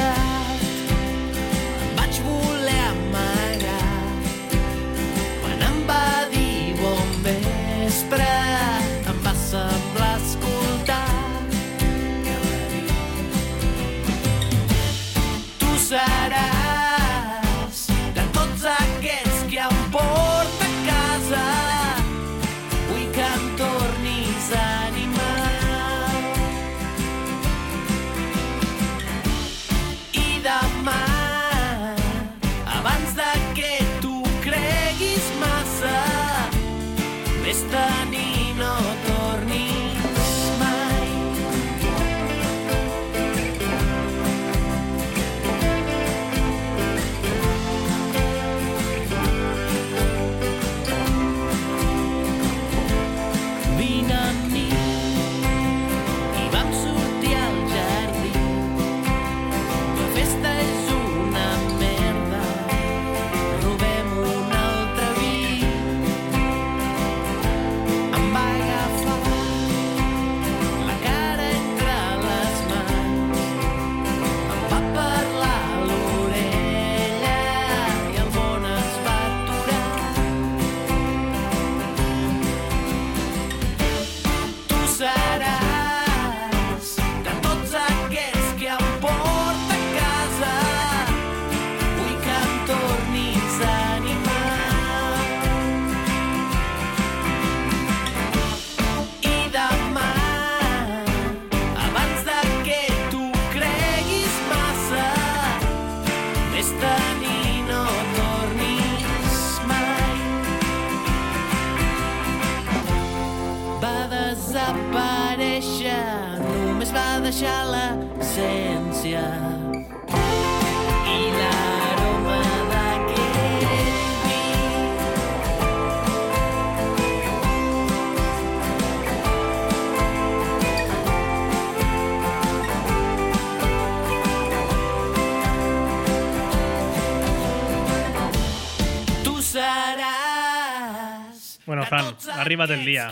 ha 141.99 142.41
arribat 142.41 142.69
el 142.71 142.85
dia. 142.85 143.09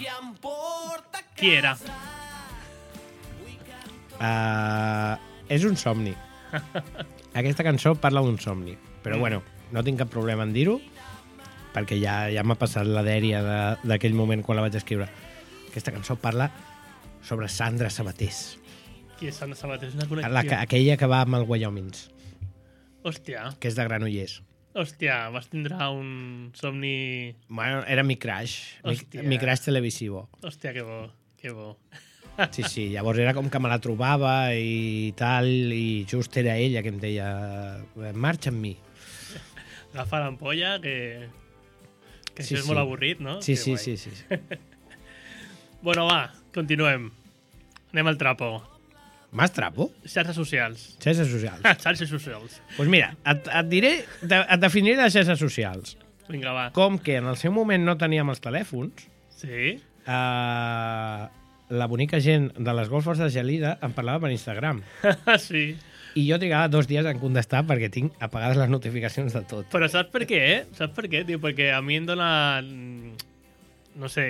qui 1.36 1.50
era? 1.56 1.76
Uh, 4.20 5.18
és 5.52 5.64
un 5.68 5.76
somni. 5.80 6.14
Aquesta 7.40 7.64
cançó 7.66 7.96
parla 8.00 8.22
d'un 8.24 8.38
somni. 8.40 8.76
Però, 9.04 9.18
bueno, 9.20 9.42
no 9.74 9.84
tinc 9.84 10.00
cap 10.00 10.12
problema 10.14 10.46
en 10.48 10.54
dir-ho, 10.56 10.78
perquè 11.74 11.98
ja 12.00 12.30
ja 12.32 12.44
m'ha 12.46 12.56
passat 12.60 12.88
la 12.88 13.04
dèria 13.04 13.42
d'aquell 13.84 14.14
moment 14.16 14.44
quan 14.46 14.60
la 14.60 14.64
vaig 14.68 14.78
escriure. 14.80 15.10
Aquesta 15.70 15.92
cançó 15.92 16.16
parla 16.22 16.52
sobre 17.26 17.50
Sandra 17.50 17.90
Sabatés, 17.90 18.60
Qui 19.18 19.28
és 19.30 19.36
Sandra 19.38 19.56
Sabater? 19.56 19.88
És 19.90 19.96
una 19.96 20.08
connexió. 20.10 20.34
la, 20.34 20.42
que- 20.44 20.56
aquella 20.56 20.96
que 20.98 21.08
va 21.08 21.22
amb 21.22 21.36
el 21.38 21.44
Wyomings, 21.48 22.10
Hòstia, 23.04 23.56
que 23.60 23.68
és 23.68 23.76
de 23.76 23.84
Granollers. 23.88 24.42
Hòstia, 24.74 25.30
vas 25.34 25.48
tindre 25.52 25.78
un 25.94 26.52
somni... 26.58 27.36
Bueno, 27.48 27.84
era 27.86 28.04
mi 28.04 28.16
crush, 28.18 28.80
mi, 28.84 28.96
Hòstia. 28.96 29.24
mi 29.24 29.38
crush 29.40 29.62
televisivo. 29.68 30.28
Hòstia, 30.42 30.74
que 30.74 30.82
bo, 30.82 31.12
que 31.38 31.52
bo. 31.54 31.78
Sí, 32.50 32.64
sí, 32.66 32.88
llavors 32.90 33.20
era 33.22 33.36
com 33.38 33.46
que 33.54 33.60
me 33.62 33.70
la 33.70 33.78
trobava 33.78 34.56
i 34.58 35.14
tal, 35.16 35.46
i 35.72 36.04
just 36.10 36.34
era 36.42 36.56
ella 36.58 36.82
que 36.82 36.90
em 36.90 36.98
deia 36.98 37.28
marxa 38.18 38.50
amb 38.50 38.58
mi. 38.64 38.74
Agafa 39.94 40.24
l'ampolla, 40.24 40.80
que... 40.82 40.98
Que 42.34 42.42
Sí, 42.42 42.56
això 42.56 42.64
és 42.64 42.64
sí. 42.66 42.70
molt 42.72 42.82
avorrit, 42.82 43.20
no? 43.22 43.36
Sí, 43.46 43.54
Que 43.54 43.62
sí, 43.62 43.76
guai. 43.76 43.84
sí, 43.84 43.98
sí. 43.98 44.10
sí. 44.10 44.24
Bueno, 45.84 46.06
va, 46.08 46.32
continuem. 46.56 47.10
Anem 47.92 48.08
al 48.08 48.18
trapo. 48.18 48.48
Más 49.34 49.52
trapo? 49.52 49.90
Xarxes 50.06 50.36
socials. 50.38 50.84
Xarxes 51.02 51.28
socials. 51.34 51.62
Xarxes 51.84 52.10
socials. 52.10 52.60
Doncs 52.62 52.78
pues 52.78 52.90
mira, 52.94 53.16
et, 53.26 53.48
et 53.50 53.70
diré, 53.72 53.94
et 54.30 54.60
definiré 54.62 55.00
les 55.02 55.14
xarxes 55.16 55.40
socials. 55.42 55.96
Vinga, 56.30 56.54
va. 56.56 56.68
Com 56.76 57.00
que 57.02 57.18
en 57.20 57.26
el 57.28 57.36
seu 57.42 57.52
moment 57.52 57.84
no 57.84 57.98
teníem 58.00 58.30
els 58.32 58.40
telèfons, 58.44 59.10
Sí? 59.44 59.74
eh, 60.08 61.24
la 61.74 61.88
bonica 61.90 62.20
gent 62.24 62.52
de 62.56 62.74
les 62.78 62.88
golfes 62.92 63.18
de 63.20 63.28
Gelida 63.34 63.74
em 63.84 63.92
parlava 63.98 64.22
per 64.28 64.32
Instagram. 64.32 64.84
sí. 65.42 65.74
I 66.14 66.28
jo 66.30 66.38
trigava 66.38 66.70
dos 66.70 66.86
dies 66.86 67.08
en 67.10 67.18
contestar 67.18 67.64
perquè 67.66 67.90
tinc 67.92 68.14
apagades 68.22 68.60
les 68.62 68.70
notificacions 68.70 69.34
de 69.34 69.42
tot. 69.50 69.66
Però 69.74 69.88
saps 69.90 70.14
per 70.14 70.28
què, 70.30 70.42
eh? 70.54 70.60
Saps 70.78 70.94
per 70.94 71.08
què, 71.10 71.24
tio? 71.26 71.42
Perquè 71.42 71.72
a 71.74 71.82
mi 71.82 71.98
em 71.98 72.06
dona... 72.06 72.30
No 73.98 74.10
sé, 74.10 74.28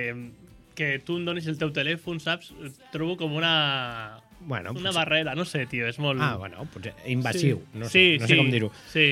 que 0.80 0.96
tu 1.04 1.18
em 1.20 1.26
donis 1.28 1.46
el 1.52 1.60
teu 1.60 1.74
telèfon, 1.76 2.24
saps? 2.24 2.54
Trobo 2.96 3.18
com 3.20 3.36
una... 3.36 3.52
Bueno, 4.46 4.72
Una 4.72 4.90
potser- 4.90 4.96
barrera, 4.96 5.36
no 5.36 5.46
sé, 5.46 5.66
tio, 5.68 5.88
és 5.88 6.00
molt... 6.00 6.20
Ah, 6.22 6.36
bueno, 6.38 6.66
potser 6.74 6.94
invasiu. 7.08 7.62
Sí. 7.72 7.78
No 7.80 7.86
sé, 7.86 7.92
sí, 7.92 8.18
no 8.20 8.28
sí, 8.28 8.34
sé 8.34 8.38
com 8.42 8.52
dir-ho. 8.52 8.72
Sí, 8.92 9.08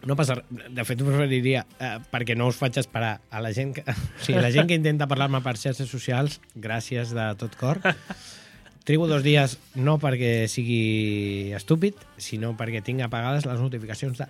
No 0.00 0.14
passa 0.16 0.32
res. 0.38 0.46
De 0.72 0.84
fet, 0.88 1.02
ho 1.02 1.04
preferiria, 1.04 1.66
eh, 1.76 1.98
perquè 2.08 2.32
no 2.34 2.46
us 2.48 2.56
faig 2.56 2.78
esperar 2.80 3.18
a 3.28 3.40
la 3.44 3.50
gent 3.52 3.74
que, 3.76 3.82
o 3.84 4.22
sigui, 4.24 4.40
la 4.40 4.48
gent 4.54 4.66
que 4.70 4.78
intenta 4.78 5.04
parlar-me 5.10 5.42
per 5.44 5.52
xarxes 5.60 5.90
socials, 5.92 6.38
gràcies 6.56 7.12
de 7.12 7.26
tot 7.36 7.52
cor. 7.60 7.82
Trigo 8.88 9.04
dos 9.10 9.20
dies 9.22 9.58
no 9.76 9.98
perquè 10.00 10.46
sigui 10.48 11.52
estúpid, 11.52 12.00
sinó 12.16 12.54
perquè 12.56 12.80
tinc 12.82 13.04
apagades 13.04 13.44
les 13.44 13.60
notificacions 13.60 14.16
de 14.22 14.26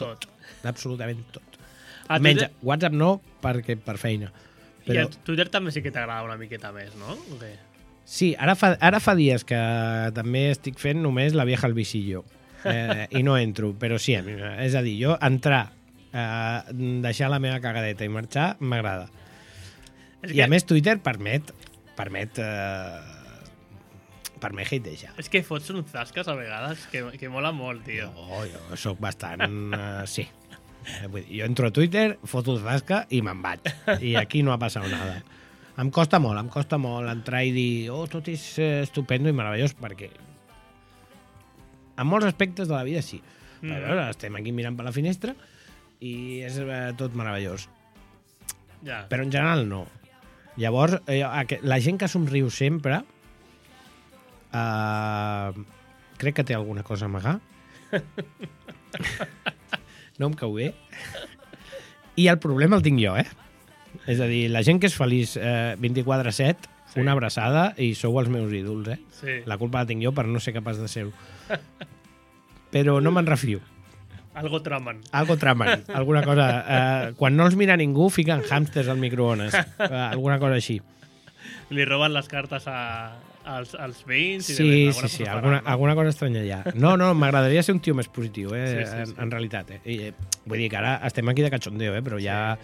tot. 0.00 0.24
d'absolutament 0.64 1.20
tot. 1.36 1.58
A 2.08 2.16
Menys 2.18 2.46
Twitter, 2.46 2.54
WhatsApp 2.64 2.96
no, 2.96 3.10
perquè 3.44 3.76
per 3.76 3.98
feina. 4.00 4.32
I 4.86 4.88
Però 4.88 5.04
a 5.04 5.10
Twitter 5.20 5.50
també 5.52 5.70
sí 5.70 5.82
que 5.84 5.92
t'agrada 5.92 6.24
una 6.24 6.38
miqueta 6.40 6.72
més, 6.72 6.96
no? 6.96 7.12
O 7.12 7.36
què? 7.36 7.52
Sí, 8.08 8.30
ara 8.40 8.54
fa, 8.56 8.72
ara 8.80 9.00
fa 9.04 9.12
dies 9.18 9.44
que 9.44 9.58
també 10.16 10.46
estic 10.54 10.80
fent 10.80 11.02
només 11.04 11.36
la 11.36 11.44
vieja 11.48 11.68
al 11.68 11.76
visillo. 11.76 12.24
Eh, 12.64 13.04
I 13.20 13.22
no 13.22 13.36
entro, 13.38 13.74
però 13.78 13.98
sí, 14.02 14.16
a 14.18 14.22
mi- 14.24 14.34
és 14.64 14.74
a 14.74 14.80
dir, 14.82 14.96
jo 15.04 15.12
entrar, 15.22 15.68
eh, 16.10 16.62
deixar 17.04 17.28
la 17.30 17.38
meva 17.38 17.60
cagadeta 17.62 18.04
i 18.04 18.10
marxar 18.10 18.56
m'agrada. 18.60 19.06
És 20.24 20.32
I 20.34 20.40
a 20.42 20.48
més 20.50 20.64
Twitter 20.66 20.96
permet 20.98 21.52
permet 21.98 22.38
eh, 22.42 22.98
permet 24.40 24.66
hatejar. 24.70 25.12
És 25.18 25.28
que 25.30 25.42
fots 25.46 25.70
uns 25.74 25.90
zasques 25.90 26.28
a 26.30 26.34
vegades 26.38 26.84
que, 26.92 27.02
que 27.18 27.28
mola 27.30 27.50
molt, 27.54 27.84
tio. 27.86 28.10
Jo, 28.14 28.44
jo 28.70 28.76
sóc 28.78 29.00
bastant... 29.02 29.42
Eh, 29.74 30.04
sí. 30.10 30.26
Eh, 30.88 31.06
vull 31.10 31.24
dir, 31.26 31.40
jo 31.40 31.46
entro 31.48 31.66
a 31.68 31.72
Twitter, 31.74 32.18
foto 32.24 32.54
el 32.56 32.62
rasca 32.62 33.02
i 33.10 33.18
me'n 33.22 33.42
vaig. 33.44 33.66
I 34.00 34.14
aquí 34.20 34.42
no 34.46 34.54
ha 34.54 34.58
passat 34.62 34.86
nada. 34.90 35.18
Em 35.78 35.92
costa 35.94 36.18
molt, 36.18 36.40
em 36.40 36.48
costa 36.50 36.78
molt 36.82 37.06
entrar 37.10 37.44
i 37.46 37.52
dir 37.54 37.90
oh, 37.94 38.08
tot 38.10 38.26
és 38.32 38.42
eh, 38.58 38.80
estupendo 38.82 39.30
i 39.30 39.36
meravellós, 39.36 39.76
perquè 39.78 40.08
en 41.98 42.06
molts 42.06 42.26
aspectes 42.26 42.66
de 42.66 42.74
la 42.74 42.82
vida 42.86 43.02
sí. 43.02 43.20
Mm. 43.60 43.74
A 43.74 43.78
veure, 43.84 44.10
estem 44.10 44.34
aquí 44.38 44.54
mirant 44.54 44.76
per 44.78 44.86
la 44.86 44.94
finestra 44.94 45.34
i 46.02 46.42
és 46.46 46.58
eh, 46.62 46.90
tot 46.98 47.14
meravellós. 47.18 47.68
Ja. 48.86 49.04
Però 49.10 49.26
en 49.26 49.34
general 49.34 49.66
no. 49.70 49.84
Llavors, 50.58 50.98
eh, 51.06 51.22
la 51.62 51.80
gent 51.82 51.98
que 51.98 52.10
somriu 52.10 52.50
sempre 52.54 53.02
eh, 54.50 55.50
crec 56.18 56.38
que 56.38 56.46
té 56.46 56.58
alguna 56.58 56.86
cosa 56.86 57.06
a 57.06 57.10
amagar. 57.10 57.38
no 60.18 60.30
em 60.30 60.38
cau 60.38 60.54
bé. 60.58 60.72
I 62.18 62.30
el 62.30 62.38
problema 62.42 62.78
el 62.78 62.86
tinc 62.86 63.02
jo, 63.02 63.14
eh? 63.18 63.26
És 64.08 64.20
a 64.24 64.26
dir, 64.30 64.46
la 64.50 64.62
gent 64.64 64.80
que 64.80 64.88
és 64.88 64.96
feliç 64.96 65.36
eh, 65.36 65.76
24-7, 65.80 66.74
Sí. 66.88 67.02
una 67.02 67.12
abraçada 67.12 67.74
i 67.76 67.90
sou 67.94 68.14
els 68.16 68.30
meus 68.32 68.48
ídols, 68.56 68.86
eh? 68.88 68.96
Sí. 69.12 69.34
La 69.44 69.58
culpa 69.60 69.82
la 69.82 69.86
tinc 69.90 70.00
jo 70.00 70.14
per 70.16 70.24
no 70.24 70.40
ser 70.40 70.54
capaç 70.56 70.78
de 70.80 70.86
ser-ho. 70.88 71.12
Però 72.72 72.98
no 73.04 73.12
me'n 73.12 73.26
refio. 73.28 73.60
Algo 74.38 74.60
tramen. 74.62 75.00
Algo 75.12 75.36
tramen, 75.36 75.82
alguna 75.92 76.22
cosa. 76.24 76.46
Eh, 76.62 77.12
quan 77.18 77.36
no 77.36 77.44
els 77.48 77.56
mira 77.60 77.76
ningú, 77.76 78.08
fiquen 78.12 78.40
hàmsters 78.48 78.88
al 78.88 79.00
microones. 79.02 79.52
Eh, 79.54 79.88
alguna 79.92 80.38
cosa 80.40 80.56
així. 80.60 80.78
Li 81.74 81.84
roben 81.84 82.14
les 82.14 82.28
cartes 82.30 82.64
a, 82.70 82.78
als, 83.44 83.74
als 83.76 84.04
veïns 84.08 84.48
i 84.48 84.54
Sí, 84.56 84.68
demés, 84.70 84.96
sí, 84.96 85.08
sí, 85.08 85.22
cosa 85.24 85.32
alguna, 85.36 85.58
faran, 85.58 85.64
no? 85.64 85.70
alguna 85.74 85.94
cosa 85.98 86.08
estranya 86.14 86.42
ha. 86.56 86.72
No, 86.74 86.96
no, 86.96 87.12
m'agradaria 87.18 87.62
ser 87.66 87.74
un 87.76 87.80
tio 87.84 87.94
més 87.98 88.08
positiu, 88.08 88.54
eh, 88.56 88.66
Sí, 88.72 88.84
sí, 88.90 88.96
en, 89.02 89.06
sí. 89.12 89.14
en 89.18 89.30
realitat. 89.36 89.70
Eh. 89.76 89.80
I, 89.84 89.98
eh, 90.08 90.12
vull 90.46 90.60
dir 90.64 90.70
que 90.72 90.80
ara 90.80 90.96
estem 91.08 91.28
aquí 91.28 91.42
de 91.44 91.50
cachondeo, 91.52 91.96
eh, 91.98 92.02
però 92.04 92.20
ja... 92.22 92.56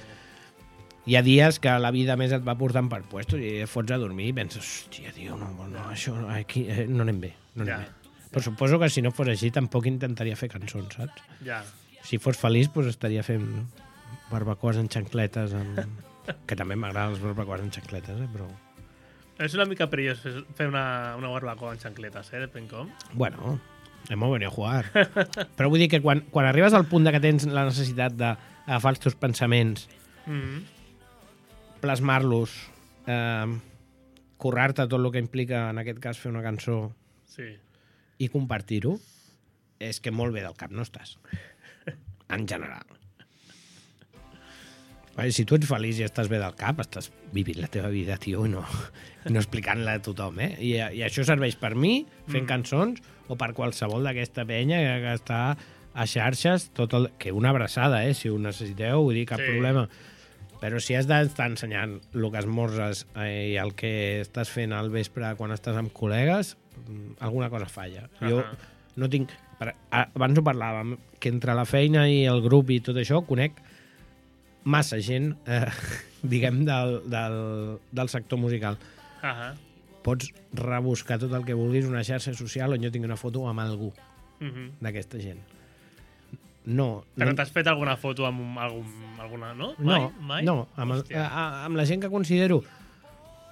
Hi 1.06 1.16
ha 1.16 1.22
dies 1.22 1.58
que 1.60 1.68
la 1.78 1.90
vida 1.92 2.16
més 2.16 2.32
et 2.32 2.44
va 2.46 2.54
portant 2.56 2.88
per 2.88 3.02
puestos 3.10 3.40
i 3.40 3.58
et 3.60 3.68
fots 3.68 3.92
a 3.92 3.98
dormir 4.00 4.30
i 4.30 4.32
penses, 4.36 4.64
hòstia, 4.64 5.12
tio, 5.12 5.36
no, 5.36 5.50
no 5.68 5.82
això 5.90 6.14
no, 6.16 6.30
aquí, 6.32 6.62
eh, 6.70 6.86
no 6.88 7.04
anem 7.04 7.18
bé. 7.20 7.34
No 7.54 7.62
anem 7.66 7.74
Ja. 7.74 7.78
bé. 7.82 7.90
Però 8.32 8.42
suposo 8.42 8.78
que 8.80 8.88
si 8.90 9.02
no 9.02 9.12
fos 9.12 9.28
així 9.28 9.50
tampoc 9.54 9.84
intentaria 9.86 10.34
fer 10.36 10.48
cançons, 10.50 10.94
saps? 10.96 11.20
Ja. 11.44 11.60
Si 12.02 12.18
fos 12.18 12.36
feliç, 12.40 12.70
doncs 12.74 12.88
estaria 12.88 13.22
fent 13.22 13.44
barbacoes 14.30 14.76
en 14.80 14.88
xancletes, 14.88 15.52
amb... 15.54 15.78
que 16.48 16.56
també 16.56 16.74
m'agraden 16.74 17.12
les 17.14 17.22
barbacoes 17.22 17.60
en 17.60 17.70
xancletes, 17.70 18.16
eh? 18.24 18.28
però... 18.32 18.48
És 19.44 19.54
una 19.54 19.64
mica 19.66 19.86
perillós 19.90 20.20
fer- 20.24 20.44
fer 20.56 20.66
una, 20.70 21.14
una 21.18 21.28
barbacoa 21.28 21.74
en 21.74 21.80
xancletes, 21.82 22.32
eh? 22.32 22.40
Depèn 22.46 22.66
com. 22.70 22.88
Bueno, 23.12 23.58
hemos 24.08 24.32
venido 24.32 24.50
a 24.50 24.54
jugar. 24.54 24.86
Però 25.58 25.68
vull 25.68 25.80
dir 25.82 25.88
que 25.90 26.00
quan, 26.00 26.24
quan 26.30 26.46
arribes 26.46 26.72
al 26.74 26.86
punt 26.86 27.04
de 27.04 27.12
que 27.12 27.20
tens 27.20 27.44
la 27.50 27.64
necessitat 27.68 28.14
d'agafar 28.16 28.94
els 28.96 29.00
teus 29.04 29.14
pensaments, 29.20 29.88
Mm 30.26 30.40
-hmm. 30.40 30.60
Plasmar-los, 31.84 32.56
eh, 33.06 33.54
currar-te 34.40 34.88
tot 34.88 34.98
el 35.00 35.12
que 35.12 35.22
implica, 35.22 35.68
en 35.70 35.80
aquest 35.84 36.00
cas, 36.02 36.20
fer 36.20 36.32
una 36.32 36.44
cançó 36.44 36.94
Sí. 37.30 37.54
i 38.18 38.28
compartir-ho, 38.28 38.98
és 39.80 40.00
que 40.00 40.12
molt 40.14 40.34
bé 40.34 40.42
del 40.44 40.56
cap 40.56 40.72
no 40.72 40.82
estàs. 40.82 41.18
En 42.34 42.46
general. 42.48 42.86
Perquè 45.14 45.30
si 45.30 45.44
tu 45.46 45.54
ets 45.54 45.68
feliç 45.70 46.00
i 46.00 46.06
estàs 46.08 46.26
bé 46.30 46.40
del 46.42 46.56
cap, 46.58 46.80
estàs 46.82 47.10
vivint 47.34 47.60
la 47.62 47.68
teva 47.70 47.90
vida, 47.92 48.16
tio, 48.18 48.46
i 48.48 48.50
no, 48.50 48.64
no 49.30 49.38
explicant-la 49.38 49.98
a 49.98 50.02
tothom, 50.02 50.40
eh? 50.42 50.50
I, 50.58 50.72
I 50.98 51.04
això 51.06 51.22
serveix 51.26 51.54
per 51.60 51.74
mi, 51.78 52.00
fent 52.26 52.42
mm. 52.42 52.50
cançons, 52.50 53.04
o 53.30 53.38
per 53.38 53.52
qualsevol 53.54 54.02
d'aquesta 54.06 54.42
penya 54.48 54.80
que, 55.04 55.14
està 55.14 55.42
a 55.94 56.06
xarxes, 56.10 56.72
tot 56.74 56.96
el, 56.98 57.12
que 57.22 57.30
una 57.30 57.52
abraçada, 57.54 58.02
eh? 58.08 58.16
Si 58.18 58.32
ho 58.32 58.40
necessiteu, 58.42 59.04
vull 59.06 59.20
dir, 59.20 59.28
cap 59.30 59.42
sí. 59.42 59.46
problema. 59.52 59.86
Però 60.64 60.78
si 60.80 60.94
has 60.96 61.04
d'estar 61.04 61.50
ensenyant 61.50 61.98
el 62.16 62.24
que 62.32 62.40
esmorzes 62.40 63.02
eh, 63.20 63.52
i 63.52 63.56
el 63.60 63.74
que 63.76 64.22
estàs 64.22 64.48
fent 64.48 64.72
al 64.72 64.88
vespre 64.94 65.34
quan 65.36 65.52
estàs 65.52 65.76
amb 65.76 65.92
col·legues, 65.92 66.54
mm, 66.86 67.18
alguna 67.26 67.50
cosa 67.52 67.66
falla. 67.68 68.06
Uh 68.08 68.24
-huh. 68.24 68.30
Jo 68.30 68.44
no 68.96 69.08
tinc... 69.12 69.30
Abans 69.90 70.38
ho 70.38 70.42
parlàvem, 70.42 70.96
que 71.20 71.28
entre 71.28 71.54
la 71.54 71.64
feina 71.64 72.08
i 72.08 72.24
el 72.26 72.40
grup 72.42 72.70
i 72.70 72.80
tot 72.80 72.96
això 72.96 73.20
conec 73.26 73.52
massa 74.64 74.98
gent, 75.00 75.36
eh, 75.46 75.66
diguem, 76.22 76.64
del, 76.64 77.02
del, 77.10 77.78
del 77.92 78.08
sector 78.08 78.38
musical. 78.38 78.78
Ahà. 79.22 79.54
pots 80.04 80.28
rebuscar 80.52 81.18
tot 81.18 81.32
el 81.32 81.46
que 81.46 81.54
vulguis 81.54 81.86
una 81.86 82.02
xarxa 82.04 82.34
social 82.34 82.72
on 82.74 82.82
jo 82.82 82.90
tinc 82.90 83.06
una 83.06 83.16
foto 83.16 83.46
amb 83.48 83.60
algú 83.60 83.92
Mhm. 84.40 84.72
d'aquesta 84.80 85.18
gent. 85.18 85.40
No, 86.64 87.04
Però 87.18 87.28
no, 87.28 87.36
t'has 87.36 87.50
fet 87.52 87.66
alguna 87.68 87.96
foto 88.00 88.24
amb 88.24 88.56
algun, 88.58 88.86
alguna, 89.20 89.50
no? 89.52 89.74
no, 89.78 89.84
Mai? 89.84 90.06
Mai? 90.20 90.44
no 90.46 90.68
amb, 90.80 90.94
el, 90.96 91.02
a, 91.20 91.64
amb 91.66 91.76
la 91.76 91.84
gent 91.84 92.00
que 92.00 92.08
considero 92.08 92.62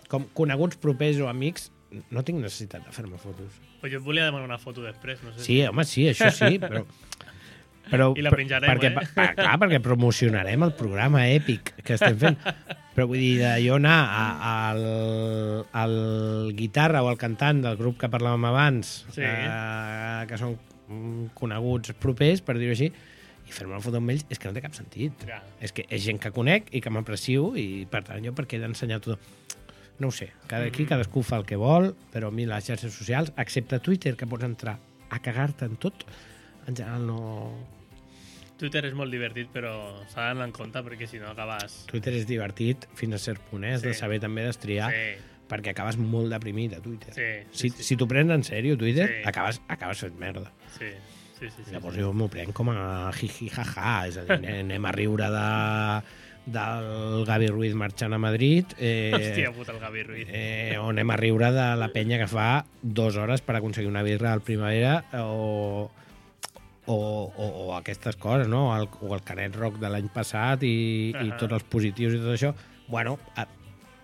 com 0.08 0.24
coneguts 0.36 0.76
propers 0.80 1.20
o 1.20 1.28
amics, 1.28 1.70
no 2.12 2.22
tinc 2.24 2.40
necessitat 2.40 2.86
de 2.86 2.92
fer-me 2.92 3.18
fotos. 3.20 3.52
Pues 3.82 3.92
jo 3.92 3.98
et 4.00 4.04
volia 4.04 4.24
demanar 4.30 4.46
una 4.48 4.58
foto 4.60 4.80
després, 4.84 5.20
no 5.24 5.32
sé 5.36 5.44
Sí, 5.44 5.58
home, 5.68 5.84
sí, 5.84 6.06
això 6.08 6.30
sí, 6.32 6.58
però... 6.62 6.84
però 7.90 8.10
I 8.16 8.22
la 8.24 8.30
però- 8.30 8.38
penjarem, 8.40 8.70
perquè, 8.72 8.90
eh? 8.92 9.06
pa, 9.16 9.26
clar, 9.36 9.56
perquè 9.60 9.80
promocionarem 9.84 10.62
el 10.68 10.72
programa 10.78 11.26
èpic 11.28 11.74
que 11.84 11.96
estem 11.98 12.16
fent. 12.20 12.36
Però 12.96 13.06
vull 13.08 13.20
dir, 13.20 13.40
jo 13.64 13.76
anar 13.80 13.98
a, 14.08 14.24
al, 14.70 14.82
al 15.72 16.52
guitarra 16.56 17.02
o 17.04 17.08
al 17.12 17.16
cantant 17.20 17.60
del 17.64 17.76
grup 17.80 17.98
que 18.00 18.08
parlàvem 18.12 18.44
abans, 18.48 19.02
Sí. 19.16 19.24
eh, 19.24 20.24
que 20.28 20.38
són 20.40 20.56
coneguts 21.34 21.92
propers, 22.00 22.40
per 22.44 22.56
dir-ho 22.58 22.74
així, 22.74 22.90
i 23.42 23.50
fer-me 23.52 23.74
una 23.74 23.82
foto 23.82 23.98
amb 23.98 24.12
ells 24.14 24.24
és 24.30 24.38
que 24.38 24.48
no 24.48 24.54
té 24.54 24.62
cap 24.64 24.74
sentit. 24.76 25.24
Ja. 25.28 25.40
És 25.60 25.72
que 25.74 25.84
és 25.90 26.02
gent 26.04 26.20
que 26.22 26.30
conec 26.34 26.68
i 26.74 26.80
que 26.80 26.90
m'aprecio 26.94 27.52
i, 27.58 27.84
per 27.90 28.04
tant, 28.06 28.22
jo 28.24 28.32
per 28.36 28.46
què 28.46 28.56
he 28.58 28.62
d'ensenyar 28.62 29.00
tot? 29.04 29.20
No 30.00 30.08
ho 30.08 30.14
sé, 30.14 30.30
cada, 30.48 30.66
aquí 30.70 30.86
cadascú 30.88 31.22
fa 31.22 31.36
el 31.38 31.44
que 31.46 31.58
vol, 31.60 31.92
però 32.14 32.30
a 32.30 32.34
mi 32.34 32.46
les 32.48 32.64
xarxes 32.66 32.94
socials, 32.96 33.32
excepte 33.38 33.78
Twitter, 33.84 34.16
que 34.16 34.26
pots 34.26 34.46
entrar 34.46 34.78
a 35.12 35.18
cagar-te 35.22 35.66
en 35.68 35.76
tot, 35.76 36.06
en 36.66 36.74
general 36.76 37.04
no... 37.06 37.18
Twitter 38.62 38.84
és 38.86 38.94
molt 38.94 39.10
divertit, 39.10 39.48
però 39.52 39.72
s'ha 40.12 40.28
d'anar 40.28 40.46
en 40.48 40.52
compte 40.54 40.78
perquè 40.86 41.08
si 41.10 41.18
no 41.18 41.32
acabes... 41.32 41.80
Twitter 41.90 42.14
és 42.14 42.26
divertit 42.28 42.86
fins 42.98 43.16
a 43.16 43.20
cert 43.22 43.42
punt, 43.50 43.64
eh? 43.66 43.72
Has 43.74 43.82
de 43.82 43.92
Sí. 43.92 43.98
saber 44.00 44.20
també 44.22 44.44
destriar, 44.46 44.90
Sí, 44.94 45.30
perquè 45.50 45.72
acabes 45.74 45.98
molt 45.98 46.30
deprimit 46.32 46.76
a 46.76 46.80
Twitter. 46.80 47.12
Sí, 47.12 47.26
si, 47.50 47.68
sí, 47.68 47.76
sí. 47.76 47.82
si 47.90 47.96
t'ho 47.98 48.06
prens 48.08 48.30
en 48.30 48.44
sèrio, 48.46 48.78
Twitter, 48.78 49.08
Sí. 49.08 49.22
acabes, 49.28 49.60
acabes 49.68 49.98
fent 50.06 50.14
merda. 50.18 50.52
Sí, 50.78 50.90
sí, 51.38 51.48
sí. 51.50 51.62
sí, 51.66 51.70
Llavors 51.72 51.96
sí. 51.96 52.02
jo 52.02 52.12
m'ho 52.12 52.28
prenc 52.32 52.52
com 52.56 52.70
a 52.72 53.10
jiji 53.16 53.48
jaja, 53.52 54.06
és 54.08 54.18
a 54.18 54.26
dir, 54.28 54.40
anem- 54.62 54.86
a 54.88 54.92
riure 54.92 55.30
de, 55.30 55.46
del 56.58 57.24
Gavi 57.28 57.48
Ruiz 57.52 57.74
marxant 57.78 58.12
a 58.14 58.18
Madrid, 58.18 58.66
eh, 58.78 59.12
Hòstia 59.14 59.52
puta, 59.54 59.72
el 59.72 59.78
Gavi 59.82 60.02
Ruiz. 60.02 60.28
eh, 60.30 60.76
o 60.80 60.88
anem 60.90 61.10
a 61.10 61.16
riure 61.20 61.52
de 61.54 61.66
la 61.78 61.88
penya 61.94 62.18
que 62.18 62.26
fa 62.30 62.64
dues 62.82 63.16
hores 63.16 63.40
per 63.46 63.56
aconseguir 63.60 63.90
una 63.90 64.02
birra 64.02 64.32
al 64.32 64.40
Primavera 64.42 65.04
o, 65.22 65.90
o, 66.86 66.94
o, 67.36 67.46
o 67.46 67.76
aquestes 67.76 68.16
coses, 68.16 68.48
no? 68.48 68.70
O 68.70 68.76
el, 68.76 68.88
o 69.00 69.14
el 69.14 69.22
Canet 69.22 69.54
Rock 69.56 69.78
de 69.78 69.90
l'any 69.92 70.08
passat 70.14 70.64
i, 70.66 70.72
i 71.12 71.14
Ahà. 71.28 71.38
tots 71.38 71.54
els 71.60 71.66
positius 71.70 72.16
i 72.16 72.22
tot 72.22 72.34
això. 72.34 72.50
Bueno, 72.90 73.18
eh, 73.38 73.46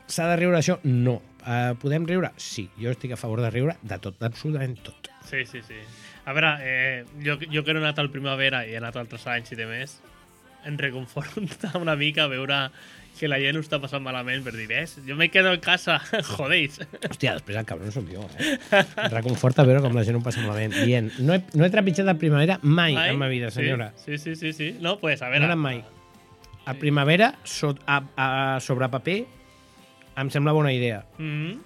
s'ha 0.07 0.29
de 0.31 0.37
riure 0.39 0.61
això? 0.61 0.79
No. 0.87 1.17
Eh, 1.49 1.75
podem 1.83 2.07
riure? 2.07 2.31
Sí. 2.39 2.69
Jo 2.79 2.93
estic 2.95 3.13
a 3.17 3.19
favor 3.21 3.43
de 3.43 3.51
riure 3.51 3.75
de 3.83 3.99
tot, 3.99 4.19
d'absolutament 4.23 4.79
tot. 4.87 5.11
Sí, 5.29 5.43
sí, 5.45 5.61
sí. 5.67 5.81
A 6.29 6.35
veure, 6.37 6.53
eh, 6.61 7.05
jo, 7.25 7.39
jo 7.49 7.65
que 7.65 7.73
no 7.73 7.81
he 7.81 7.87
anat 7.87 7.99
al 8.03 8.11
Primavera 8.13 8.65
i 8.69 8.75
he 8.75 8.81
anat 8.81 8.99
altres 9.01 9.25
anys 9.31 9.55
i 9.55 9.57
de 9.57 9.65
més, 9.71 9.95
em 10.69 10.77
reconforta 10.77 11.71
una 11.81 11.95
mica 11.97 12.27
veure 12.29 12.67
que 13.19 13.27
la 13.31 13.39
gent 13.43 13.57
ho 13.59 13.63
està 13.65 13.81
passant 13.83 14.03
malament 14.05 14.45
per 14.47 14.53
dir, 14.55 14.67
ves, 14.71 14.93
jo 15.07 15.17
me 15.19 15.27
quedo 15.33 15.51
en 15.57 15.63
casa, 15.65 15.97
jodeix. 16.29 16.77
Hòstia, 17.09 17.33
després 17.39 17.57
el 17.59 17.67
cabron 17.67 17.91
som 17.95 18.05
jo, 18.07 18.27
eh? 18.39 18.53
Em 18.79 19.09
reconforta 19.15 19.65
veure 19.67 19.81
com 19.83 19.97
la 19.97 20.05
gent 20.07 20.21
ho 20.21 20.23
passa 20.23 20.45
malament. 20.45 20.77
Dient, 20.85 21.09
no 21.25 21.35
he, 21.35 21.41
no 21.59 21.67
he 21.67 21.71
trepitjat 21.73 22.07
la 22.07 22.15
primavera 22.21 22.61
mai, 22.63 22.95
Mai? 22.95 23.11
en 23.15 23.19
ma 23.19 23.31
vida, 23.33 23.51
senyora. 23.55 23.91
Sí, 24.05 24.19
sí, 24.23 24.37
sí, 24.39 24.53
sí. 24.55 24.69
No, 24.85 24.99
pues, 25.01 25.23
a 25.23 25.33
No 25.33 25.35
veure... 25.35 25.49
anat 25.51 25.63
mai. 25.65 25.81
A 26.69 26.75
primavera, 26.77 27.33
so, 27.49 27.73
a, 27.89 28.03
a, 28.21 28.29
sobre 28.61 28.87
paper, 28.93 29.19
em 30.21 30.31
sembla 30.31 30.53
bona 30.53 30.75
idea. 30.77 31.01
Mm 31.17 31.65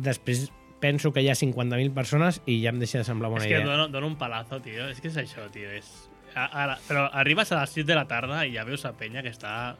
Després 0.00 0.46
penso 0.80 1.12
que 1.12 1.22
hi 1.22 1.28
ha 1.28 1.36
50.000 1.36 1.92
persones 1.94 2.40
i 2.48 2.60
ja 2.62 2.72
em 2.72 2.80
deixa 2.80 3.02
de 3.02 3.04
semblar 3.08 3.30
bona 3.32 3.44
és 3.44 3.50
que 3.50 3.58
idea. 3.60 3.66
dono, 3.68 3.88
dono 3.92 4.08
un 4.08 4.16
palazo, 4.20 4.60
tio. 4.64 4.88
És 4.88 5.00
que 5.00 5.08
és 5.12 5.18
això, 5.20 5.46
tio. 5.52 5.70
És... 5.76 5.88
A, 6.34 6.46
ara, 6.62 6.76
però 6.86 7.08
arribes 7.20 7.50
a 7.52 7.60
les 7.60 7.72
6 7.76 7.86
de 7.88 7.96
la 7.98 8.06
tarda 8.08 8.44
i 8.46 8.54
ja 8.54 8.64
veus 8.64 8.84
a 8.86 8.92
penya 8.96 9.22
que 9.22 9.32
està 9.34 9.76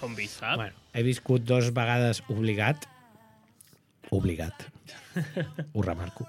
zombie, 0.00 0.28
saps? 0.28 0.58
Bueno, 0.60 0.76
he 0.92 1.04
viscut 1.06 1.44
dos 1.46 1.70
vegades 1.74 2.22
obligat. 2.28 2.88
Obligat. 4.10 4.66
Ho 5.74 5.82
remarco. 5.82 6.28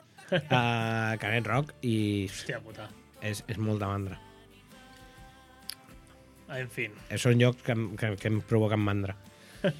A 0.52 1.16
Canet 1.20 1.48
Rock 1.48 1.74
i 1.88 2.28
Hòstia 2.28 2.60
puta. 2.64 2.88
és, 3.24 3.44
és 3.48 3.58
molt 3.60 3.80
de 3.80 3.88
mandra. 3.88 4.18
En 6.56 6.70
fin. 6.72 6.94
Són 7.20 7.36
llocs 7.42 7.64
que, 7.64 7.76
que, 8.00 8.14
que 8.20 8.30
em 8.32 8.40
provoquen 8.48 8.80
mandra. 8.80 9.18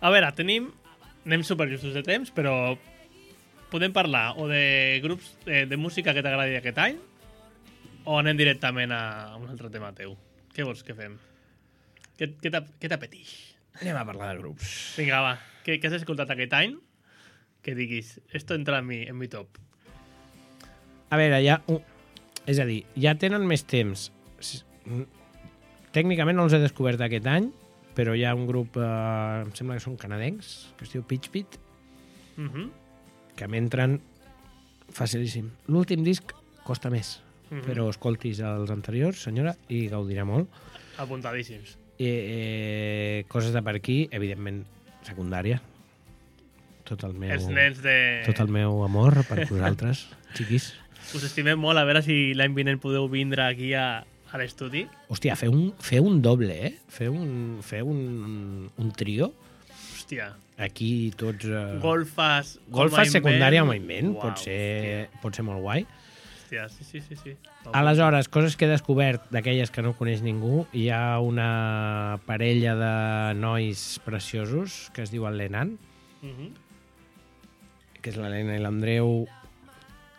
A 0.00 0.10
veure, 0.12 0.32
tenim... 0.36 0.72
Anem 1.26 1.42
super 1.44 1.66
justos 1.68 1.94
de 1.96 2.04
temps, 2.06 2.30
però 2.34 2.76
podem 3.72 3.90
parlar 3.92 4.36
o 4.38 4.46
de 4.48 5.00
grups 5.02 5.32
eh, 5.50 5.64
de 5.66 5.76
música 5.76 6.14
que 6.14 6.22
t'agradi 6.22 6.54
aquest 6.60 6.78
any 6.78 7.00
o 8.06 8.14
anem 8.20 8.38
directament 8.38 8.92
a 8.94 9.34
un 9.40 9.48
altre 9.50 9.68
tema 9.74 9.90
teu. 9.96 10.14
Què 10.54 10.62
vols 10.64 10.84
que 10.86 10.94
fem? 10.94 11.16
Què, 12.16 12.30
què 12.40 12.52
t'ap- 12.54 12.70
què 12.80 12.88
t'apeteix? 12.88 13.32
Anem 13.82 13.98
a 13.98 14.04
parlar 14.08 14.30
de 14.32 14.38
grups. 14.44 14.70
Vinga, 14.96 15.18
va. 15.24 15.34
Què, 15.66 15.80
què 15.82 15.90
has 15.90 15.98
escoltat 15.98 16.30
aquest 16.32 16.54
any? 16.56 16.76
Que 17.66 17.74
diguis, 17.74 18.14
esto 18.30 18.54
entra 18.54 18.78
en 18.78 18.86
mi, 18.86 19.02
en 19.10 19.18
mi 19.18 19.26
top. 19.28 19.58
A 21.10 21.18
veure, 21.18 21.42
ja... 21.44 21.58
És 22.46 22.60
a 22.62 22.64
dir, 22.68 22.84
ja 22.94 23.16
tenen 23.18 23.42
més 23.50 23.64
temps. 23.66 24.06
Tècnicament 25.96 26.36
no 26.38 26.44
els 26.46 26.54
he 26.54 26.60
descobert 26.62 27.00
aquest 27.02 27.26
any, 27.26 27.48
però 27.96 28.12
hi 28.14 28.24
ha 28.28 28.34
un 28.36 28.46
grup, 28.46 28.76
eh, 28.76 29.42
em 29.46 29.52
sembla 29.56 29.78
que 29.78 29.84
són 29.86 29.96
canadencs, 29.96 30.74
que 30.76 30.84
es 30.84 30.92
diu 30.92 31.02
Pitch 31.08 31.30
Pit, 31.32 31.58
Uh 32.36 32.44
-huh. 32.52 32.70
que 33.34 33.48
m'entren 33.48 34.00
facilíssim. 34.92 35.50
L'últim 35.68 36.04
disc 36.04 36.32
costa 36.64 36.90
més, 36.90 37.22
Mhm. 37.50 37.62
però 37.62 37.88
escoltis 37.88 38.40
els 38.40 38.70
anteriors, 38.70 39.16
senyora, 39.22 39.56
i 39.68 39.88
gaudirà 39.88 40.24
molt. 40.24 40.48
Apuntadíssims. 40.98 41.78
Eh, 41.98 42.04
eh, 43.20 43.24
coses 43.28 43.52
de 43.52 43.62
per 43.62 43.74
aquí, 43.76 44.08
evidentment, 44.10 44.66
secundària. 45.02 45.60
Tot 46.84 47.02
el 47.04 47.14
meu, 47.14 47.30
Els 47.30 47.48
nens 47.48 47.80
de... 47.82 48.22
tot 48.26 48.38
el 48.40 48.48
meu 48.48 48.84
amor 48.84 49.24
per 49.26 49.46
vosaltres, 49.48 50.08
xiquis. 50.36 50.74
Us 51.14 51.24
estimem 51.24 51.58
molt, 51.58 51.78
a 51.78 51.84
veure 51.84 52.02
si 52.02 52.34
l'any 52.34 52.54
vinent 52.54 52.78
podeu 52.80 53.08
vindre 53.08 53.42
aquí 53.42 53.72
a, 53.74 54.04
a 54.32 54.38
l'estudi. 54.38 54.86
Hòstia, 55.08 55.36
fer 55.36 55.48
un, 55.48 55.72
fer 55.78 56.00
un 56.00 56.20
doble, 56.22 56.54
eh? 56.68 56.72
Fer 56.88 57.08
un, 57.10 57.60
fer 57.62 57.82
un, 57.82 58.70
un 58.76 58.90
trio. 58.92 59.32
Hòstia, 59.94 60.34
Aquí 60.56 61.12
tots... 61.16 61.44
Uh, 61.44 61.76
golfes... 61.82 62.54
golfes 62.72 63.10
secundària 63.12 63.62
o 63.62 63.66
moviment. 63.68 64.14
Uau, 64.14 64.22
pot, 64.22 64.40
ser, 64.40 65.10
pot 65.20 65.36
ser 65.36 65.44
molt 65.44 65.60
guai. 65.60 65.84
Hòstia, 66.46 66.68
sí, 66.72 66.84
sí, 66.86 67.00
sí. 67.04 67.16
sí. 67.20 67.34
Aleshores, 67.76 68.30
coses 68.32 68.56
que 68.56 68.64
he 68.64 68.70
descobert 68.70 69.26
d'aquelles 69.34 69.72
que 69.74 69.82
no 69.84 69.92
coneix 69.98 70.22
ningú, 70.24 70.64
hi 70.72 70.88
ha 70.94 71.18
una 71.20 72.20
parella 72.24 72.76
de 72.78 72.92
nois 73.36 73.98
preciosos 74.06 74.86
que 74.94 75.02
es 75.04 75.12
diuen 75.12 75.36
Lenan, 75.36 75.76
Uh 76.22 76.28
-huh. 76.32 76.50
que 78.00 78.10
és 78.10 78.16
l'Helena 78.16 78.56
i 78.56 78.58
l'Andreu, 78.58 79.26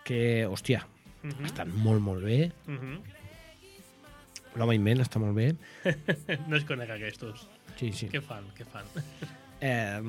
que, 0.05 0.45
hòstia, 0.47 0.85
Uh 1.23 1.29
-huh. 1.31 1.45
estan 1.45 1.71
molt, 1.75 1.99
molt 1.99 2.23
bé. 2.23 2.51
Uh 2.67 2.73
-huh. 2.73 2.99
L'home 4.57 4.75
invent 4.77 5.03
està 5.03 5.19
molt 5.21 5.35
bé. 5.37 5.51
no 6.49 6.57
es 6.57 6.65
conec 6.65 6.89
aquests. 6.95 7.47
Sí, 7.77 7.91
sí. 7.93 8.07
Què 8.09 8.21
fan? 8.25 8.47
Què 8.57 8.65
fan? 8.65 8.87
Eh, 9.61 9.99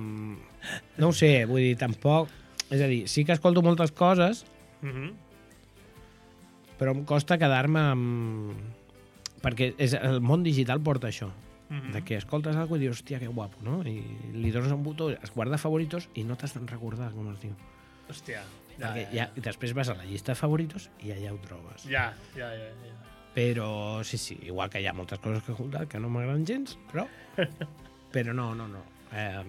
no 0.98 1.08
ho 1.08 1.12
sé, 1.16 1.44
vull 1.48 1.64
dir, 1.64 1.76
tampoc... 1.80 2.32
És 2.68 2.82
a 2.84 2.88
dir, 2.90 3.06
sí 3.08 3.24
que 3.24 3.32
escolto 3.32 3.62
moltes 3.64 3.92
coses, 3.96 4.44
Uh 4.78 4.88
-huh. 4.88 5.12
però 6.78 6.92
em 6.94 7.04
costa 7.04 7.38
quedar-me 7.38 7.80
amb... 7.80 8.52
Perquè 9.42 9.74
és, 9.78 9.94
el 9.94 10.20
món 10.20 10.42
digital 10.42 10.80
porta 10.80 11.08
això, 11.08 11.30
Uh 11.70 11.76
-huh. 11.76 11.92
de 11.92 12.04
que 12.04 12.16
escoltes 12.16 12.56
cosa 12.56 12.76
i 12.76 12.78
dius, 12.78 12.96
hòstia, 13.00 13.18
que 13.18 13.26
guapo, 13.26 13.58
no? 13.62 13.82
I 13.82 14.02
li 14.32 14.50
dones 14.50 14.72
un 14.72 14.82
botó, 14.82 15.10
es 15.10 15.30
guarda 15.34 15.58
favoritos 15.58 16.08
i 16.14 16.24
no 16.24 16.36
t'has 16.36 16.54
de 16.54 16.60
recordar 16.66 17.10
com 17.12 17.32
es 17.32 17.40
diu. 17.40 17.54
Hòstia. 18.08 18.42
Perquè 18.78 19.08
ja, 19.12 19.30
i 19.36 19.40
després 19.40 19.74
vas 19.74 19.88
a 19.88 19.94
la 19.94 20.04
llista 20.04 20.32
de 20.32 20.36
favoritos 20.36 20.90
i 21.02 21.10
allà 21.10 21.32
ho 21.32 21.38
trobes. 21.38 21.82
Ja, 21.84 22.14
ja, 22.36 22.54
ja. 22.54 22.68
ja. 22.68 23.07
Però 23.38 24.02
sí, 24.02 24.18
sí, 24.18 24.34
igual 24.50 24.66
que 24.72 24.80
hi 24.82 24.88
ha 24.90 24.94
moltes 24.96 25.20
coses 25.22 25.44
que 25.46 25.52
he 25.52 25.54
escoltat 25.54 25.86
que 25.92 26.00
no 26.02 26.08
m'agraden 26.10 26.42
gens, 26.48 26.74
però... 26.90 27.04
però 28.14 28.32
no, 28.34 28.48
no, 28.58 28.66
no. 28.66 28.80
Eh, 29.14 29.44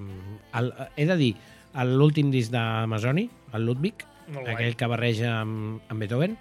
el, 0.59 0.69
he 0.95 1.07
de 1.09 1.15
dir, 1.17 1.31
l'últim 1.89 2.29
disc 2.29 2.53
d'Amazoni, 2.53 3.23
el 3.57 3.65
Ludwig, 3.65 4.05
aquell 4.45 4.75
que 4.77 4.89
barreja 4.91 5.31
amb, 5.39 5.81
amb 5.89 6.03
Beethoven, 6.05 6.35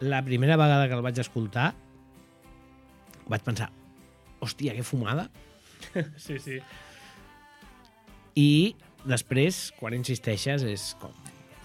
la 0.00 0.22
primera 0.24 0.56
vegada 0.56 0.86
que 0.88 0.96
el 0.96 1.04
vaig 1.04 1.20
escoltar 1.20 1.74
vaig 3.28 3.44
pensar, 3.44 3.68
hòstia, 4.40 4.72
que 4.78 4.82
fumada, 4.86 5.28
Sí, 6.24 6.38
sí. 6.40 6.56
i 8.40 8.48
després, 9.04 9.60
quan 9.76 9.94
insisteixes, 9.96 10.64
és 10.64 10.88
com, 11.00 11.12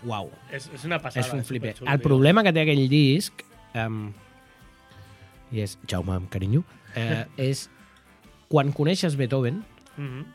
uau, 0.06 0.30
És, 0.52 0.68
és 0.76 0.84
una 0.88 1.00
passada. 1.00 1.26
és 1.26 1.34
un 1.34 1.48
flipé. 1.48 1.72
superxulo, 1.74 1.96
El 1.96 2.04
problema 2.04 2.44
que 2.44 2.54
té 2.56 2.68
aquell 2.68 2.86
disc, 2.92 3.42
um, 3.74 4.12
i 5.56 5.62
és 5.64 5.78
Jaume 5.88 6.12
amb 6.18 6.28
carinyo, 6.32 6.64
eh, 6.96 7.26
és 7.40 7.70
quan 8.52 8.74
coneixes 8.76 9.16
Beethoven, 9.16 9.64
Uh 9.98 10.04
-huh. 10.04 10.26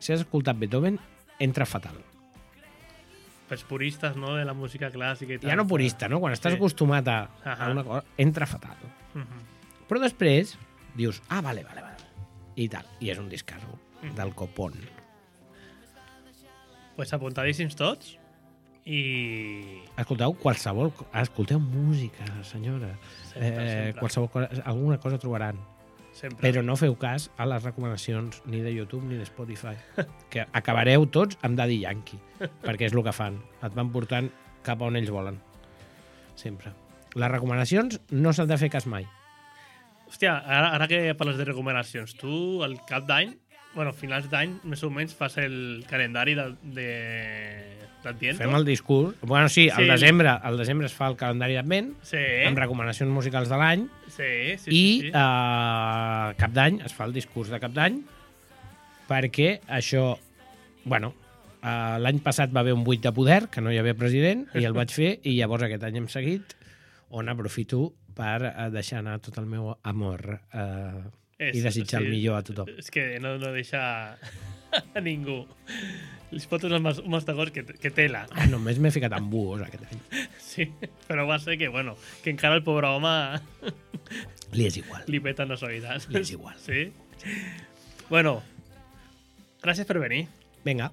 si 0.00 0.12
has 0.12 0.20
escoltat 0.20 0.58
Beethoven, 0.58 0.98
entra 1.38 1.64
fatal. 1.66 1.94
Pels 3.48 3.62
puristes, 3.62 4.16
no?, 4.16 4.34
de 4.34 4.44
la 4.44 4.54
música 4.54 4.90
clàssica 4.90 5.34
i 5.34 5.38
tal. 5.38 5.50
Ja 5.50 5.56
no 5.56 5.66
purista, 5.66 6.08
no? 6.08 6.18
Quan 6.18 6.32
estàs 6.32 6.50
Sí. 6.52 6.56
acostumat 6.56 7.06
a, 7.06 7.30
a 7.44 7.70
una 7.70 7.84
cosa, 7.84 8.04
entra 8.18 8.44
fatal. 8.46 8.76
Mhm. 9.14 9.26
Però 9.88 10.00
després 10.00 10.58
dius, 10.96 11.22
ah, 11.28 11.40
vale, 11.40 11.62
vale, 11.62 11.80
vale. 11.82 11.96
I 12.56 12.68
tal. 12.68 12.84
I 13.00 13.10
és 13.10 13.18
un 13.18 13.28
discarro 13.28 13.78
Mm. 14.02 14.14
del 14.16 14.34
copón. 14.34 14.72
Pues 16.96 17.12
apuntadíssims 17.12 17.76
tots. 17.76 18.18
I... 18.86 19.82
Escolteu 19.98 20.34
qualsevol... 20.38 20.92
co- 20.94 21.06
Escolteu 21.18 21.58
música, 21.58 22.24
senyora. 22.46 22.92
Sempre, 23.32 23.48
eh, 23.48 23.70
sempre. 23.70 24.00
Qualsevol 24.00 24.30
cosa, 24.30 24.48
alguna 24.64 24.98
cosa 25.02 25.18
trobaran. 25.18 25.58
Sempre. 26.16 26.40
Però 26.46 26.62
no 26.64 26.76
feu 26.80 26.94
cas 26.96 27.26
a 27.36 27.44
les 27.50 27.64
recomanacions 27.66 28.38
ni 28.46 28.62
de 28.64 28.70
YouTube 28.72 29.04
ni 29.04 29.18
de 29.18 29.26
Spotify. 29.26 29.74
Que 30.32 30.46
acabareu 30.52 31.04
tots 31.10 31.36
amb 31.42 31.58
Daddy 31.58 31.80
Yankee, 31.82 32.18
perquè 32.62 32.86
és 32.88 32.94
el 32.96 33.02
que 33.04 33.12
fan. 33.12 33.36
Et 33.66 33.74
van 33.76 33.90
portant 33.92 34.30
cap 34.64 34.80
on 34.86 34.96
ells 34.96 35.10
volen. 35.12 35.36
Sempre. 36.38 36.72
Les 37.16 37.30
recomanacions 37.32 38.00
no 38.12 38.32
s'han 38.32 38.48
de 38.48 38.56
fer 38.60 38.70
cas 38.72 38.86
mai. 38.86 39.04
Hòstia, 40.06 40.36
ara, 40.38 40.70
ara 40.76 40.86
que 40.86 41.00
parles 41.18 41.36
de 41.40 41.44
recomanacions, 41.48 42.12
tu 42.14 42.62
al 42.62 42.76
cap 42.86 43.06
d'any, 43.08 43.32
bueno, 43.76 43.92
finals 43.94 44.26
d'any, 44.32 44.56
més 44.64 44.82
o 44.82 44.88
menys, 44.90 45.12
fas 45.14 45.36
el 45.38 45.84
calendari 45.88 46.34
de, 46.34 46.46
de, 46.74 46.86
d'Adviento. 48.02 48.40
Fem 48.42 48.54
el 48.56 48.64
discurs. 48.64 49.16
Bueno, 49.22 49.48
sí, 49.52 49.68
al 49.68 49.84
Sí. 49.84 49.90
desembre, 49.90 50.30
al 50.30 50.56
desembre 50.58 50.86
es 50.88 50.94
fa 50.96 51.08
el 51.12 51.16
calendari 51.20 51.54
d'advent, 51.58 51.92
Sí, 52.02 52.22
amb 52.48 52.58
recomanacions 52.58 53.12
musicals 53.12 53.48
de 53.52 53.56
l'any, 53.60 53.86
sí, 54.08 54.30
sí, 54.64 54.70
i 54.70 54.82
sí, 55.00 55.00
sí. 55.06 55.10
a 55.14 56.32
cap 56.38 56.52
d'any 56.56 56.80
es 56.88 56.94
fa 56.96 57.04
el 57.04 57.12
discurs 57.12 57.52
de 57.52 57.60
cap 57.60 57.72
d'any, 57.76 58.00
perquè 59.08 59.60
això, 59.68 60.16
bueno, 60.84 61.12
eh, 61.62 61.98
l'any 62.02 62.18
passat 62.24 62.50
va 62.54 62.60
haver 62.64 62.74
un 62.74 62.84
buit 62.84 63.02
de 63.04 63.12
poder, 63.12 63.48
que 63.52 63.60
no 63.60 63.70
hi 63.72 63.78
havia 63.78 63.94
president, 63.98 64.46
i 64.54 64.64
el 64.64 64.72
vaig 64.76 64.90
fer, 64.94 65.12
i 65.22 65.36
llavors 65.38 65.66
aquest 65.68 65.84
any 65.86 66.00
hem 66.00 66.08
seguit, 66.08 66.56
on 67.10 67.28
aprofito 67.28 67.92
per 68.16 68.40
eh, 68.48 68.70
deixar 68.74 68.98
anar 69.04 69.20
tot 69.22 69.36
el 69.38 69.46
meu 69.46 69.74
amor 69.84 70.40
eh, 70.52 71.04
i 71.38 71.60
desitjar 71.60 72.00
el 72.02 72.08
millor 72.12 72.38
a 72.38 72.42
tothom. 72.46 72.70
És 72.80 72.90
que 72.92 73.18
no, 73.20 73.34
no 73.40 73.50
deixa 73.52 73.80
a 74.96 75.02
ningú. 75.04 75.42
Les 76.32 76.46
fotos 76.50 76.72
amb 76.74 76.88
els 76.90 76.98
mastegors 77.06 77.52
que, 77.54 77.62
que 77.78 77.90
tela. 77.94 78.24
Ah, 78.34 78.48
només 78.50 78.80
m'he 78.82 78.90
ficat 78.94 79.12
amb 79.14 79.30
buos 79.30 79.62
aquest 79.62 79.84
any. 79.86 80.00
Sí, 80.42 80.66
però 81.06 81.26
va 81.28 81.38
ser 81.42 81.58
que, 81.60 81.68
bueno, 81.72 81.94
que 82.24 82.32
encara 82.32 82.56
el 82.58 82.64
pobre 82.66 82.88
home 82.88 83.12
Li 84.56 84.66
és 84.66 84.76
igual. 84.80 85.04
li 85.12 85.20
peten 85.22 85.52
les 85.52 85.62
oïdes. 85.66 86.08
Li 86.10 86.22
és 86.24 86.32
igual. 86.34 86.56
Sí? 86.66 86.88
Bueno, 88.10 88.38
gràcies 89.62 89.86
per 89.88 89.96
venir. 90.02 90.26
Vinga. 90.66 90.90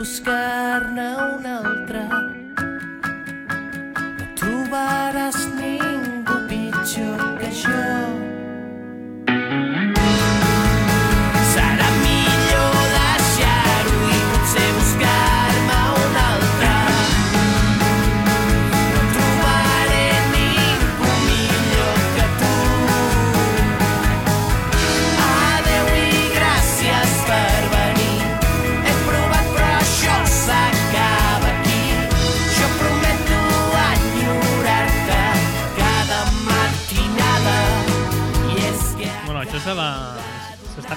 I 0.00 0.04
veure't 0.24 1.29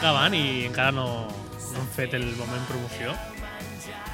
acabant 0.04 0.34
i 0.36 0.66
encara 0.68 0.92
no, 0.92 1.06
no 1.32 1.80
hem 1.80 1.86
fet 1.96 2.12
el 2.18 2.26
moment 2.36 2.64
promoció. 2.68 3.14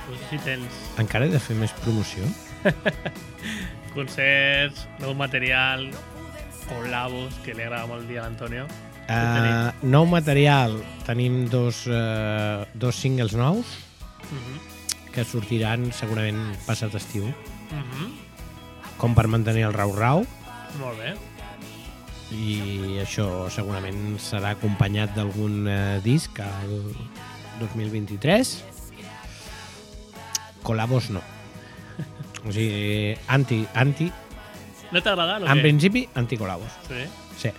No 0.05 0.17
sé 0.19 0.27
si 0.29 0.37
tens 0.45 0.75
Encara 1.01 1.25
he 1.25 1.31
de 1.33 1.39
fer 1.41 1.55
més 1.57 1.73
promoció? 1.81 2.27
concerts, 3.95 4.83
nou 5.01 5.15
material, 5.17 5.87
col·labos, 6.67 7.39
que 7.41 7.55
li 7.57 7.65
agrada 7.65 7.89
molt 7.89 8.05
dir 8.05 8.19
a 8.19 8.27
l'Antonio. 8.27 8.67
Uh, 9.09 9.73
nou 9.81 10.05
material. 10.05 10.77
Tenim 11.07 11.47
dos, 11.49 11.87
uh, 11.89 12.67
dos 12.77 12.95
singles 12.95 13.33
nous 13.33 13.77
Uh 14.29 14.37
-huh. 14.37 15.11
que 15.11 15.23
sortiran 15.23 15.91
segurament 15.91 16.55
passat 16.67 16.93
estiu. 16.93 17.23
Uh 17.23 17.81
-huh. 17.81 18.11
Com 18.97 19.15
per 19.15 19.25
mantenir 19.25 19.65
el 19.65 19.73
rau-rau. 19.73 20.27
Molt 20.77 20.97
bé. 20.99 21.28
I 22.35 22.99
això 23.01 23.47
segurament 23.49 24.17
serà 24.21 24.51
acompanyat 24.53 25.15
d'algun 25.15 25.63
eh, 25.67 25.99
disc 26.05 26.37
al 26.43 26.75
2023 27.59 28.51
col·labos 30.63 31.09
no. 31.15 31.21
O 32.47 32.51
sigui, 32.55 33.15
anti, 33.27 33.63
anti. 33.75 34.05
No 34.93 35.01
t'ha 35.03 35.11
agradat 35.11 35.43
en 35.43 35.49
què? 35.59 35.63
principi, 35.65 36.05
anti-col·labos. 36.17 36.71
Sí. 36.87 37.01
sí, 37.41 37.51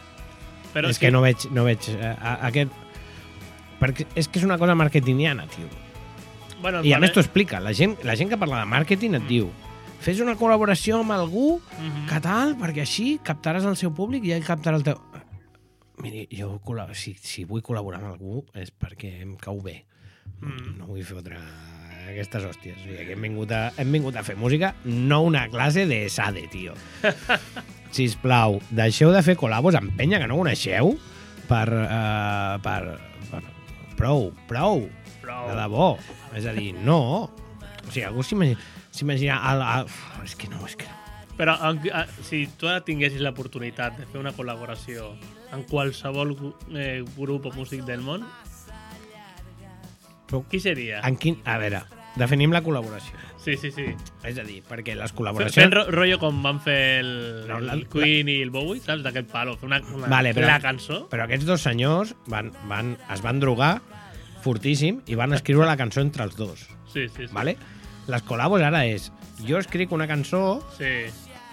Però 0.73 0.89
és 0.89 0.99
que 1.03 1.11
no 1.13 1.21
veig, 1.21 1.45
no 1.53 1.67
veig 1.67 1.91
eh, 1.93 2.15
a- 2.17 2.39
aquest 2.49 2.73
perquè 3.81 4.07
és 4.17 4.29
que 4.29 4.41
és 4.41 4.45
una 4.47 4.57
cosa 4.61 4.75
marketingiana, 4.79 5.45
tio. 5.53 5.69
Bueno, 6.63 6.81
i 6.85 6.93
a 6.93 6.97
vale. 6.97 7.07
més 7.07 7.13
t'ho 7.15 7.21
explica, 7.25 7.61
la 7.61 7.73
gent, 7.77 7.99
la 8.05 8.17
gent 8.17 8.29
que 8.33 8.39
parla 8.41 8.63
de 8.63 8.69
màrqueting 8.73 9.15
et 9.21 9.27
diu 9.29 9.51
fes 10.01 10.21
una 10.25 10.37
col·laboració 10.41 11.01
amb 11.01 11.13
algú 11.17 11.61
Mhm. 11.79 12.07
que 12.09 12.21
tal, 12.25 12.57
perquè 12.61 12.83
així 12.87 13.19
captaràs 13.25 13.67
el 13.69 13.77
seu 13.77 13.93
públic 13.95 14.25
i 14.25 14.33
ell 14.37 14.45
captarà 14.47 14.77
el 14.81 14.87
teu... 14.87 15.01
Miri, 16.01 16.27
jo 16.33 16.59
si, 16.97 17.13
si 17.21 17.45
vull 17.45 17.61
col·laborar 17.63 17.99
amb 18.01 18.15
algú 18.15 18.45
és 18.57 18.71
perquè 18.73 19.21
em 19.21 19.35
cau 19.37 19.61
bé. 19.61 19.85
Mm. 20.41 20.79
No 20.79 20.87
vull 20.87 21.05
fotre 21.05 21.37
aquestes 22.09 22.43
hòsties. 22.45 22.79
O 22.79 22.83
sigui, 22.87 23.05
que 23.07 23.13
hem 23.13 23.21
vingut, 23.27 23.53
a, 23.53 23.73
hem 23.77 23.93
vingut 23.93 24.17
a 24.17 24.23
fer 24.25 24.37
música, 24.41 24.75
no 24.85 25.21
una 25.29 25.45
classe 25.53 25.85
de 25.87 26.09
sade, 26.09 26.47
tio. 26.49 26.73
Sisplau, 27.95 28.61
deixeu 28.71 29.13
de 29.13 29.21
fer 29.27 29.37
col·labos 29.37 29.77
amb 29.79 29.93
penya 29.99 30.21
que 30.23 30.29
no 30.31 30.39
coneixeu 30.41 30.95
per... 31.51 31.67
Uh, 31.69 32.57
per, 32.65 32.81
per 33.31 33.43
prou, 33.99 34.31
prou, 34.49 34.87
Prou. 35.21 35.49
de 35.51 35.57
debò. 35.59 35.89
És 36.39 36.47
a 36.49 36.55
dir, 36.57 36.71
no. 36.81 37.29
O 37.29 37.91
sigui, 37.93 38.07
algú 38.09 38.25
s'imagina... 38.25 38.61
s'imagina 38.91 39.39
és 40.25 40.35
que 40.37 40.49
no, 40.49 40.65
és 40.67 40.77
que 40.77 40.87
no. 40.89 40.97
Però 41.41 41.55
en- 41.71 41.81
a- 41.95 42.07
si 42.27 42.47
tu 42.59 42.69
ara 42.69 42.83
tinguessis 42.85 43.21
l'oportunitat 43.25 43.97
de 43.97 44.07
fer 44.07 44.21
una 44.21 44.33
col·laboració 44.37 45.15
en 45.55 45.63
qualsevol 45.65 46.35
eh, 46.77 47.03
grup 47.17 47.47
o 47.47 47.53
músic 47.57 47.83
del 47.89 48.03
món, 48.05 48.27
Però, 50.29 50.45
qui 50.49 50.61
seria? 50.61 51.01
en 51.07 51.17
quin... 51.19 51.41
A 51.45 51.57
veure, 51.59 51.81
definim 52.21 52.53
la 52.55 52.61
col·laboració. 52.63 53.17
Sí, 53.41 53.57
sí, 53.57 53.71
sí. 53.73 53.87
És 54.29 54.37
a 54.39 54.45
dir, 54.45 54.61
perquè 54.69 54.95
les 54.95 55.11
Fent 55.11 55.19
col·laboracions... 55.19 55.73
ro 55.75 55.85
rotllo 55.91 56.19
com 56.23 56.43
van 56.45 56.61
fer 56.63 57.01
el, 57.01 57.11
No, 57.49 57.59
la- 57.65 57.73
el 57.75 57.87
Queen 57.91 58.29
i 58.29 58.37
el 58.45 58.53
Bowie, 58.55 58.83
saps? 58.85 59.03
D'aquest 59.03 59.31
palo. 59.33 59.57
Fer 59.59 59.67
una, 59.71 59.81
una, 59.97 60.07
Vale, 60.13 60.35
però- 60.37 60.47
la 60.53 60.61
cançó. 60.63 61.07
Però 61.11 61.25
aquests 61.25 61.49
dos 61.49 61.65
senyors 61.67 62.15
van, 62.29 62.53
van, 62.71 62.95
es 63.11 63.23
van 63.25 63.41
drogar 63.43 63.81
fortíssim 64.45 65.01
i 65.11 65.17
van 65.19 65.33
escriure 65.37 65.67
la 65.67 65.77
cançó 65.81 66.01
entre 66.05 66.23
els 66.29 66.37
dos. 66.37 66.69
Sí, 66.93 67.09
sí, 67.09 67.27
sí. 67.27 67.33
Vale? 67.33 67.57
Les 68.09 68.23
col·labos 68.25 68.63
ara 68.63 68.85
és 68.87 69.11
jo 69.47 69.59
escric 69.59 69.93
una 69.93 70.07
cançó, 70.09 70.63
Sí, 70.79 71.07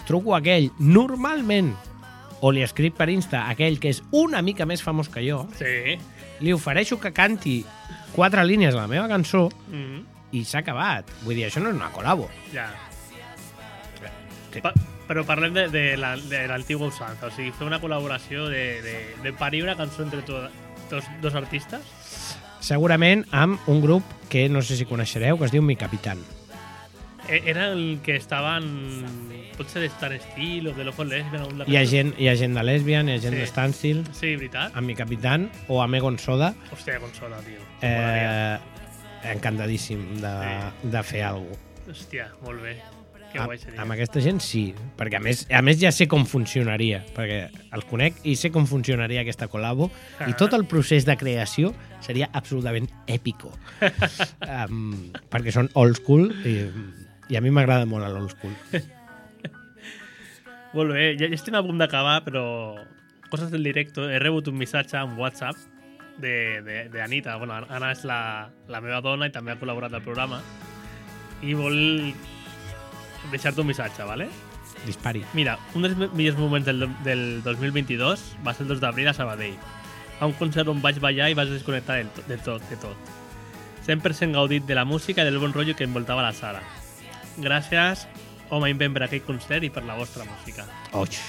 truco 0.07 0.33
a 0.35 0.39
aquell, 0.39 0.71
normalment, 0.79 1.73
o 2.41 2.51
li 2.51 2.61
escric 2.63 2.95
per 2.95 3.09
Insta 3.09 3.47
aquell 3.49 3.79
que 3.79 3.89
és 3.89 4.03
una 4.11 4.41
mica 4.41 4.65
més 4.65 4.81
famós 4.83 5.09
que 5.09 5.23
jo, 5.27 5.47
sí. 5.57 5.97
li 6.39 6.53
ofereixo 6.53 6.99
que 6.99 7.11
canti 7.13 7.65
quatre 8.15 8.43
línies 8.45 8.73
de 8.73 8.79
la 8.79 8.87
meva 8.87 9.07
cançó 9.07 9.49
Mm 9.69 9.73
-hmm. 9.83 10.03
i 10.31 10.43
s'ha 10.45 10.59
acabat. 10.59 11.05
Vull 11.23 11.35
dir, 11.35 11.45
això 11.47 11.59
no 11.61 11.69
és 11.69 11.75
una 11.75 11.91
col·labo. 11.91 12.27
Ja. 12.53 12.69
Que- 14.51 14.61
Pa 14.61 14.73
però 15.07 15.23
parlem 15.25 15.53
de, 15.53 15.69
de 15.69 15.95
la- 15.95 16.17
de 16.17 16.47
l'antigua 16.49 16.87
usança, 16.87 17.27
o 17.27 17.31
sigui, 17.31 17.51
fer 17.53 17.65
una 17.65 17.79
col·laboració 17.79 18.49
de, 18.49 18.81
de, 18.81 19.15
de 19.23 19.31
parir 19.33 19.63
una 19.63 19.77
cançó 19.77 20.03
entre 20.03 20.21
to, 20.21 20.49
dos, 20.89 21.05
dos 21.21 21.33
artistes. 21.33 21.79
Segurament 22.59 23.25
amb 23.31 23.57
un 23.67 23.81
grup 23.81 24.03
que 24.27 24.49
no 24.49 24.61
sé 24.61 24.75
si 24.75 24.85
coneixereu, 24.85 25.37
que 25.39 25.45
es 25.45 25.51
diu 25.51 25.61
Mi 25.61 25.77
Capitán. 25.77 26.17
E- 27.29 27.43
Era 27.45 27.67
el 27.73 27.99
que 28.03 28.15
estaven... 28.15 29.47
Potser 29.57 29.81
de 29.81 29.87
Star 29.87 30.13
Steel 30.21 30.67
o 30.67 30.73
de 30.73 30.83
Love 30.85 31.03
Lesbian. 31.05 31.41
o 31.43 31.65
Hi 31.67 31.77
ha 31.77 31.85
gent, 31.89 32.11
hi 32.21 32.27
ha 32.29 32.35
gent 32.37 32.53
de 32.53 32.61
Lesbian, 32.63 33.09
hi 33.09 33.13
ha 33.15 33.19
gent 33.19 33.33
Sí. 33.33 33.39
de 33.41 33.47
Standstill, 33.47 34.03
Sí, 34.13 34.35
veritat. 34.35 34.75
amb 34.77 34.85
Mi 34.85 34.93
Capitán 34.95 35.47
o 35.67 35.81
amb 35.81 35.95
Egon 35.97 36.19
Soda, 36.19 36.53
Hòstia, 36.71 36.99
consola, 37.01 37.39
tio. 37.41 37.57
Molaria. 37.81 38.59
eh, 39.23 39.31
encantadíssim 39.33 40.21
de, 40.21 40.35
de 40.83 41.01
fer 41.03 41.23
alguna 41.23 41.55
cosa. 41.57 41.89
Hòstia, 41.91 42.27
molt 42.43 42.61
bé. 42.61 42.75
Que 43.33 43.39
guai 43.43 43.57
seria. 43.57 43.81
amb 43.81 43.91
aquesta 43.91 44.21
gent 44.23 44.39
sí, 44.39 44.61
perquè 44.95 45.17
a 45.17 45.19
més, 45.19 45.41
a 45.51 45.59
més 45.61 45.81
ja 45.81 45.89
sé 45.91 46.05
com 46.07 46.23
funcionaria, 46.25 47.01
perquè 47.17 47.49
els 47.75 47.83
conec 47.89 48.21
i 48.23 48.37
sé 48.39 48.51
com 48.55 48.65
funcionaria 48.69 49.19
aquesta 49.25 49.49
col·labo 49.51 49.89
Ah. 50.19 50.29
i 50.29 50.33
tot 50.39 50.53
el 50.53 50.63
procés 50.65 51.03
de 51.03 51.17
creació 51.17 51.73
seria 51.99 52.29
absolutament 52.31 52.87
èpico. 53.07 53.51
um, 54.69 55.11
perquè 55.29 55.51
són 55.51 55.67
old 55.73 55.97
school 55.99 56.29
i, 56.45 56.55
i 57.29 57.35
a 57.37 57.41
mi 57.41 57.51
m'agrada 57.51 57.85
molt 57.85 58.07
l'old 58.07 58.31
school. 58.35 58.53
Molt 60.73 60.91
bé, 60.93 61.13
ja, 61.17 61.27
ja 61.31 61.35
estem 61.37 61.55
a 61.57 61.61
punt 61.63 61.79
d'acabar, 61.79 62.19
però 62.25 62.43
coses 63.31 63.49
del 63.51 63.63
directe. 63.65 64.03
He 64.13 64.19
rebut 64.19 64.47
un 64.51 64.57
missatge 64.59 64.97
en 64.99 65.15
WhatsApp 65.17 65.55
de, 66.19 66.61
de, 66.61 66.75
de 66.91 67.01
Anita. 67.01 67.37
Bueno, 67.39 67.55
Anna 67.69 67.91
és 67.95 68.03
la, 68.05 68.49
la 68.69 68.81
meva 68.83 68.99
dona 69.01 69.29
i 69.29 69.33
també 69.33 69.53
ha 69.55 69.59
col·laborat 69.61 69.95
al 69.95 70.03
programa. 70.05 70.41
I 71.41 71.55
vol 71.57 71.77
deixar-te 73.31 73.61
un 73.63 73.67
missatge, 73.71 74.03
¿vale? 74.05 74.27
Dispari. 74.85 75.23
Mira, 75.33 75.57
un 75.75 75.87
dels 75.87 75.97
millors 76.13 76.37
moments 76.37 76.67
del, 76.67 76.85
del 77.07 77.23
2022 77.43 78.27
va 78.45 78.53
ser 78.53 78.67
el 78.67 78.73
2 78.75 78.83
d'abril 78.83 79.07
a 79.09 79.15
Sabadell. 79.17 79.55
A 80.19 80.25
un 80.29 80.33
concert 80.37 80.69
on 80.69 80.81
vaig 80.83 80.99
ballar 81.01 81.29
i 81.31 81.35
vaig 81.37 81.49
desconnectar 81.53 82.01
to- 82.13 82.27
de 82.27 82.37
tot, 82.43 82.63
de 82.69 82.77
tot. 82.81 83.15
100% 83.87 84.35
gaudit 84.35 84.65
de 84.67 84.75
la 84.75 84.83
música 84.85 85.23
i 85.23 85.25
del 85.29 85.39
bon 85.39 85.53
rotllo 85.55 85.75
que 85.79 85.85
envoltava 85.87 86.21
la 86.25 86.33
sala. 86.35 86.61
Gràcies, 87.37 88.05
home 88.49 88.69
invent 88.71 88.93
per 88.95 89.03
aquell 89.05 89.21
concert 89.27 89.63
i 89.63 89.69
per 89.73 89.83
la 89.85 89.95
vostra 89.99 90.25
música. 90.25 90.65
Oix. 90.97 91.19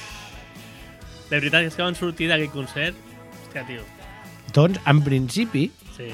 De 1.28 1.36
veritat 1.36 1.66
és 1.68 1.74
que 1.76 1.82
van 1.84 1.96
sortir 1.98 2.28
d'aquell 2.30 2.50
concert... 2.54 2.96
Hòstia, 3.44 3.64
tio. 3.68 3.82
Doncs, 4.56 4.80
en 4.88 5.02
principi, 5.04 5.66
Sí. 5.98 6.09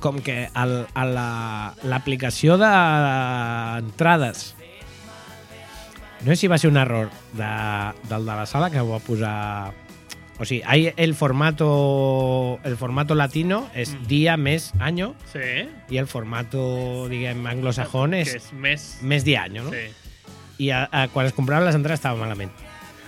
com 0.00 0.20
que 0.24 0.46
el, 0.56 0.72
a 0.94 1.04
la- 1.04 1.74
l'aplicació 1.84 2.54
d'entrades 2.60 4.54
no 6.20 6.30
sé 6.32 6.36
si 6.36 6.48
va 6.52 6.58
ser 6.60 6.68
un 6.70 6.76
error 6.76 7.08
de, 7.32 7.48
del 8.08 8.24
de 8.28 8.34
la 8.36 8.44
sala 8.46 8.68
que 8.70 8.78
ho 8.80 8.88
va 8.90 8.98
posar 9.00 9.72
o 10.40 10.44
sigui, 10.48 10.62
hay 10.64 10.92
el 10.96 11.14
formato 11.14 12.58
el 12.64 12.76
formato 12.80 13.14
latino 13.14 13.68
és 13.74 13.92
Mm. 13.92 14.06
dia 14.08 14.36
més 14.40 14.72
año 14.80 15.14
Sí. 15.32 15.68
i 15.90 15.98
el 15.98 16.06
formato, 16.08 17.06
diguem, 17.12 17.46
anglosajón 17.46 18.14
és 18.14 18.50
més... 18.52 18.98
més 19.02 19.22
dia 19.24 19.42
año, 19.44 19.64
no? 19.64 19.70
Sí. 19.70 19.84
I 20.64 20.70
a, 20.70 20.88
a, 20.90 21.08
quan 21.08 21.26
es 21.26 21.32
compraven 21.36 21.66
les 21.66 21.74
entrades 21.76 22.00
estava 22.00 22.16
malament. 22.18 22.50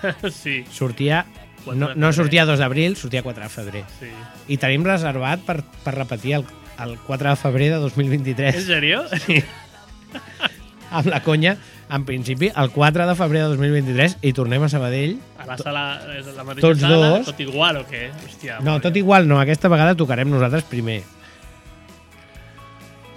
sí, 0.31 0.65
Sortia, 0.71 1.25
4 1.65 1.79
no, 1.79 1.95
no 1.95 2.13
sortia 2.13 2.45
2 2.45 2.59
d'abril, 2.59 2.97
sortia 2.97 3.23
4 3.23 3.43
de 3.45 3.49
febrer. 3.49 3.85
sí. 4.01 4.09
I 4.49 4.57
tenim 4.59 4.85
reservat 4.85 5.41
per, 5.47 5.63
per 5.85 5.95
repetir 5.95 6.35
el, 6.41 6.45
el 6.83 6.99
4 7.07 7.31
de 7.31 7.37
febrer 7.37 7.71
de 7.71 7.77
2023. 7.81 8.57
En 8.57 8.67
sèrio? 8.67 9.05
Sí. 9.27 9.43
amb 10.93 11.09
la 11.11 11.23
conya, 11.25 11.57
en 11.91 12.05
principi, 12.05 12.51
el 12.55 12.71
4 12.71 13.07
de 13.09 13.15
febrer 13.19 13.43
de 13.43 13.49
2023 13.57 14.19
i 14.23 14.33
tornem 14.37 14.63
a 14.63 14.69
Sabadell. 14.69 15.17
A 15.39 15.47
la 15.49 15.57
sala, 15.59 15.83
la 16.07 16.45
mateixa 16.45 16.67
Tots 16.69 16.81
sala, 16.85 17.09
dos. 17.19 17.27
tot 17.33 17.41
igual 17.41 17.81
o 17.81 17.87
què? 17.89 18.11
Hòstia, 18.27 18.61
No, 18.61 18.79
tot 18.81 18.93
bé. 18.95 19.01
igual 19.01 19.27
no, 19.29 19.41
aquesta 19.41 19.69
vegada 19.73 19.97
tocarem 19.97 20.31
nosaltres 20.31 20.65
primer. 20.71 21.03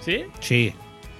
Sí? 0.04 0.24
Sí, 0.40 0.72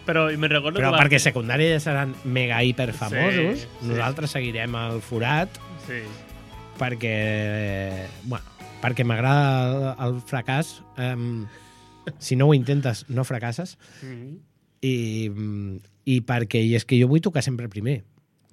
Però 0.06 0.28
i 0.30 0.36
me 0.38 0.46
recordo 0.46 0.78
però 0.78 0.92
que... 0.92 0.94
va- 0.94 1.00
perquè 1.02 1.18
secundària 1.18 1.72
ja 1.74 1.80
seran 1.82 2.12
mega 2.24 2.60
hiper 2.62 2.92
famosos, 2.94 3.58
Sí, 3.58 3.66
sí. 3.80 3.86
nosaltres 3.88 4.30
seguirem 4.30 4.76
el 4.78 5.00
forat 5.02 5.50
Sí. 5.88 5.98
perquè, 6.78 8.06
bueno, 8.22 8.44
perquè 8.82 9.02
m'agrada 9.02 9.96
el, 9.98 10.14
el 10.14 10.20
fracàs. 10.22 10.76
Um, 10.96 11.46
si 12.22 12.36
no 12.38 12.46
ho 12.46 12.54
intentes, 12.54 13.04
no 13.08 13.24
fracasses. 13.26 13.78
Mm 14.02 14.36
I, 14.86 15.30
mm, 15.34 15.78
i 16.06 16.20
perquè 16.22 16.62
i 16.62 16.74
és 16.78 16.86
que 16.86 16.98
jo 17.00 17.08
vull 17.10 17.20
tocar 17.20 17.42
sempre 17.44 17.68
primer, 17.68 18.04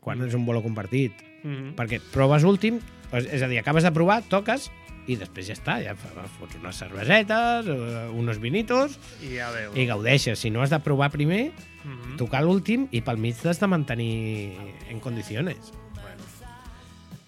quan 0.01 0.21
és 0.25 0.33
un 0.33 0.45
bolo 0.45 0.61
compartit. 0.65 1.13
-hmm. 1.43 1.75
perquè 1.75 1.99
proves 2.11 2.43
últim, 2.43 2.79
és 3.13 3.41
a 3.41 3.47
dir, 3.47 3.59
acabes 3.59 3.83
de 3.83 3.91
provar, 3.91 4.23
toques 4.27 4.71
i 5.05 5.17
després 5.19 5.49
ja 5.49 5.53
està, 5.53 5.83
ja 5.83 5.95
fots 5.95 6.55
unes 6.55 6.77
cervesetes, 6.79 7.67
unos 8.15 8.39
vinitos 8.39 8.97
I 9.21 9.35
ja 9.35 9.51
veu. 9.51 9.75
i 9.75 9.85
gaudeixes. 9.85 10.39
Si 10.39 10.49
no 10.49 10.61
has 10.63 10.69
de 10.71 10.79
provar 10.79 11.11
primer, 11.11 11.51
Mm 11.83 11.99
-hmm. 11.99 12.17
tocar 12.17 12.41
l'últim 12.43 12.87
i 12.91 13.01
pel 13.01 13.17
mig 13.17 13.35
t'has 13.35 13.59
de 13.59 13.67
mantenir 13.67 14.55
en 14.89 15.01
condicions. 15.01 15.73
bueno, 15.91 16.23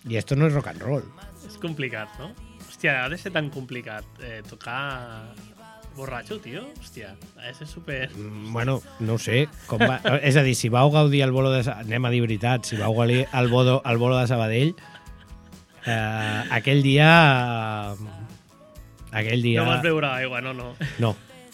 I 0.07 0.15
esto 0.15 0.35
no 0.37 0.47
és 0.47 0.53
rock 0.53 0.67
and 0.67 0.81
roll. 0.81 1.03
és 1.45 1.57
complicat, 1.57 2.07
no? 2.19 2.31
Hòstia, 2.69 3.03
ha 3.03 3.09
de 3.09 3.17
ser 3.17 3.33
tan 3.33 3.49
complicat 3.49 4.05
eh, 4.21 4.41
tocar 4.49 5.35
borratxo, 5.95 6.37
tio? 6.43 6.61
Hòstia, 6.79 7.13
ha 7.39 7.47
de 7.47 7.53
ser 7.57 7.67
super... 7.67 8.09
Mm, 8.15 8.51
Bueno, 8.53 8.81
no 8.99 9.15
ho 9.15 9.19
sé. 9.21 9.45
Com 9.69 9.79
va... 9.81 9.99
és 10.29 10.35
a 10.37 10.43
dir, 10.45 10.55
si 10.59 10.69
vau 10.69 10.91
gaudir 10.93 11.21
el 11.25 11.31
bolo 11.35 11.51
de... 11.53 11.63
Anem 11.71 12.05
a 12.05 12.11
dir 12.13 12.21
veritat, 12.25 12.65
si 12.69 12.77
vau 12.79 12.93
gaudir 12.97 13.25
el, 13.31 13.47
bodo, 13.51 13.81
el 13.85 13.97
bolo 14.01 14.17
de 14.19 14.27
Sabadell, 14.27 14.75
eh, 15.85 16.43
aquell 16.59 16.81
dia... 16.85 17.09
Aquell 19.15 19.41
dia... 19.45 19.61
No 19.63 19.69
vas 19.69 19.83
beure 19.85 20.07
aigua, 20.11 20.41
no, 20.43 20.53
no. 20.53 20.73
No. 20.99 21.13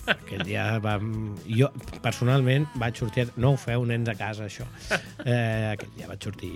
Aquell 0.09 0.41
dia 0.47 0.79
vam... 0.81 1.35
Jo, 1.45 1.69
personalment, 2.01 2.65
vaig 2.81 2.97
sortir... 2.97 3.27
No 3.37 3.53
ho 3.53 3.59
feu, 3.61 3.85
nens 3.85 4.09
a 4.09 4.15
casa, 4.17 4.47
això. 4.49 4.65
Eh, 5.25 5.75
aquell 5.75 5.91
dia 5.99 6.09
vaig 6.09 6.23
sortir... 6.25 6.51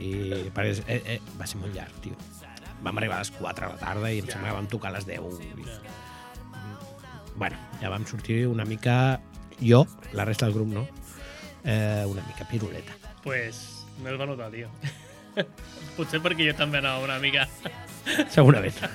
Perquè, 0.56 0.72
és- 0.74 0.82
eh, 0.88 1.02
eh, 1.18 1.20
va 1.40 1.46
ser 1.50 1.62
molt 1.62 1.76
llarg, 1.78 1.94
tio. 2.02 2.18
Vam 2.86 2.98
arribar 3.00 3.20
a 3.20 3.24
les 3.24 3.32
4 3.38 3.68
de 3.70 3.76
la 3.76 3.80
tarda 3.82 4.10
i 4.14 4.20
em 4.24 4.28
sembla 4.30 4.50
que 4.52 4.58
vam 4.58 4.66
tocar 4.74 4.90
a 4.92 4.98
les 4.98 5.06
10. 5.08 5.38
I... 5.46 5.78
Bueno, 7.36 7.58
ja 7.82 7.90
vam 7.90 8.06
sortir 8.08 8.48
una 8.48 8.66
mica... 8.66 9.20
Jo, 9.60 9.86
la 10.12 10.26
resta 10.26 10.46
del 10.46 10.56
grup 10.56 10.68
no, 10.68 10.88
eh, 11.64 12.04
una 12.08 12.22
mica 12.28 12.46
piruleta. 12.50 12.92
Pues 13.24 13.86
no 14.04 14.10
es 14.10 14.20
va 14.20 14.26
notar, 14.26 14.52
tio. 14.52 14.68
Potser 15.96 16.20
perquè 16.24 16.50
jo 16.50 16.56
també 16.58 16.82
anava 16.84 17.04
una 17.08 17.20
mica... 17.20 17.48
Segurament. 18.36 18.76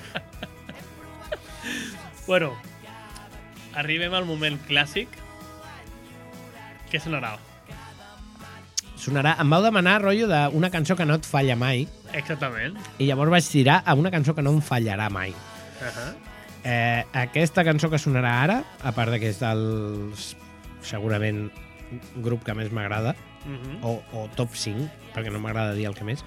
Bueno, 2.27 2.53
arribem 3.75 4.13
al 4.13 4.27
moment 4.29 4.59
clàssic. 4.69 5.09
Què 6.91 7.01
sonarà? 7.01 7.33
Sonarà... 9.01 9.33
Em 9.41 9.51
vau 9.51 9.63
demanar, 9.65 9.97
rotllo, 10.03 10.29
d'una 10.29 10.69
cançó 10.71 10.95
que 10.95 11.07
no 11.09 11.17
et 11.17 11.27
falla 11.27 11.57
mai 11.57 11.87
Exactament. 12.13 12.77
i 13.01 13.09
llavors 13.09 13.33
vaig 13.33 13.49
tirar 13.49 13.81
a 13.83 13.95
una 13.97 14.13
cançó 14.13 14.35
que 14.37 14.45
no 14.45 14.53
em 14.53 14.61
fallarà 14.61 15.09
mai. 15.09 15.33
Uh 15.33 15.89
-huh. 15.89 16.30
Eh, 16.63 17.03
aquesta 17.13 17.63
cançó 17.65 17.89
que 17.89 17.97
sonarà 17.97 18.35
ara, 18.43 18.63
a 18.83 18.91
part 18.93 19.11
de 19.11 19.19
que 19.19 19.29
és 19.33 19.39
del 19.41 20.13
segurament 20.85 21.49
grup 22.23 22.43
que 22.45 22.53
més 22.57 22.71
m'agrada, 22.71 23.15
Uh 23.41 23.57
-huh. 23.57 24.03
o, 24.13 24.21
o 24.21 24.29
top 24.35 24.53
5, 24.53 24.87
perquè 25.15 25.31
no 25.31 25.39
m'agrada 25.39 25.73
dir 25.73 25.87
el 25.87 25.95
que 25.95 26.03
més, 26.03 26.23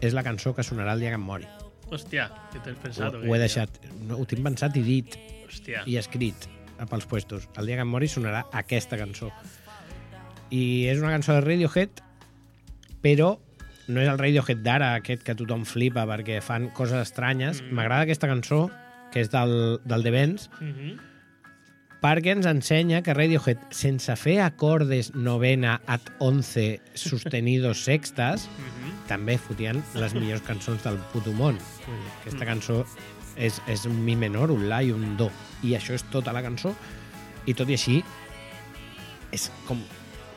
és 0.00 0.12
la 0.14 0.22
cançó 0.22 0.54
que 0.54 0.62
sonarà 0.62 0.92
el 0.92 1.00
dia 1.00 1.08
que 1.08 1.16
em 1.16 1.20
mori. 1.20 1.46
Hòstia, 1.90 2.30
què 2.52 2.58
Ho, 2.58 2.74
pensat? 2.80 3.14
o 3.14 3.18
què, 3.20 3.28
ho 3.28 3.34
he 3.34 3.38
deixat, 3.38 3.70
no, 4.06 4.16
ho 4.18 4.24
tinc 4.24 4.42
pensat 4.42 4.76
i 4.76 4.82
dit, 4.82 5.18
Hòstia. 5.48 5.82
i 5.84 5.96
escrit 5.96 6.48
a 6.78 6.86
pels 6.86 7.06
puestos. 7.06 7.48
El 7.56 7.66
dia 7.66 7.74
que 7.76 7.82
em 7.82 7.88
mori 7.88 8.06
sonarà 8.06 8.44
aquesta 8.52 8.96
cançó. 8.96 9.32
I 10.50 10.86
és 10.86 10.98
una 11.00 11.10
cançó 11.10 11.32
de 11.34 11.40
Radiohead, 11.40 11.90
però 13.02 13.38
no 13.88 14.00
és 14.00 14.08
el 14.08 14.18
Radiohead 14.18 14.62
d'ara, 14.62 14.94
aquest 14.94 15.22
que 15.24 15.34
tothom 15.34 15.64
flipa 15.64 16.06
perquè 16.06 16.40
fan 16.40 16.70
coses 16.70 17.02
estranyes. 17.02 17.62
Mm. 17.62 17.74
M'agrada 17.74 18.02
aquesta 18.02 18.28
cançó, 18.28 18.70
que 19.16 19.22
és 19.24 19.30
del, 19.32 19.80
del 19.88 20.02
The 20.04 20.10
Benz, 20.12 20.50
Uh 20.60 20.66
-huh. 20.68 20.96
perquè 22.02 22.34
ens 22.36 22.44
ensenya 22.46 23.00
que 23.02 23.14
Radiohead, 23.14 23.58
sense 23.70 24.14
fer 24.16 24.40
acordes 24.44 25.14
novena 25.14 25.80
ad 25.86 26.02
11 26.18 26.80
sostenidos 26.94 27.82
sextes, 27.84 28.44
Uh 28.44 28.64
-huh. 28.66 29.08
també 29.08 29.38
fotien 29.38 29.82
les 29.94 30.12
millors 30.14 30.42
cançons 30.42 30.82
del 30.84 30.98
puto 31.12 31.32
món. 31.32 31.56
Vull 31.86 31.96
dir, 31.96 32.12
Aquesta 32.20 32.44
Mm. 32.44 32.48
cançó 32.48 32.84
és, 33.36 33.62
és 33.68 33.86
un 33.86 34.04
mi 34.04 34.14
menor, 34.16 34.50
un 34.50 34.68
la 34.68 34.82
i 34.82 34.90
un 34.92 35.16
do. 35.16 35.30
I 35.62 35.74
això 35.74 35.94
és 35.94 36.02
tota 36.10 36.32
la 36.32 36.42
cançó. 36.42 36.74
I 37.46 37.54
tot 37.54 37.68
i 37.68 37.72
així, 37.72 38.04
és 39.32 39.50
com 39.66 39.78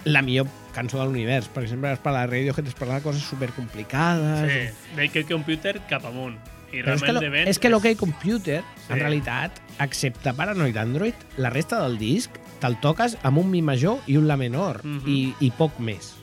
la 0.05 0.21
millor 0.21 0.47
cançó 0.73 0.97
de 0.99 1.05
l'univers. 1.05 1.47
Per 1.49 1.63
exemple, 1.63 1.91
es 1.91 1.99
parla 1.99 2.21
de 2.21 2.27
Radiohead, 2.27 2.67
es 2.67 2.73
parla 2.75 2.95
de 2.95 3.01
coses 3.01 3.23
supercomplicades. 3.23 4.51
Sí, 4.51 4.95
d'aquest 4.95 5.29
computer 5.29 5.81
cap 5.89 6.05
amunt. 6.05 6.37
I 6.71 6.83
Però 6.83 6.93
és 6.93 7.01
que, 7.01 7.13
lo, 7.13 7.21
és 7.49 7.57
que 7.59 7.69
l'OK 7.69 7.95
Computer, 7.97 8.61
Sí. 8.87 8.93
en 8.93 8.99
realitat, 8.99 9.59
excepte 9.79 10.33
Paranoid 10.33 10.77
Android, 10.77 11.13
la 11.37 11.49
resta 11.49 11.81
del 11.81 11.97
disc 11.97 12.31
te'l 12.59 12.75
toques 12.81 13.17
amb 13.23 13.37
un 13.39 13.49
mi 13.49 13.61
major 13.61 13.99
i 14.07 14.17
un 14.17 14.27
la 14.27 14.37
menor, 14.37 14.81
Mhm. 14.85 15.07
i, 15.07 15.33
i 15.39 15.51
poc 15.51 15.79
més. 15.79 16.15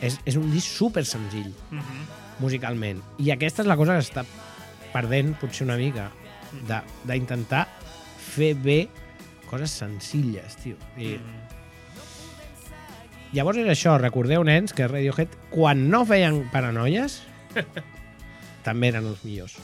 És, 0.00 0.20
és 0.24 0.36
un 0.36 0.50
disc 0.52 0.68
super 0.68 1.04
senzill, 1.04 1.52
Uh 1.72 1.78
-huh. 1.78 2.06
musicalment. 2.38 3.02
I 3.18 3.30
aquesta 3.32 3.62
és 3.62 3.68
la 3.68 3.76
cosa 3.76 3.94
que 3.94 4.00
està 4.12 4.24
perdent, 4.92 5.34
potser 5.38 5.64
una 5.66 5.76
mica, 5.76 6.10
d'intentar 7.04 7.66
fer 8.18 8.54
bé 8.54 8.88
coses 9.50 9.70
senzilles, 9.70 10.56
tio. 10.56 10.76
I, 10.96 11.16
Mm. 11.18 11.48
Llavors 13.32 13.58
és 13.58 13.66
això, 13.66 13.98
recordeu, 14.00 14.42
nens, 14.44 14.72
que 14.72 14.86
Radiohead, 14.88 15.28
quan 15.50 15.90
no 15.90 16.06
feien 16.06 16.48
paranoies, 16.50 17.22
també 18.68 18.92
eren 18.92 19.08
els 19.08 19.24
millors. 19.24 19.56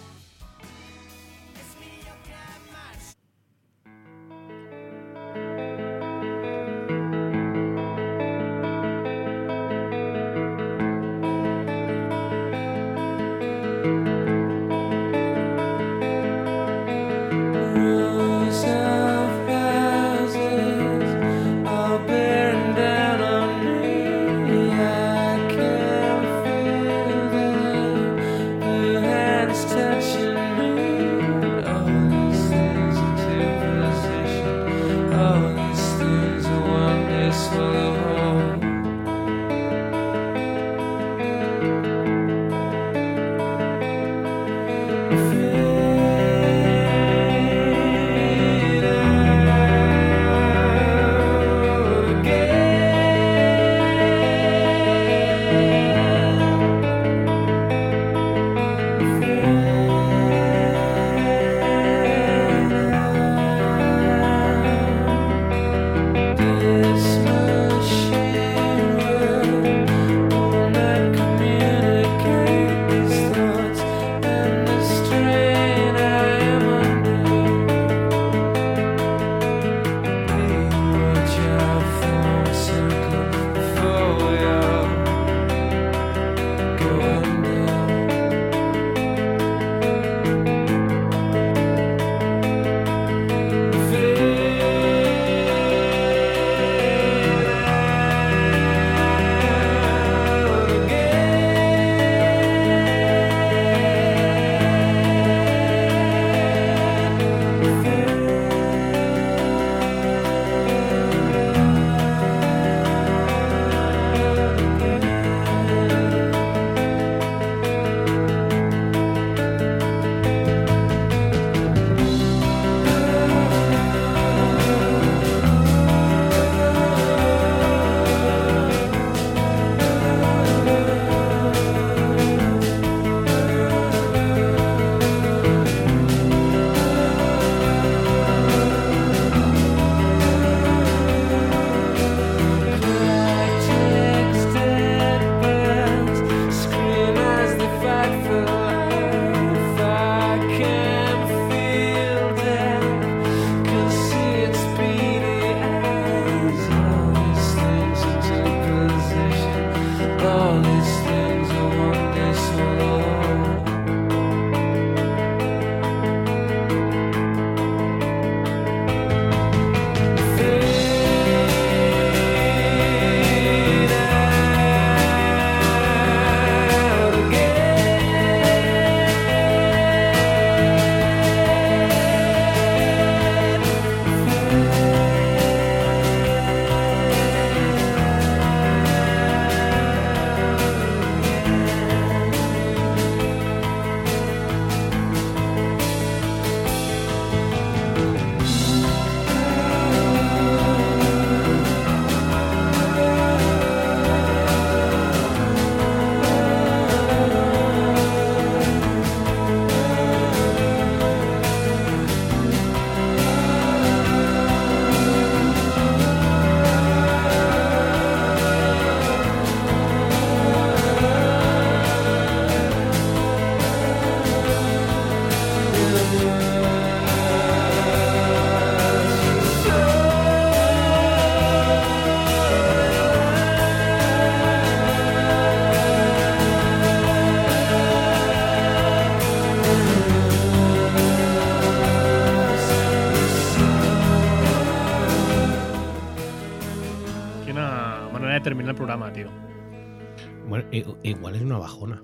Bajona. 251.65 252.01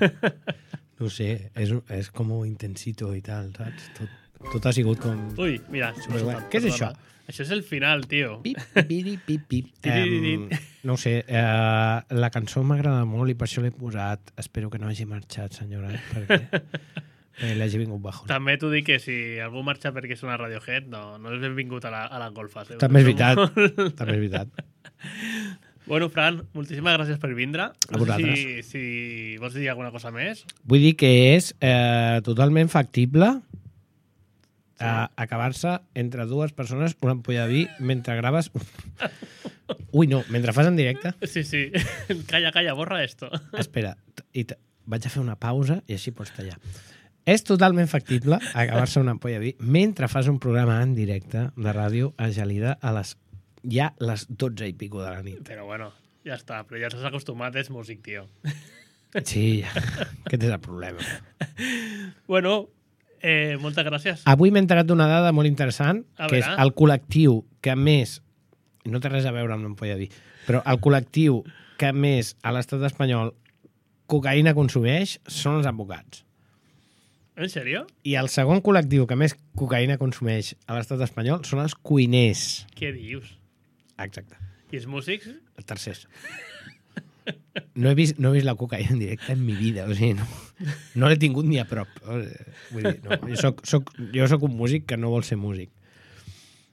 No 1.00 1.08
ho 1.08 1.10
sé, 1.12 1.30
és, 1.56 1.70
és 1.96 2.10
com 2.12 2.28
intensito 2.44 3.06
i 3.16 3.22
tal, 3.24 3.46
saps? 3.56 3.86
Tot, 3.96 4.10
tot 4.52 4.66
ha 4.68 4.72
sigut 4.76 5.00
com... 5.00 5.16
Ui, 5.40 5.54
mira. 5.72 5.94
Superguai. 5.96 6.34
perdona, 6.34 6.50
Què 6.52 6.60
és 6.60 6.66
això? 6.74 6.90
Això 7.30 7.44
és 7.46 7.52
el 7.54 7.62
final, 7.64 8.04
tio. 8.10 8.34
Pip, 8.44 8.58
piri, 8.88 9.14
pip, 9.24 9.46
pip. 9.48 9.70
Em, 9.88 10.48
no 10.84 10.96
sé, 11.00 11.20
eh, 11.24 12.00
la 12.20 12.30
cançó 12.34 12.60
m'agrada 12.66 13.06
molt 13.08 13.32
i 13.32 13.36
per 13.38 13.46
això 13.48 13.64
l'he 13.64 13.70
posat. 13.72 14.34
Espero 14.40 14.68
que 14.68 14.80
no 14.82 14.90
hagi 14.90 15.06
marxat, 15.08 15.56
senyora, 15.62 15.94
eh, 15.94 16.02
perquè, 16.10 16.38
perquè 17.38 17.54
l'hagi 17.56 17.80
vingut 17.80 18.02
bajo. 18.04 18.26
També 18.28 18.58
t'ho 18.60 18.68
dic 18.74 18.90
que 18.90 18.98
si 19.00 19.16
algú 19.40 19.62
marxa 19.64 19.94
perquè 19.96 20.18
és 20.18 20.26
una 20.26 20.36
Radiohead, 20.40 20.90
no, 20.92 21.04
no 21.22 21.32
és 21.36 21.40
benvingut 21.46 21.88
a 21.88 21.94
la, 21.94 22.02
a 22.10 22.20
la 22.20 22.28
golfes. 22.34 22.74
Eh? 22.74 22.80
També 22.82 23.04
és 23.04 23.08
veritat, 23.08 23.40
també 24.00 24.18
és 24.18 24.24
veritat. 24.26 24.66
Bueno, 25.90 26.06
Fran, 26.06 26.44
moltíssimes 26.54 26.94
gràcies 26.94 27.18
per 27.18 27.32
vindre. 27.34 27.64
A 27.74 27.90
No 27.90 27.98
vosaltres. 28.04 28.38
si, 28.38 28.62
si 28.62 29.36
vols 29.42 29.56
dir 29.58 29.66
alguna 29.72 29.90
cosa 29.90 30.12
més. 30.14 30.44
Vull 30.62 30.84
dir 30.86 30.92
que 30.94 31.08
és 31.34 31.50
eh, 31.58 32.20
totalment 32.22 32.70
factible 32.70 33.26
eh, 34.78 35.06
acabar-se 35.16 35.80
entre 35.98 36.26
dues 36.30 36.54
persones 36.54 36.94
una 37.02 37.16
ampolla 37.18 37.48
de 37.48 37.52
vi 37.52 37.64
mentre 37.80 38.14
graves... 38.20 38.52
Ui, 39.90 40.06
no, 40.06 40.22
mentre 40.30 40.54
fas 40.54 40.70
en 40.70 40.78
directe. 40.78 41.12
Sí, 41.26 41.42
sí. 41.42 41.64
calla, 42.30 42.52
calla, 42.54 42.72
borra 42.78 43.02
esto. 43.02 43.26
Espera, 43.58 43.96
i 44.30 44.46
vaig 44.86 45.06
a 45.06 45.10
fer 45.10 45.22
una 45.22 45.36
pausa 45.42 45.80
i 45.86 45.94
així 45.98 46.14
pots 46.14 46.30
tallar. 46.34 46.54
És 47.26 47.42
totalment 47.46 47.90
factible 47.90 48.38
acabar-se 48.54 49.02
una 49.02 49.16
ampolla 49.18 49.38
de 49.38 49.50
vi 49.50 49.52
mentre 49.58 50.08
fas 50.08 50.30
un 50.30 50.38
programa 50.38 50.78
en 50.82 50.94
directe 50.94 51.48
de 51.54 51.74
ràdio 51.74 52.14
a 52.16 52.30
Gelida 52.30 52.78
a 52.80 52.94
les 52.96 53.16
ja 53.64 53.90
les 54.00 54.26
12 54.28 54.68
i 54.70 54.74
pico 54.78 55.02
de 55.02 55.10
la 55.10 55.22
nit. 55.26 55.42
Però 55.46 55.66
bueno, 55.68 55.90
ja 56.26 56.36
està. 56.38 56.62
Però 56.68 56.80
ja 56.80 56.90
s'has 56.92 57.06
acostumat, 57.08 57.56
és 57.60 57.70
músic, 57.72 58.02
tio. 58.06 58.26
Sí, 59.26 59.62
ja. 59.64 59.72
aquest 60.26 60.44
és 60.44 60.52
el 60.52 60.60
problema. 60.62 61.02
Bueno, 62.30 62.68
eh, 63.20 63.56
moltes 63.60 63.84
gràcies. 63.86 64.22
Avui 64.30 64.52
m'he 64.54 64.62
enterat 64.62 64.86
d'una 64.86 65.08
dada 65.10 65.32
molt 65.34 65.50
interessant, 65.50 66.04
A 66.16 66.28
que 66.30 66.38
és 66.38 66.46
el 66.46 66.70
col·lectiu 66.78 67.40
que 67.60 67.74
més... 67.76 68.20
No 68.88 69.00
té 69.02 69.10
res 69.10 69.26
a 69.28 69.32
veure 69.34 69.52
amb 69.52 69.66
l'ampolla 69.66 69.98
vi, 69.98 70.06
però 70.46 70.62
el 70.70 70.78
col·lectiu 70.80 71.42
que 71.80 71.90
més 71.92 72.32
a 72.40 72.52
l'estat 72.54 72.86
espanyol 72.88 73.34
cocaïna 74.10 74.54
consumeix 74.56 75.18
són 75.28 75.58
els 75.58 75.68
advocats. 75.68 76.22
En 77.40 77.48
sèrio? 77.48 77.84
I 78.04 78.16
el 78.20 78.30
segon 78.32 78.62
col·lectiu 78.64 79.06
que 79.08 79.16
més 79.16 79.36
cocaïna 79.56 79.98
consumeix 80.00 80.54
a 80.66 80.78
l'estat 80.78 81.02
espanyol 81.04 81.44
són 81.48 81.62
els 81.62 81.76
cuiners. 81.76 82.64
Què 82.76 82.94
dius? 82.96 83.39
Exacte. 84.04 84.38
I 84.70 84.80
els 84.80 84.86
músics? 84.90 85.30
Els 85.58 85.68
tercers. 85.68 86.06
No 87.74 87.90
he, 87.90 87.94
vist, 87.94 88.18
no 88.18 88.30
he 88.30 88.38
vist 88.38 88.46
la 88.46 88.56
cocaïna 88.58 88.94
en 88.94 89.02
directe 89.02 89.34
en 89.34 89.42
mi 89.44 89.54
vida, 89.54 89.84
o 89.86 89.94
sigui, 89.94 90.14
no, 90.18 90.24
no 90.98 91.10
l'he 91.10 91.18
tingut 91.20 91.46
ni 91.46 91.60
a 91.60 91.66
prop. 91.68 91.90
Eh, 92.10 92.46
Vull 92.72 92.88
dir, 92.88 92.96
no, 93.04 93.18
jo, 93.28 93.36
soc, 93.38 93.60
soc, 93.68 93.92
jo 94.14 94.26
soc 94.30 94.46
un 94.48 94.56
músic 94.58 94.86
que 94.90 94.98
no 94.98 95.12
vol 95.12 95.26
ser 95.26 95.38
músic. 95.38 95.70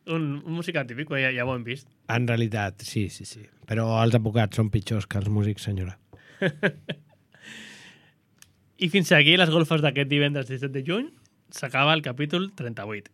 Un, 0.07 0.29
un 0.39 0.53
músic 0.55 0.79
atípic, 0.79 1.11
ja, 1.19 1.33
ja 1.35 1.45
ho 1.45 1.53
hem 1.53 1.65
vist. 1.67 1.89
En 2.13 2.27
realitat, 2.29 2.81
sí, 2.87 3.09
sí, 3.13 3.27
sí. 3.27 3.43
Però 3.67 3.89
els 3.99 4.15
advocats 4.17 4.57
són 4.57 4.71
pitjors 4.73 5.05
que 5.05 5.19
els 5.19 5.29
músics, 5.29 5.67
senyora. 5.67 5.97
I 8.77 8.89
fins 8.93 9.11
aquí 9.17 9.37
les 9.37 9.49
golfes 9.49 9.81
d'aquest 9.83 10.09
divendres 10.09 10.47
17 10.49 10.73
de 10.75 10.83
juny 10.87 11.09
s'acaba 11.51 11.93
el 11.97 12.03
capítol 12.05 12.51
38. 12.55 13.11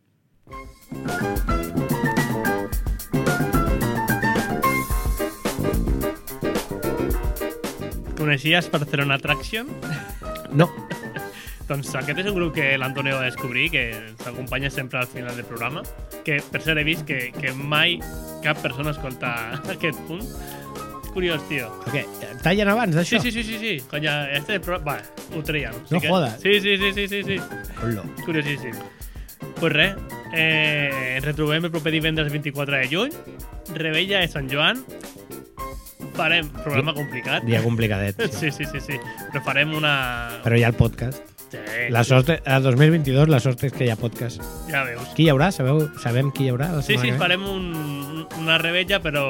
Coneixies 8.23 8.69
Barcelona 8.71 9.15
Attraction? 9.19 9.67
No, 10.55 10.69
Doncs 11.67 11.93
aquest 11.95 12.19
és 12.19 12.27
un 12.27 12.35
grup 12.35 12.51
que 12.57 12.73
l'Antonio 12.77 13.15
va 13.15 13.23
descobrir, 13.29 13.69
que 13.71 13.83
ens 13.95 14.25
acompanya 14.27 14.67
sempre 14.69 14.99
al 14.99 15.07
final 15.07 15.35
del 15.37 15.45
programa, 15.47 15.79
que 16.25 16.41
per 16.51 16.59
cert 16.61 16.81
he 16.81 16.83
vist 16.83 17.05
que, 17.07 17.29
que 17.35 17.53
mai 17.55 17.95
cap 18.43 18.59
persona 18.63 18.91
escolta 18.91 19.31
aquest 19.73 19.99
punt. 20.09 20.27
Curiós, 21.13 21.43
tio. 21.47 21.69
perquè 21.85 22.03
tallen 22.43 22.71
abans 22.73 22.95
Sí, 22.95 22.97
d'això? 22.99 23.21
sí, 23.23 23.31
sí, 23.31 23.43
sí, 23.47 23.57
sí. 23.61 23.73
Conya, 23.89 24.15
este 24.35 24.59
pro... 24.59 24.79
Va, 24.83 24.97
ho 25.37 25.43
treien. 25.45 25.75
No 25.91 26.01
que... 26.01 26.09
jodas. 26.09 26.39
Sí, 26.41 26.59
sí, 26.59 26.75
sí, 26.81 26.91
sí, 26.97 27.07
sí, 27.07 27.21
sí. 27.23 27.39
Hola. 27.83 28.03
Curiosíssim. 28.25 28.73
Pues 29.59 29.71
res, 29.73 29.95
eh, 30.33 31.15
ens 31.15 31.25
retrobem 31.25 31.63
el 31.63 31.71
proper 31.71 31.93
divendres 31.95 32.31
24 32.33 32.75
de 32.81 32.87
juny. 32.91 33.13
Rebella 33.77 34.19
de 34.19 34.27
Sant 34.27 34.49
Joan. 34.51 34.83
Farem 36.13 36.47
programa 36.63 36.93
complicat. 36.93 37.43
Dia 37.47 37.61
complicadet. 37.63 38.19
Sí. 38.33 38.51
Sí, 38.51 38.63
sí, 38.63 38.65
sí, 38.71 38.79
sí. 38.81 38.99
Però 39.31 39.41
farem 39.45 39.73
una... 39.77 39.93
Però 40.43 40.57
hi 40.57 40.63
ha 40.63 40.69
el 40.73 40.77
podcast. 40.77 41.21
Sí, 41.53 41.59
La 41.93 42.01
sort, 42.03 42.31
a 42.49 42.55
2022 42.65 43.29
la 43.29 43.37
sort 43.39 43.61
és 43.67 43.73
que 43.75 43.85
hi 43.85 43.91
ha 43.93 43.97
podcast. 43.99 44.41
ja 44.71 44.81
veus. 44.87 45.11
Qui 45.13 45.27
hi 45.27 45.29
haurà? 45.29 45.51
Sabeu, 45.53 45.83
sabem 46.01 46.31
qui 46.33 46.47
hi 46.47 46.49
haurà 46.53 46.71
la 46.73 46.81
Sí, 46.81 46.97
sí, 46.97 47.11
farem 47.19 47.43
un, 47.45 48.25
una 48.41 48.57
rebella, 48.57 48.97
però... 49.03 49.27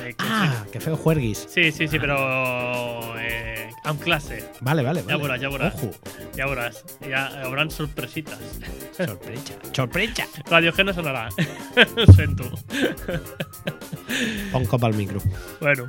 Eh, 0.00 0.14
que 0.16 0.24
Ah, 0.32 0.64
que 0.72 0.80
feu 0.80 0.96
juerguis. 0.96 1.44
sí. 1.50 1.70
sí, 1.70 1.84
sí, 1.84 1.88
sí, 1.92 1.98
però 2.00 2.16
eh, 3.20 3.51
amb 3.84 4.00
classe. 4.00 4.38
Vale, 4.60 4.82
vale, 4.82 5.02
vale. 5.02 5.12
Ja 5.12 5.18
veuràs, 5.18 5.40
ja 5.42 5.50
veuràs. 5.50 5.74
Ojo. 5.82 5.90
Ja 6.36 6.46
veuràs. 6.50 6.82
Ja 7.02 7.22
hi 7.32 7.44
haurà 7.46 7.66
sorpresites. 7.70 8.58
Sorpresa. 8.96 9.58
Sorpresa. 9.72 10.26
Radiohead 10.50 10.86
no 10.86 10.94
sonarà. 10.94 11.28
Ho 11.96 12.06
sento. 12.12 12.50
Un 14.52 14.66
cop 14.66 14.84
al 14.84 14.94
micro. 14.94 15.20
Bueno, 15.60 15.86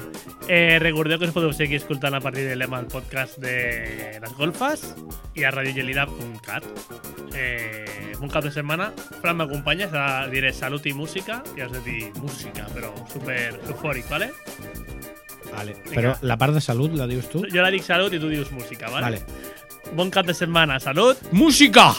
eh, 0.47 0.79
recordeu 0.79 1.19
que 1.19 1.27
us 1.27 1.35
podeu 1.35 1.53
seguir 1.53 1.81
escoltant 1.81 2.15
a 2.15 2.21
partir 2.21 2.47
de 2.47 2.55
l'EMA 2.55 2.79
el 2.79 2.87
podcast 2.87 3.37
de 3.43 4.19
les 4.21 4.37
golfes 4.37 4.93
i 5.35 5.43
a 5.43 5.51
radiogelida.cat. 5.51 6.65
Eh, 7.35 8.13
un 8.21 8.29
cap 8.29 8.45
de 8.45 8.51
setmana, 8.55 8.93
Fran 9.21 9.37
m'acompanya, 9.37 9.89
diré 10.31 10.53
salut 10.53 10.85
i 10.87 10.93
música, 10.95 11.41
i 11.57 11.65
has 11.65 11.73
de 11.73 11.81
dir 11.83 12.11
música, 12.21 12.69
però 12.73 12.93
super 13.11 13.51
eufòric, 13.67 14.07
¿vale? 14.09 14.31
Vale. 15.51 15.75
Però 15.89 16.15
la 16.21 16.37
part 16.37 16.55
de 16.55 16.61
salut 16.63 16.95
la 16.97 17.07
dius 17.09 17.27
tu? 17.31 17.43
Jo 17.51 17.65
la 17.65 17.71
dic 17.73 17.83
salut 17.83 18.13
i 18.13 18.21
tu 18.21 18.31
dius 18.31 18.51
música, 18.51 18.89
¿vale? 18.89 19.03
Vale. 19.09 19.51
Bon 19.93 20.09
cap 20.09 20.25
de 20.25 20.33
setmana, 20.33 20.79
salut! 20.79 21.19
Música! 21.31 21.91